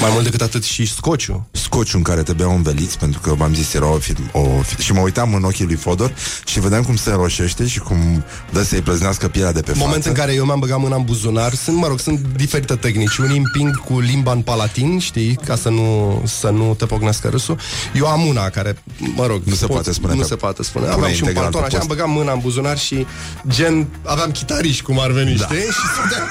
[0.00, 1.48] Mai mult decât atât și scociu.
[1.50, 4.92] Scociul în care trebuiau înveliți, pentru că v-am zis, era o, film, o fi- Și
[4.92, 6.12] mă uitam în ochii lui Fodor
[6.46, 10.08] și vedeam cum se înroșește și cum dă să-i plăznească pielea de pe Moment față.
[10.08, 13.36] în care eu mi-am băgat mâna în buzunar Sunt, mă rog, sunt diferite tehnici Unii
[13.36, 17.58] împing cu limba în palatin, știi Ca să nu, să nu te pocnească râsul
[17.94, 18.76] Eu am una care,
[19.14, 21.28] mă rog Nu se poate spune Nu pe- se poate spune Pune Aveam și un
[21.28, 21.98] integral panton pe așa, am post.
[22.00, 23.06] băgat mâna în buzunar Și
[23.48, 25.44] gen, aveam chitariști cum ar veni, da.
[25.44, 26.26] știi Și stăteam,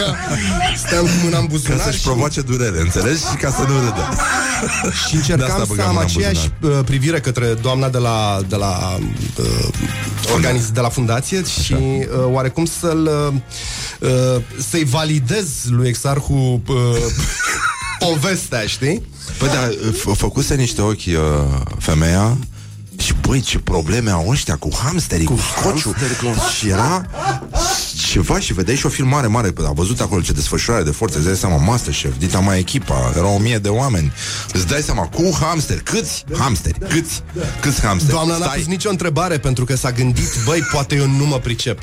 [0.80, 3.20] stăteam cu mâna în Ca buzunar să-și și, provoace durere, înțelegi?
[3.30, 4.08] Și ca să nu râdă.
[5.06, 7.98] și De încercam asta să băgam am mâna în aceeași uh, privire către doamna de
[7.98, 8.98] la, de la
[9.38, 9.68] uh,
[10.34, 13.10] organiz, de la fundație și uh, oarecum să-l
[14.00, 16.76] uh, uh, să-i validez lui Exarhu uh,
[18.08, 19.02] povestea, știi?
[19.38, 21.14] Păi da, f- făcuse niște ochi uh,
[21.78, 22.36] femeia
[23.02, 25.94] și băi, ce probleme au ăștia cu hamsterii, cu, cu scociul.
[26.58, 27.06] Și era
[28.10, 29.52] ceva și vedeai și o filmare mare.
[29.66, 31.16] A văzut acolo ce desfășurare de forțe.
[31.16, 34.12] Îți dai seama, Masterchef, dita mai echipa, erau o mie de oameni.
[34.52, 37.22] Îți dai seama, cu hamster, câți hamsteri, câți,
[37.60, 38.12] câți hamsteri.
[38.12, 41.78] Doamna n-a pus nicio întrebare pentru că s-a gândit, băi, poate eu nu mă pricep.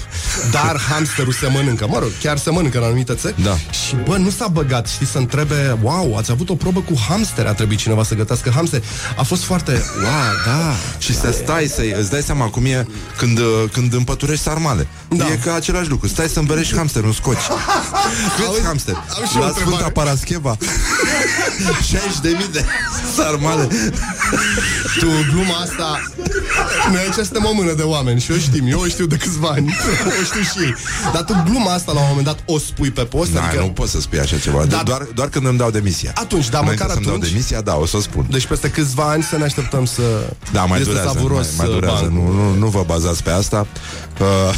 [0.52, 1.88] Dar hamsterul se mănâncă.
[1.88, 3.44] Mă rog, chiar se mănâncă în anumite țări.
[3.44, 3.56] Da.
[3.56, 7.46] Și bă, nu s-a băgat, știi, să întrebe, wow, ați avut o probă cu hamster,
[7.46, 8.84] a trebuit cineva să gătească hamster.
[9.18, 10.76] A fost foarte, wow, da.
[11.10, 12.88] Și să stai să îți dai seama cum e
[13.18, 14.88] când, uh, când împăturești sarmale.
[15.08, 15.26] Da.
[15.26, 16.08] E ca același lucru.
[16.08, 17.38] Stai să îmbărești hamster, un scoci.
[18.36, 18.94] Câți Auzi, hamster?
[18.94, 19.76] am și o La întrebare.
[19.76, 20.58] Sfânta Parascheva.
[21.90, 22.66] 60 de mii de
[23.16, 23.68] sarmale.
[25.00, 26.12] Tu, gluma asta
[26.92, 29.48] Noi aici suntem o mână de oameni Și eu știm, eu o știu de câțiva
[29.48, 29.76] ani
[30.22, 30.76] O știu și ei
[31.14, 33.62] Dar tu gluma asta la un moment dat o spui pe post Da, adică...
[33.62, 34.66] nu pot să spui așa ceva.
[34.66, 34.82] Da.
[34.86, 36.12] Doar, doar când îmi dau demisia.
[36.16, 37.32] Atunci, da, Înainte măcar să-mi dau atunci.
[37.32, 38.26] demisia, da, o să o spun.
[38.30, 40.02] Deci peste câțiva ani să ne așteptăm să
[40.52, 42.02] Da, mai este durează, savuros mai, mai durează.
[42.02, 42.34] bancul.
[42.34, 43.68] Nu, nu, nu vă bazați pe asta.
[44.20, 44.54] Uh...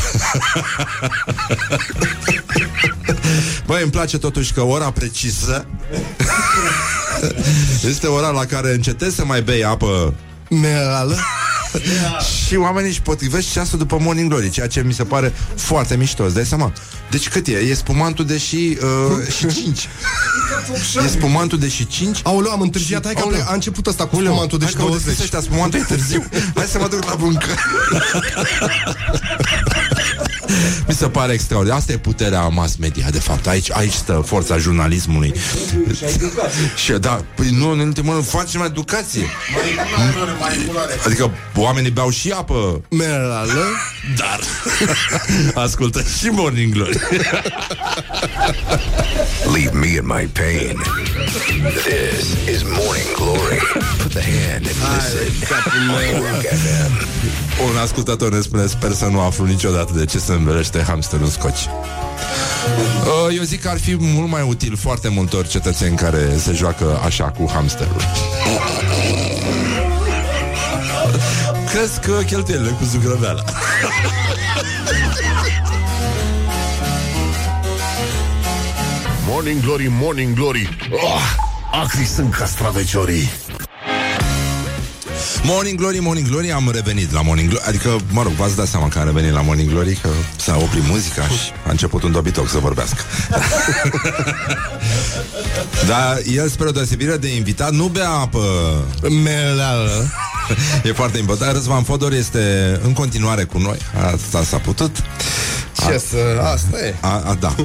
[3.65, 5.65] Băi, îmi place totuși că ora precisă
[7.89, 10.13] este ora la care încetezi să mai bei apă
[10.49, 11.15] Minerală
[12.47, 16.23] și oamenii își potrivesc ceasul după Morning Glory, ceea ce mi se pare foarte mișto,
[16.23, 16.73] îți dai seama?
[17.09, 17.51] Deci cât e?
[17.51, 19.89] E spumantul de și, uh, și 5.
[21.05, 22.19] E spumantul de și 5.
[22.23, 23.45] Aoleu, am întârziat, hai că Aoleu.
[23.47, 25.83] a început asta cu spumantul de Hai și că au 20 deschis ăștia spumantul e
[25.83, 26.25] târziu.
[26.55, 27.47] Hai să mă duc la buncă.
[30.87, 31.77] Mi se pare extraordinar.
[31.77, 33.47] Asta e puterea mass media, de fapt.
[33.47, 35.33] Aici, aici stă forța jurnalismului.
[36.75, 39.25] Și da, păi nu, în ultimul rând, facem educație.
[41.05, 43.65] Adică oamenii beau și apă, Minerală
[44.15, 44.39] dar
[45.63, 46.99] ascultă și Morning Glory.
[49.53, 50.81] Leave me in my pain.
[51.85, 53.61] This is Morning Glory.
[53.97, 55.27] Put the hand and listen
[55.89, 57.50] on Rock FM.
[57.69, 61.31] Un ascultător ne spune Sper să nu aflu niciodată de ce se învelește hamsterul în
[61.31, 61.67] scoci.
[63.27, 66.99] Uh, Eu zic că ar fi mult mai util foarte multor cetățeni care se joacă
[67.05, 68.01] așa cu hamsterul.
[71.73, 73.43] Crezi că cheltuielile cu zugrăveala.
[79.27, 80.77] Morning Glory, Morning Glory.
[80.91, 81.21] Oh,
[81.71, 83.29] Acri sunt castraveciorii
[85.43, 88.87] Morning Glory, Morning Glory, am revenit la Morning Glory Adică, mă rog, v-ați dat seama
[88.87, 92.49] că am revenit la Morning Glory Că s-a oprit muzica și a început un dobitoc
[92.49, 93.01] să vorbească
[95.87, 98.39] Dar el, spre o deosebire de invitat, nu bea apă
[99.09, 100.11] Minerală
[100.83, 101.53] E foarte important.
[101.53, 103.77] Răzvan Fodor este în continuare cu noi.
[104.13, 104.95] Asta s-a putut.
[105.87, 106.17] Ce să...
[106.53, 107.55] Asta e A, a, da.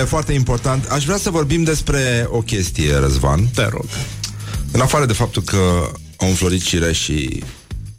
[0.00, 0.90] E foarte important.
[0.90, 3.48] Aș vrea să vorbim despre o chestie, Răzvan.
[3.54, 3.84] Te rog
[4.72, 5.90] În afară de faptul că
[6.22, 7.44] au înflorit cireșii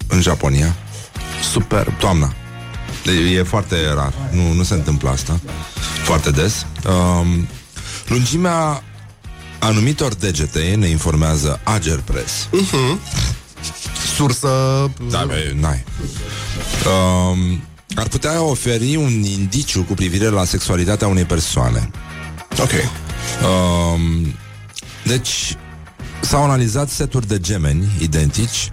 [0.08, 0.76] în Japonia,
[1.52, 2.34] Super toamna.
[3.04, 4.14] Deci e foarte rar.
[4.32, 5.40] Nu, nu se întâmplă asta.
[6.04, 6.66] Foarte des.
[6.88, 7.48] Um,
[8.08, 8.84] lungimea
[9.60, 12.48] anumitor degete, ne informează Ager Press,
[14.16, 14.50] Sursă
[15.10, 15.84] Da, bă, n-ai.
[16.86, 17.64] Um,
[17.96, 21.90] ar putea oferi un indiciu cu privire la sexualitatea unei persoane.
[22.62, 22.72] Ok
[23.42, 24.34] Um,
[25.04, 25.56] deci,
[26.24, 28.72] s-au analizat seturi de gemeni identici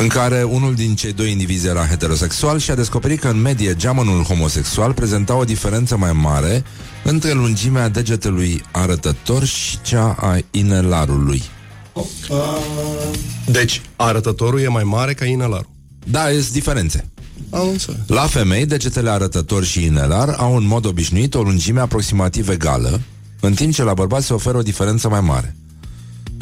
[0.00, 3.74] în care unul din cei doi indivizi era heterosexual și a descoperit că în medie
[3.74, 6.64] geamănul homosexual prezenta o diferență mai mare
[7.04, 11.42] între lungimea degetelui arătător și cea a inelarului.
[13.46, 15.70] Deci, arătătorul e mai mare ca inelarul
[16.06, 17.08] Da, sunt diferențe.
[17.50, 22.48] Am înțeles La femei, degetele arătător și inelar au în mod obișnuit o lungime aproximativ
[22.48, 23.00] egală,
[23.40, 25.56] în timp ce la bărbați se oferă o diferență mai mare.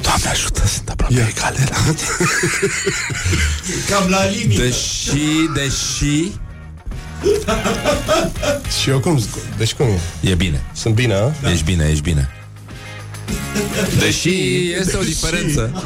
[0.03, 1.29] Doamne ajută, sunt aproape yeah.
[1.37, 1.99] egale la mine.
[3.91, 4.63] Cam la limită.
[4.63, 6.31] Deși, deși
[8.81, 9.31] Și eu cum zic?
[9.57, 10.29] Deci cum e?
[10.31, 11.31] E bine, Sunt bine, a?
[11.43, 11.51] da.
[11.51, 12.29] ești bine, ești bine
[13.99, 15.71] Deși este o diferență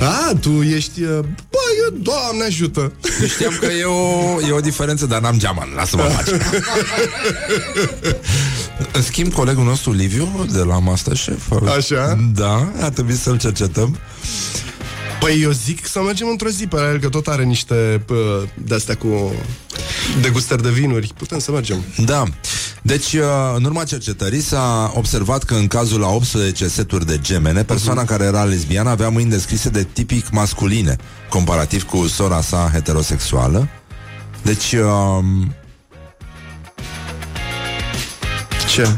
[0.00, 1.02] A, tu ești...
[1.02, 1.18] uh,
[1.50, 2.92] Bă, eu, Doamne ajută
[3.28, 6.38] Știam că e o, e o diferență, dar n-am geaman Lasă-mă în pace
[8.92, 12.18] În schimb, colegul nostru Liviu De la Masterchef Așa?
[12.34, 13.98] Da, a trebuit să-l cercetăm
[15.20, 18.16] Păi eu zic să mergem într-o zi pe la el Că tot are niște uh,
[18.54, 19.34] de-astea cu
[20.20, 22.24] degustări de vinuri Putem să mergem Da.
[22.82, 23.22] Deci, uh,
[23.56, 28.24] în urma cercetării s-a observat că în cazul la 18 seturi de gemene, persoana care
[28.24, 30.96] era lesbiană avea mâini descrise de tipic masculine,
[31.28, 33.68] comparativ cu sora sa heterosexuală.
[34.42, 35.54] Deci, um,
[38.72, 38.88] Ce?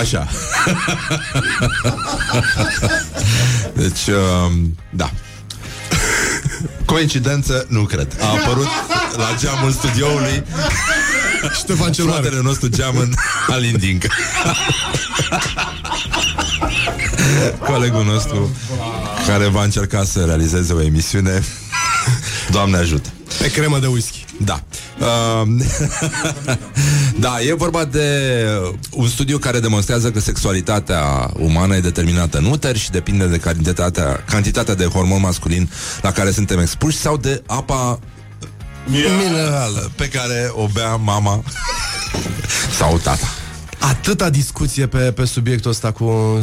[0.00, 0.28] Așa.
[3.74, 4.52] deci, uh,
[4.90, 5.10] da.
[6.84, 7.66] Coincidență?
[7.68, 8.16] Nu cred.
[8.20, 8.66] A apărut
[9.16, 10.44] la geamul studioului
[11.58, 12.20] Ștefan cel Mare.
[12.20, 13.14] fratele nostru geamăn
[13.48, 14.08] Alin Dincă.
[17.58, 18.56] Colegul nostru
[19.26, 21.42] care va încerca să realizeze o emisiune.
[22.50, 23.08] Doamne ajută.
[23.40, 24.24] Pe cremă de whisky.
[24.44, 24.62] Da.
[24.98, 25.48] Uh,
[27.24, 28.44] da, e vorba de
[28.90, 34.24] un studiu care demonstrează că sexualitatea umană e determinată în uter și depinde de cantitatea,
[34.26, 35.70] cantitatea de hormon masculin
[36.02, 37.98] la care suntem expuși sau de apa
[38.86, 41.42] minerală pe care o bea mama
[42.78, 43.39] sau tata.
[43.80, 46.38] Atâta discuție pe, pe subiectul ăsta cu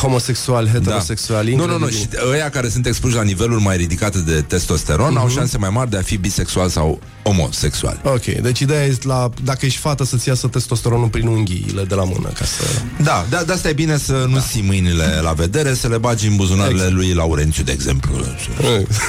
[0.00, 1.50] homosexuali, heterosexuali.
[1.50, 1.56] Da.
[1.56, 1.84] Nu, nu, nu.
[1.84, 2.18] incredibil.
[2.18, 5.20] Și ăia care sunt expuși la niveluri mai ridicate de testosteron uh-huh.
[5.20, 8.00] au șanse mai mari de a fi bisexual sau homosexual.
[8.04, 12.04] Ok, deci ideea e la, dacă ești fată să-ți iasă testosteronul prin unghiile de la
[12.04, 12.62] mână ca să...
[13.02, 14.40] Da, de, de asta e bine să nu da.
[14.40, 16.92] ții mâinile la vedere, să le bagi în buzunarele exact.
[16.92, 18.24] lui Laurențiu, de exemplu.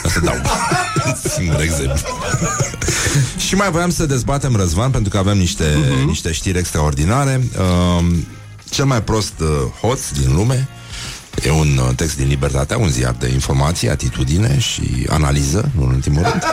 [0.05, 0.35] Să dau
[1.05, 2.17] un singur exemplu.
[3.47, 6.05] și mai voiam să dezbatem Răzvan, pentru că avem niște, uh-huh.
[6.05, 7.42] niște știri extraordinare.
[7.59, 8.05] Uh,
[8.69, 9.47] cel mai prost uh,
[9.81, 10.67] hoț din lume
[11.41, 15.93] E un uh, text din Libertatea, un ziar de informație, atitudine și analiză, nu în
[15.93, 16.43] ultimul rând.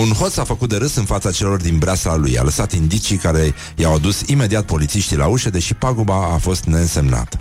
[0.00, 2.38] Un hoț a făcut de râs în fața celor din breasla lui.
[2.38, 7.38] A lăsat indicii care i-au adus imediat polițiștii la ușă, deși paguba a fost neînsemnată.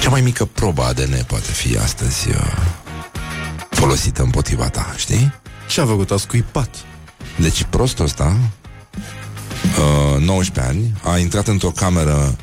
[0.00, 2.56] Cea mai mică probă ADN poate fi astăzi uh,
[3.70, 5.32] folosită împotriva ta, știi?
[5.68, 6.10] Ce a făcut?
[6.10, 6.74] A scuipat.
[7.38, 8.36] Deci prostul ăsta,
[10.14, 12.36] uh, 19 ani, a intrat într-o cameră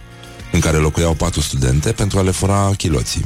[0.51, 3.25] în care locuiau patru studente pentru a le fura chiloții.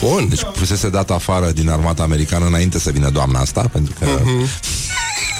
[0.00, 0.28] Bun.
[0.28, 4.48] Deci fusese dat afară din armata americană înainte să vină doamna asta, pentru că uh-huh.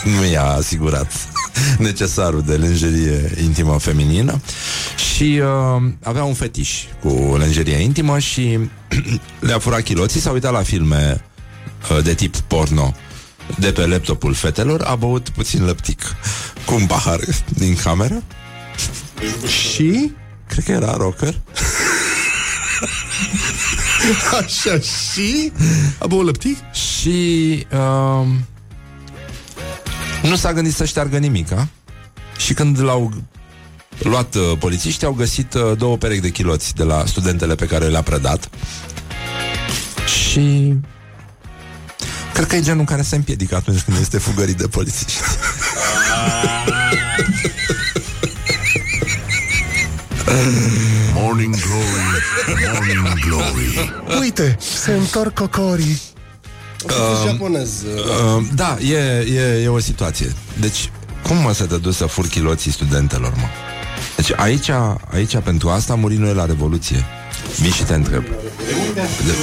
[0.17, 1.13] nu i-a asigurat
[1.79, 4.41] necesarul de lenjerie intimă feminină
[5.15, 8.59] și uh, avea un fetiș cu lenjerie intimă și
[9.47, 11.25] le-a furat chiloții, s-a uitat la filme
[11.91, 12.95] uh, de tip porno
[13.59, 16.03] de pe laptopul fetelor, a băut puțin lăptic.
[16.65, 18.23] Cu un pahar din cameră?
[19.47, 20.13] Și?
[20.49, 21.41] Cred că era rocker.
[24.41, 25.53] Așa și?
[25.99, 26.57] A băut lăptic?
[26.73, 28.27] Și uh,
[30.23, 31.69] Nu s-a gândit să șteargă nimic a?
[32.39, 33.13] Și când l-au
[33.99, 37.87] luat uh, polițiștii Au găsit uh, două perechi de chiloți De la studentele pe care
[37.87, 38.51] le-a predat
[40.07, 40.75] Și
[42.37, 45.13] Cred că e genul care se împiedică atunci când este fugărit de polițiști
[51.15, 53.93] Morning Glory, Morning Glory.
[54.21, 56.01] Uite, se întorc cocorii.
[56.85, 57.83] Uh, japonez.
[57.83, 60.91] uh, Da, e, e, e o situație Deci,
[61.23, 63.47] cum mă să te duci să furi chiloții studentelor, mă?
[64.17, 64.71] Deci aici,
[65.13, 67.05] aici pentru asta a murit noi la Revoluție
[67.61, 68.25] Vii și te întreb
[69.25, 69.35] de...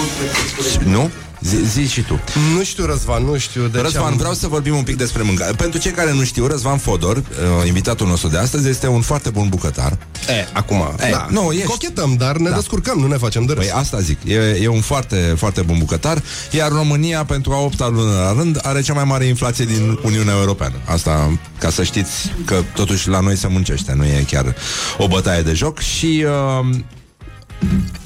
[0.86, 1.12] Nu?
[1.44, 2.20] Zi, zi și tu
[2.56, 4.18] Nu știu, Răzvan, nu știu de Răzvan, ce am...
[4.18, 7.24] vreau să vorbim un pic despre mâncare Pentru cei care nu știu, Răzvan Fodor uh,
[7.68, 9.98] Invitatul nostru de astăzi Este un foarte bun bucătar
[10.28, 11.28] E, acum, E, da.
[11.30, 11.66] nu, ești.
[11.68, 12.56] Cochetăm, dar ne Da.
[12.56, 13.66] descurcăm, nu ne facem de râs.
[13.66, 16.22] Păi asta zic, e, e un foarte, foarte bun bucătar
[16.52, 20.34] Iar România, pentru a opta lună la rând Are cea mai mare inflație din Uniunea
[20.34, 24.56] Europeană Asta ca să știți că totuși la noi se muncește Nu e chiar
[24.98, 26.26] o bătaie de joc Și...
[26.62, 26.76] Uh,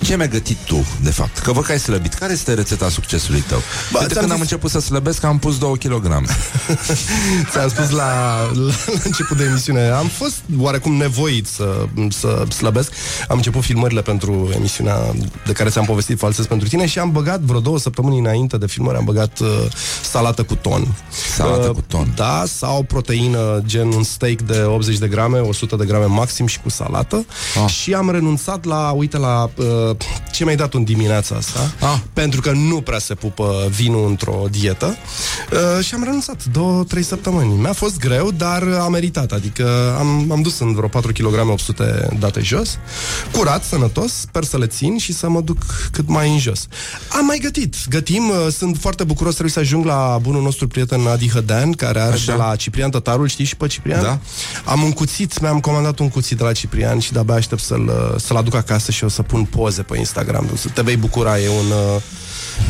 [0.04, 1.38] ce mi-ai gătit tu, de fapt?
[1.38, 2.14] Că văd că ai slăbit.
[2.14, 3.58] Care este rețeta succesului tău?
[3.92, 6.06] Ba, Uite, ți-am când am zis- început să slăbesc, am pus 2 kg.
[7.52, 8.04] Ți-am spus la,
[8.54, 12.92] la, la început de emisiune Am fost oarecum nevoit să, să slăbesc
[13.28, 14.98] Am început filmările pentru emisiunea
[15.46, 18.68] De care ți-am povestit falsez pentru tine Și am băgat vreo două săptămâni înainte de
[18.68, 19.48] filmări Am băgat uh,
[20.04, 20.96] salată cu ton
[21.36, 22.12] Salată Uh, cu ton.
[22.16, 26.60] Da, sau proteină Gen un steak de 80 de grame 100 de grame maxim și
[26.60, 27.26] cu salată
[27.66, 27.70] Ah.
[27.72, 29.96] Și am renunțat la, uite la uh,
[30.32, 31.74] Ce mi-ai dat în dimineața asta?
[31.80, 32.00] Ah.
[32.14, 34.96] Pentru că nu prea se pupă vinul într-o dietă.
[35.52, 36.46] Uh, Și am renunțat.
[36.46, 37.54] Două, trei săptămâni.
[37.54, 39.32] Mi-a fost greu, dar a meritat.
[39.32, 42.78] Adică am, am dus în vreo 4 kg 800 date jos.
[43.32, 45.58] Curat, sănătos, sper să le țin Și să mă duc
[45.92, 46.68] cât mai în jos.
[47.18, 51.08] Am mai gătit, gătim uh, Sunt foarte bucuros, trebuie să ajung la bunul nostru prieten
[51.08, 52.32] Adi Hădean Care are Așa.
[52.32, 54.02] de la Ciprian Tătarul, știi și pe Ciprian?
[54.02, 54.20] Da.
[54.66, 58.36] Am un cuțit, mi-am comandat un cuțit de la Ciprian Și de-abia aștept să-l, să-l
[58.36, 61.72] aduc acasă Și o să pun poze pe Instagram Să te vei bucura, e un...
[61.96, 62.02] Uh,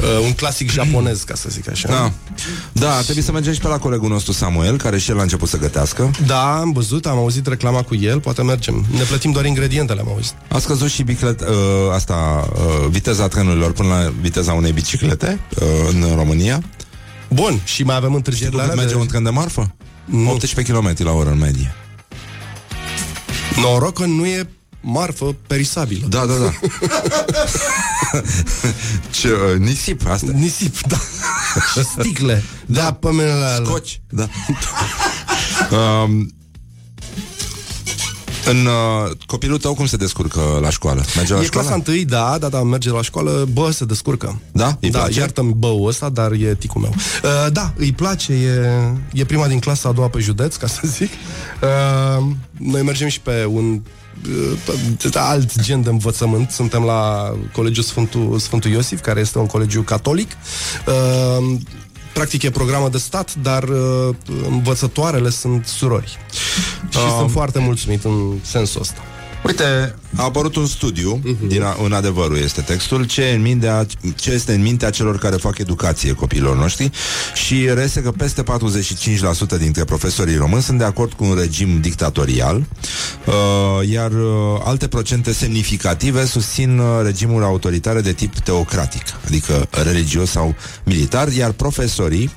[0.02, 1.88] Uh, un clasic japonez, ca să zic așa.
[1.88, 2.12] Da.
[2.72, 5.50] Da, trebuie să mergem și pe la colegul nostru Samuel, care și el a început
[5.50, 6.12] să gătească.
[6.26, 8.86] Da, am văzut, am auzit reclama cu el, poate mergem.
[8.92, 10.34] Ne plătim doar ingredientele, am auzit.
[10.48, 11.48] A scăzut și biclet, uh,
[11.94, 16.64] asta, uh, viteza trenurilor până la viteza unei biciclete uh, în România.
[17.30, 19.02] Bun, și mai avem întârzieri Știi la cât alea merge de...
[19.02, 19.76] un tren de marfă?
[20.06, 20.32] Nu.
[20.32, 21.76] 18 km la oră în medie.
[23.62, 24.50] Noroc că nu e
[24.88, 26.08] marfă perisabilă.
[26.08, 26.52] Da, da, da.
[29.20, 30.32] Ce, uh, nisip, asta.
[30.34, 30.98] Nisip, da.
[31.74, 32.44] Și sticle.
[32.66, 33.66] Da, da pămânele alea.
[33.66, 34.28] Scoci, da.
[35.78, 36.32] um,
[38.46, 41.04] în uh, copilul tău cum se descurcă la școală?
[41.16, 41.68] Merge la e școală?
[41.68, 44.40] clasa întâi, da, da, da, merge la școală, bă, se descurcă.
[44.52, 44.78] Da?
[44.80, 45.20] Îi da, place?
[45.20, 46.94] iartă-mi băul ăsta, dar e ticul meu.
[47.24, 48.72] Uh, da, îi place, e,
[49.14, 51.10] e prima din clasa a doua pe județ, ca să zic.
[51.62, 52.26] Uh,
[52.58, 53.80] noi mergem și pe un uh,
[55.14, 56.50] alt gen de învățământ.
[56.50, 60.32] Suntem la Colegiul Sfântul, Sfântul Iosif, care este un colegiu catolic.
[60.88, 61.56] Uh,
[62.14, 64.16] practic e programă de stat, dar uh,
[64.50, 66.18] învățătoarele sunt surori.
[66.90, 67.18] Și Um.
[67.18, 69.02] sunt foarte mulțumit în sensul ăsta.
[69.46, 71.48] Uite, a apărut un studiu, uh-huh.
[71.48, 73.86] din a, în adevărul este textul, ce, în mintea,
[74.16, 76.92] ce este în mintea celor care fac educație copiilor noștri
[77.34, 78.46] și reiese că peste 45%
[79.58, 82.66] dintre profesorii români sunt de acord cu un regim dictatorial,
[83.26, 90.30] uh, iar uh, alte procente semnificative susțin uh, regimuri autoritare de tip teocratic, adică religios
[90.30, 92.32] sau militar, iar profesorii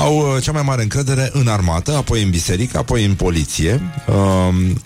[0.00, 3.80] au uh, cea mai mare încredere în armată, apoi în biserică, apoi în poliție.
[4.06, 4.80] Um,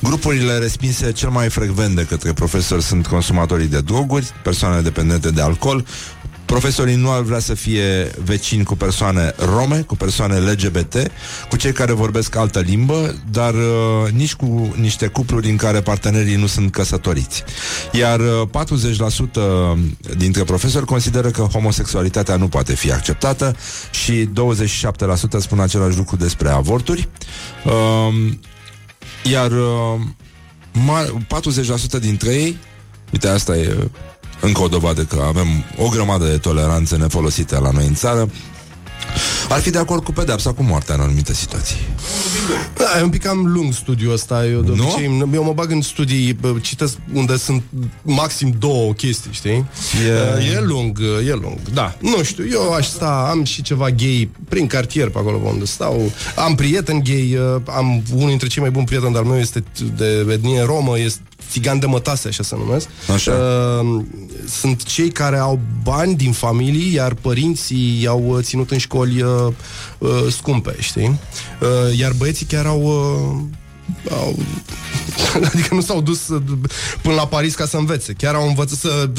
[0.00, 5.40] grupurile respinse cel mai frecvent de către profesori sunt consumatorii de droguri, persoane dependente de
[5.40, 5.84] alcool,
[6.50, 10.94] Profesorii nu ar vrea să fie vecini cu persoane rome, cu persoane LGBT,
[11.48, 16.36] cu cei care vorbesc altă limbă, dar uh, nici cu niște cupluri în care partenerii
[16.36, 17.44] nu sunt căsătoriți.
[17.92, 18.48] Iar uh,
[20.12, 23.56] 40% dintre profesori consideră că homosexualitatea nu poate fi acceptată
[23.90, 24.28] și
[25.36, 27.08] 27% spun același lucru despre avorturi.
[27.64, 28.32] Uh,
[29.30, 30.00] iar uh,
[30.72, 31.40] ma-
[31.96, 32.56] 40% dintre ei,
[33.12, 33.90] uite asta e
[34.40, 35.46] încă o dovadă că avem
[35.76, 38.28] o grămadă de toleranță nefolosită la noi în țară,
[39.48, 41.76] ar fi de acord cu pedepsa cu moartea în anumite situații.
[42.76, 44.46] Da, e un pic cam lung studiul ăsta.
[44.46, 44.82] Eu de Nu?
[44.82, 47.62] obicei, eu mă bag în studii, bă, citesc unde sunt
[48.02, 49.50] maxim două chestii, știi?
[50.06, 50.98] E- E, e lung,
[51.28, 51.96] e lung, da.
[52.00, 55.64] Nu știu, eu aș sta, am și ceva gay prin cartier pe acolo pe unde
[55.64, 56.12] stau.
[56.36, 59.64] Am prieten gay, uh, am unul dintre cei mai buni prieteni al meu este
[59.96, 62.88] de etnie romă, este țigan de mătase, așa se numesc.
[63.14, 63.32] Așa.
[63.32, 64.04] Uh,
[64.48, 69.52] sunt cei care au bani din familii, iar părinții i-au uh, ținut în școli uh,
[69.98, 71.18] uh, scumpe, știi?
[71.60, 72.82] Uh, iar băieții chiar au...
[72.82, 73.58] Uh,
[74.10, 74.38] au
[75.52, 76.42] adică nu s-au dus uh,
[77.02, 78.12] până la Paris ca să învețe.
[78.12, 79.10] Chiar au învățat să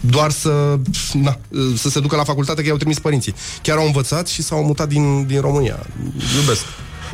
[0.00, 0.78] doar să
[1.12, 3.34] na, uh, să se ducă la facultate că i-au trimis părinții.
[3.62, 5.86] Chiar au învățat și s-au mutat din, din România.
[6.40, 6.64] Iubesc.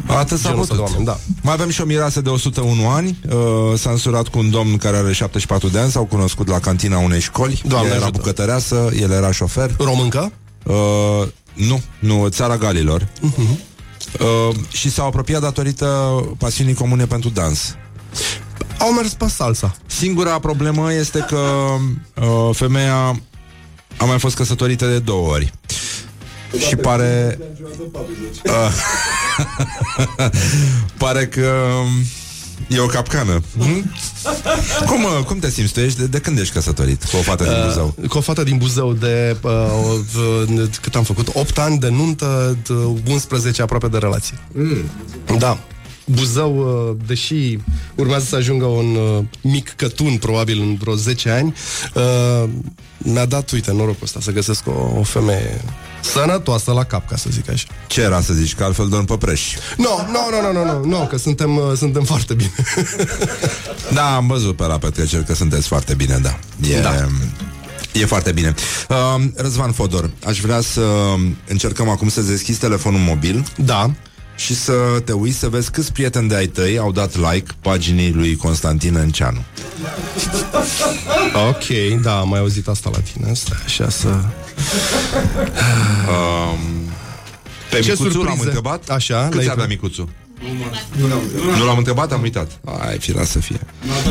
[0.07, 0.77] Atât s-a Genul ăsta putut.
[0.77, 1.19] de oameni, da.
[1.43, 4.97] Mai avem și o mireasă de 101 ani uh, S-a însurat cu un domn care
[4.97, 8.19] are 74 de ani S-au cunoscut la cantina unei școli Doamne Ea era ajută.
[8.19, 10.33] bucătăreasă, el era șofer Româncă?
[10.65, 10.75] uh,
[11.55, 13.59] Nu, nu, țara Galilor uh-huh.
[14.21, 15.87] uh, Și s-au apropiat datorită
[16.39, 17.77] pasiunii comune pentru dans
[18.79, 19.75] Au mers pe salsa.
[19.87, 21.37] Singura problemă este că
[22.21, 23.21] uh, Femeia
[23.97, 25.53] a mai fost căsătorită de două ori
[26.69, 27.39] și pare
[28.45, 28.53] uh,
[30.99, 31.53] Pare că
[32.69, 33.93] E o capcană hm?
[34.87, 35.73] cum, uh, cum te simți?
[35.73, 37.95] Tu ești de, de când ești căsătorit cu o fată din Buzău?
[37.97, 39.51] Uh, cu o fată din Buzău de uh,
[40.49, 41.29] uh, cât am făcut?
[41.33, 42.59] 8 ani de nuntă,
[43.05, 44.39] de 11 aproape de relație.
[44.53, 45.39] Mm.
[45.39, 45.59] Da.
[46.05, 47.59] Buzău, uh, deși
[47.95, 51.55] urmează să ajungă un uh, mic cătun, probabil în vreo 10 ani,
[51.95, 52.49] uh,
[52.99, 55.61] mi-a dat, uite, norocul ăsta să găsesc o, o femeie
[56.03, 57.65] sănătoasă la cap, ca să zic așa.
[57.87, 58.55] Ce era să zici?
[58.55, 62.05] Că altfel dorm pe preș Nu, nu, nu, nu, nu, nu, că suntem, uh, suntem
[62.05, 62.53] foarte bine.
[63.93, 66.39] Da, am văzut pe la petreceri că sunteți foarte bine, da
[66.71, 67.09] E, Da.
[67.93, 68.55] e foarte bine
[68.89, 70.83] uh, Răzvan Fodor, aș vrea să
[71.49, 73.91] încercăm acum să deschizi telefonul mobil da.
[74.37, 74.73] și să
[75.05, 78.97] te uiți să vezi câți prieteni de ai tăi au dat like paginii lui Constantin
[78.97, 79.45] Înceanu.
[81.49, 83.35] Ok, da, am mai auzit asta la tine.
[83.35, 84.09] Stai așa să...
[87.71, 88.29] Pe Ce Micuțu surprize.
[88.29, 88.89] l-am întrebat?
[88.89, 90.09] Așa, Câți l-ai- avea Micuțu?
[91.57, 92.61] Nu l-am întrebat, am uitat.
[92.89, 93.61] Ai, fira să fie.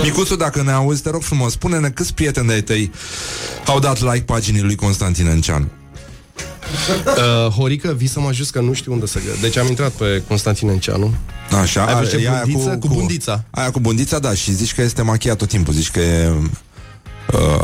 [0.04, 2.92] Micuțu, dacă ne auzi, te rog frumos, spune-ne câți prieteni de ai tăi
[3.66, 5.68] au dat like paginii lui Constantin Înceanu.
[7.06, 9.32] Uh, Horică, vii să mă ajut că nu știu unde să gă.
[9.42, 11.14] Deci am intrat pe Constantin Enceanu.
[11.62, 12.78] Așa, Ai văzut ce e aia bundiță?
[12.78, 13.44] Cu bundița.
[13.52, 16.30] Aia cu bundița, da, și zici că este machiat tot timpul, zici că e
[17.34, 17.62] uh,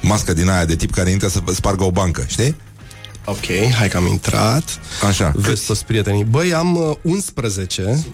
[0.00, 2.54] mască din aia de tip care intră să spargă o bancă, știi?
[3.24, 3.44] Ok,
[3.78, 4.80] hai că am intrat.
[5.08, 5.32] Așa.
[5.36, 6.24] Vezi toți prietenii.
[6.24, 8.04] Băi, am uh, 11.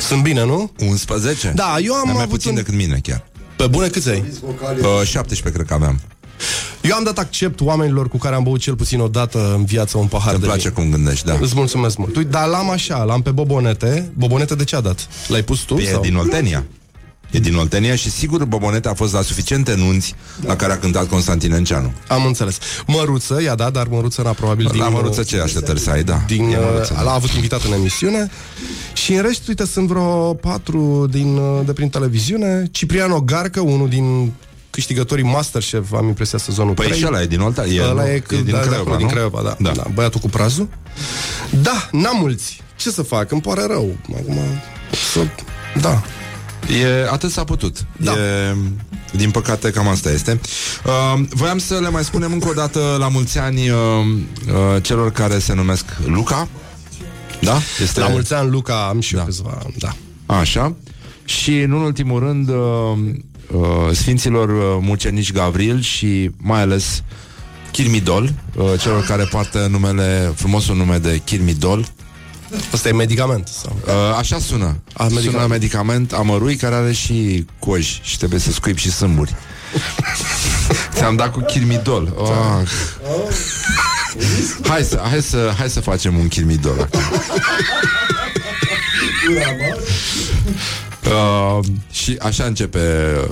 [0.00, 0.72] Sunt bine, nu?
[0.78, 1.52] 11?
[1.54, 3.26] Da, eu am mai avut puțin un- decât mine chiar.
[3.56, 4.24] Pe bune câți ai?
[4.44, 6.00] Uh, 17 cred că aveam.
[6.80, 9.98] Eu am dat accept oamenilor cu care am băut cel puțin o dată în viață
[9.98, 10.72] un pahar Îmi de place vin.
[10.82, 11.36] cum gândești, da.
[11.40, 12.16] Îți mulțumesc mult.
[12.16, 14.10] Uite, dar l-am așa, l-am pe Bobonete.
[14.14, 15.08] Bobonete de ce a dat?
[15.28, 15.76] L-ai pus tu?
[15.76, 16.00] E sau?
[16.00, 16.64] din Oltenia.
[17.32, 21.08] E din Oltenia și sigur Bobonete a fost la suficiente nunți la care a cântat
[21.08, 21.92] Constantin Enceanu.
[22.08, 22.58] Am înțeles.
[22.86, 24.80] Măruță, i-a dat, dar Măruță n-a probabil din...
[24.80, 26.22] La Măruță ce așteptări să ai, da.
[26.26, 27.02] din, E uh, Măruță, da.
[27.02, 28.30] l-a avut invitat în emisiune
[28.92, 32.68] și în rest, uite, sunt vreo patru din, uh, de prin televiziune.
[32.70, 34.32] Cipriano Garcă, unul din
[34.70, 36.98] câștigătorii Masterchef, am impresia sezonul Păi 3.
[36.98, 37.82] și ăla e din Oltenia.
[37.82, 38.08] E, Ăla nu?
[38.08, 39.12] e, e din da, de Craiova, acolo, din nu?
[39.12, 39.70] Craiova, da, da.
[39.70, 39.84] da.
[39.94, 40.68] Băiatul cu prazul.
[41.62, 42.62] Da, n-am mulți.
[42.76, 43.30] Ce să fac?
[43.30, 43.96] Îmi pare rău.
[44.16, 44.36] Acum,
[45.12, 45.20] să...
[45.80, 46.02] Da.
[46.68, 47.76] E, atât s-a putut.
[47.96, 48.12] Da.
[48.12, 48.56] E,
[49.12, 50.40] din păcate, cam asta este.
[50.84, 55.10] Uh, voiam să le mai spunem încă o dată la mulți ani uh, uh, celor
[55.10, 56.48] care se numesc Luca.
[57.40, 57.58] Da?
[57.82, 58.00] Este...
[58.00, 59.26] La mulți ani, Luca, am și eu Da.
[59.26, 59.96] câțiva, da.
[60.34, 60.74] Așa.
[61.24, 62.56] Și, în ultimul rând, uh,
[63.50, 67.02] uh, Sfinților uh, Mucenici Gavril și mai ales
[67.70, 71.86] Chirmidol, uh, celor care poartă numele, frumosul nume de Chirmidol.
[72.72, 73.48] Asta e medicament.
[73.48, 73.76] Sau?
[73.86, 74.76] Uh, așa sună.
[74.92, 75.32] A, medicament.
[75.32, 79.34] Sună medicament amărui care are și coji și trebuie să scuip și sâmburi.
[80.94, 82.14] Ți-am dat cu Chirmidol.
[82.16, 82.28] Oh.
[84.68, 87.00] Hai să, hai, să, hai să facem un Chirmidol acum.
[91.04, 92.78] Uh, și așa începe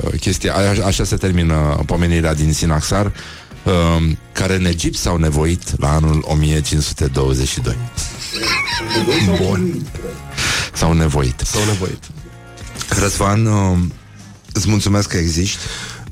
[0.04, 3.12] uh, chestia, a, așa se termină pomenirea din Sinaxar,
[3.62, 7.76] uh, care în Egipt s-au nevoit la anul 1522.
[9.42, 9.86] Bun.
[10.74, 11.40] S-au nevoit.
[11.44, 12.10] S-au nevoit.
[13.00, 13.78] Răzvan, uh,
[14.52, 15.58] îți mulțumesc că existi.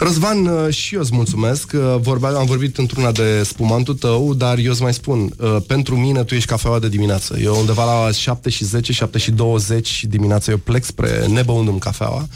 [0.00, 1.72] Răzvan, uh, și eu îți mulțumesc.
[1.74, 5.96] Uh, Vorbea, am vorbit într-una de spumantul tău, dar eu îți mai spun, uh, pentru
[5.96, 7.38] mine tu ești cafeaua de dimineață.
[7.42, 12.28] Eu undeva la 7 și 10, 7 și 20 dimineața eu plec spre, nebăundu-mi cafeaua,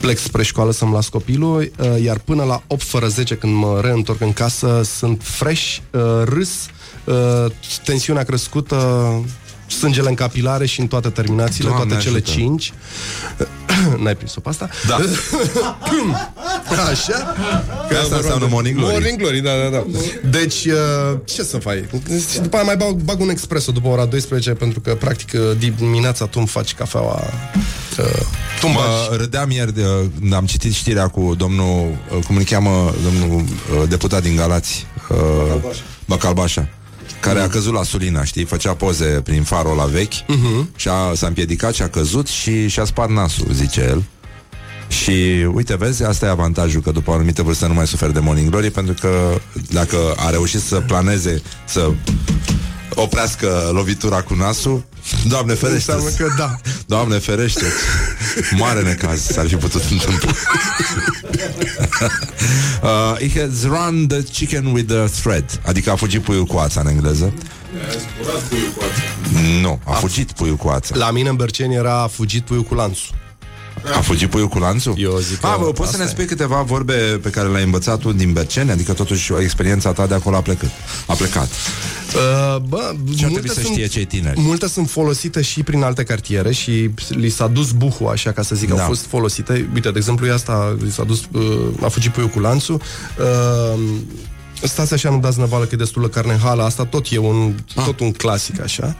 [0.00, 3.80] plec spre școală să-mi las copilul, uh, iar până la 8 fără 10 când mă
[3.82, 6.50] reîntorc în casă sunt fresh, uh, râs,
[7.04, 7.52] uh,
[7.84, 8.76] tensiunea crescută,
[9.66, 12.40] sângele în capilare și în toate terminațiile, Doamne toate cele ajută.
[12.40, 12.72] 5.
[14.02, 14.68] N-ai prins-o pe asta?
[14.86, 14.98] Da.
[16.90, 17.34] Așa?
[17.88, 18.92] Că asta înseamnă Morning Glory.
[18.92, 19.84] Morning Glory, da, da, da.
[20.30, 21.78] Deci, uh, ce să faci?
[22.32, 25.72] Și după aia mai bag, bag un expreso după ora 12, pentru că, practic, uh,
[25.78, 27.22] dimineața tu îmi faci cafeaua.
[27.98, 28.04] Uh,
[28.60, 29.10] tu îmi bagi.
[29.10, 29.82] Mă râdeam ieri, de,
[30.18, 34.86] când am citit știrea cu domnul, uh, cum îl cheamă, domnul uh, deputat din Galați,
[35.08, 35.72] uh,
[36.06, 36.68] Bacalbașa,
[37.20, 38.44] care a căzut la Sulina, știi?
[38.44, 40.76] Făcea poze prin farul la vechi uh-huh.
[40.76, 44.04] și a, s-a împiedicat și a căzut și și-a spart nasul, zice el.
[44.90, 48.18] Și uite, vezi, asta e avantajul Că după o anumită vârstă nu mai suferi de
[48.18, 51.90] morning glory Pentru că dacă a reușit să planeze Să
[52.94, 54.84] oprească lovitura cu nasul
[55.28, 56.56] Doamne ferește Înseamnă că da.
[56.86, 57.64] Doamne ferește
[58.56, 60.30] Mare necaz s-ar fi putut întâmpla
[62.82, 65.60] uh, He has run the chicken with a thread.
[65.66, 67.32] Adică a fugit puiul cu ața în engleză.
[69.60, 70.96] Nu, a fugit puiul cu ața.
[70.96, 73.19] La mine în Berceni era fugit puiul cu lanțul.
[73.96, 74.94] A fugit puiul cu lanțul?
[74.98, 76.08] Eu zic că A, bă, poți să asta ne e.
[76.08, 78.70] spui câteva vorbe pe care le-ai învățat tu din Berceni?
[78.70, 80.70] Adică totuși experiența ta de acolo a plecat.
[81.06, 81.48] A plecat.
[81.48, 82.78] Uh, bă,
[83.16, 84.40] Ce ar multe trebui să sunt- știe cei tineri?
[84.40, 88.54] Multe sunt folosite și prin alte cartiere și li s-a dus buhul, așa ca să
[88.54, 88.80] zic, Da.
[88.80, 89.68] au fost folosite.
[89.74, 92.80] Uite, de exemplu, e asta, li s-a dus, uh, a fugit puiul cu lanțul.
[93.18, 93.80] Uh,
[94.62, 97.84] Stați așa, nu dați năvală că e destulă carne hală Asta tot e un, Ah.
[97.84, 98.96] tot un clasic așa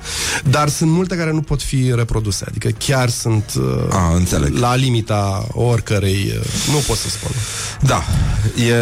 [0.50, 4.52] Dar sunt multe care nu pot fi reproduse Adică chiar sunt uh, A, înțeleg.
[4.56, 7.30] La limita oricărei uh, Nu pot să spun
[7.80, 8.02] Da,
[8.64, 8.74] e,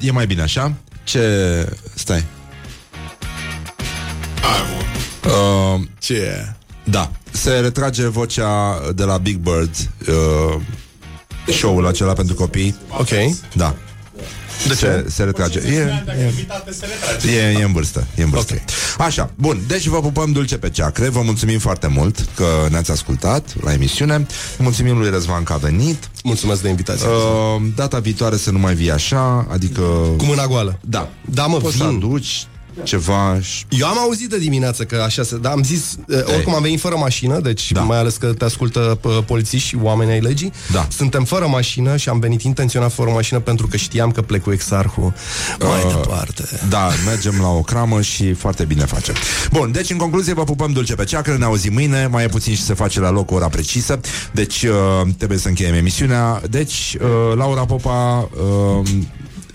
[0.00, 0.72] e mai bine așa.
[1.04, 1.20] Ce...
[1.94, 2.24] Stai.
[5.24, 6.48] Uh, Ce
[6.84, 9.74] da, se retrage vocea de la Big Bird
[10.08, 10.60] uh,
[11.54, 12.76] show-ul acela pentru copii.
[12.98, 13.08] Ok
[13.54, 13.74] Da.
[14.68, 15.58] De Se, se retrage.
[15.58, 15.72] E,
[17.26, 18.06] e, e, e în vârstă.
[18.14, 18.54] E în vârstă.
[18.54, 18.60] Ok.
[19.06, 19.60] Așa, bun.
[19.66, 21.08] Deci vă pupăm dulce pe ceacre.
[21.08, 24.26] Vă mulțumim foarte mult că ne-ați ascultat la emisiune.
[24.58, 26.10] Mulțumim lui Răzvan că a venit.
[26.24, 29.80] Mulțumesc de invitație Uh, data viitoare să nu mai vii așa, adică...
[30.16, 31.08] Cu mâna goală Da.
[31.24, 31.96] Da, mă, Poți să vin.
[31.96, 32.46] aduci
[32.82, 33.64] ceva și...
[33.68, 35.36] Eu am auzit de dimineață că așa se...
[35.38, 37.80] Dar am zis, eh, oricum am venit fără mașină, deci Da.
[37.80, 37.86] da.
[37.86, 40.52] mai ales că te ascultă p- polițiști și oameni ai legii.
[40.72, 40.86] Da.
[40.90, 44.52] Suntem fără mașină și am venit intenționat fără mașină pentru că știam că plec cu
[44.52, 45.12] exarhul
[45.60, 46.44] mai Uh, departe.
[46.68, 49.14] Da, mergem la o cramă și foarte bine facem.
[49.52, 52.54] Bun, deci în concluzie vă pupăm dulce pe ceacră, ne auzim mâine, mai e puțin
[52.54, 54.00] și se face la loc ora precisă,
[54.32, 56.42] deci uh, trebuie să încheiem emisiunea.
[56.50, 58.28] Deci, uh, Laura Popa
[58.82, 58.88] uh,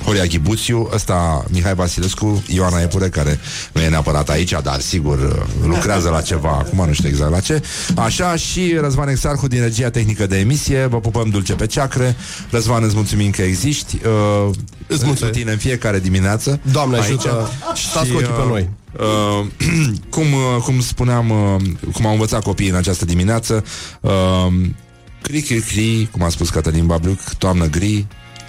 [0.03, 3.39] Horia Ghibuțiu, ăsta Mihai Vasilescu, Ioana Epure, care
[3.73, 7.61] nu e neapărat aici, dar sigur lucrează la ceva, acum nu știu exact la ce.
[7.95, 12.15] Așa și Răzvan Exarhu din regia tehnică de emisie, vă pupăm dulce pe ceacre.
[12.49, 13.99] Răzvan, îți mulțumim că existi.
[14.05, 14.55] Uh,
[14.87, 16.59] îți mulțumim tine în fiecare dimineață.
[16.71, 17.49] Doamne ajută,
[17.91, 18.69] stați cu ochii pe noi.
[18.99, 19.45] Uh,
[20.15, 21.61] cum, uh, cum spuneam, uh,
[21.93, 23.63] cum au învățat copiii în această dimineață,
[24.01, 24.47] uh,
[25.21, 28.07] cri, cri, cri, cum a spus Cătălin Babluc, toamnă gri,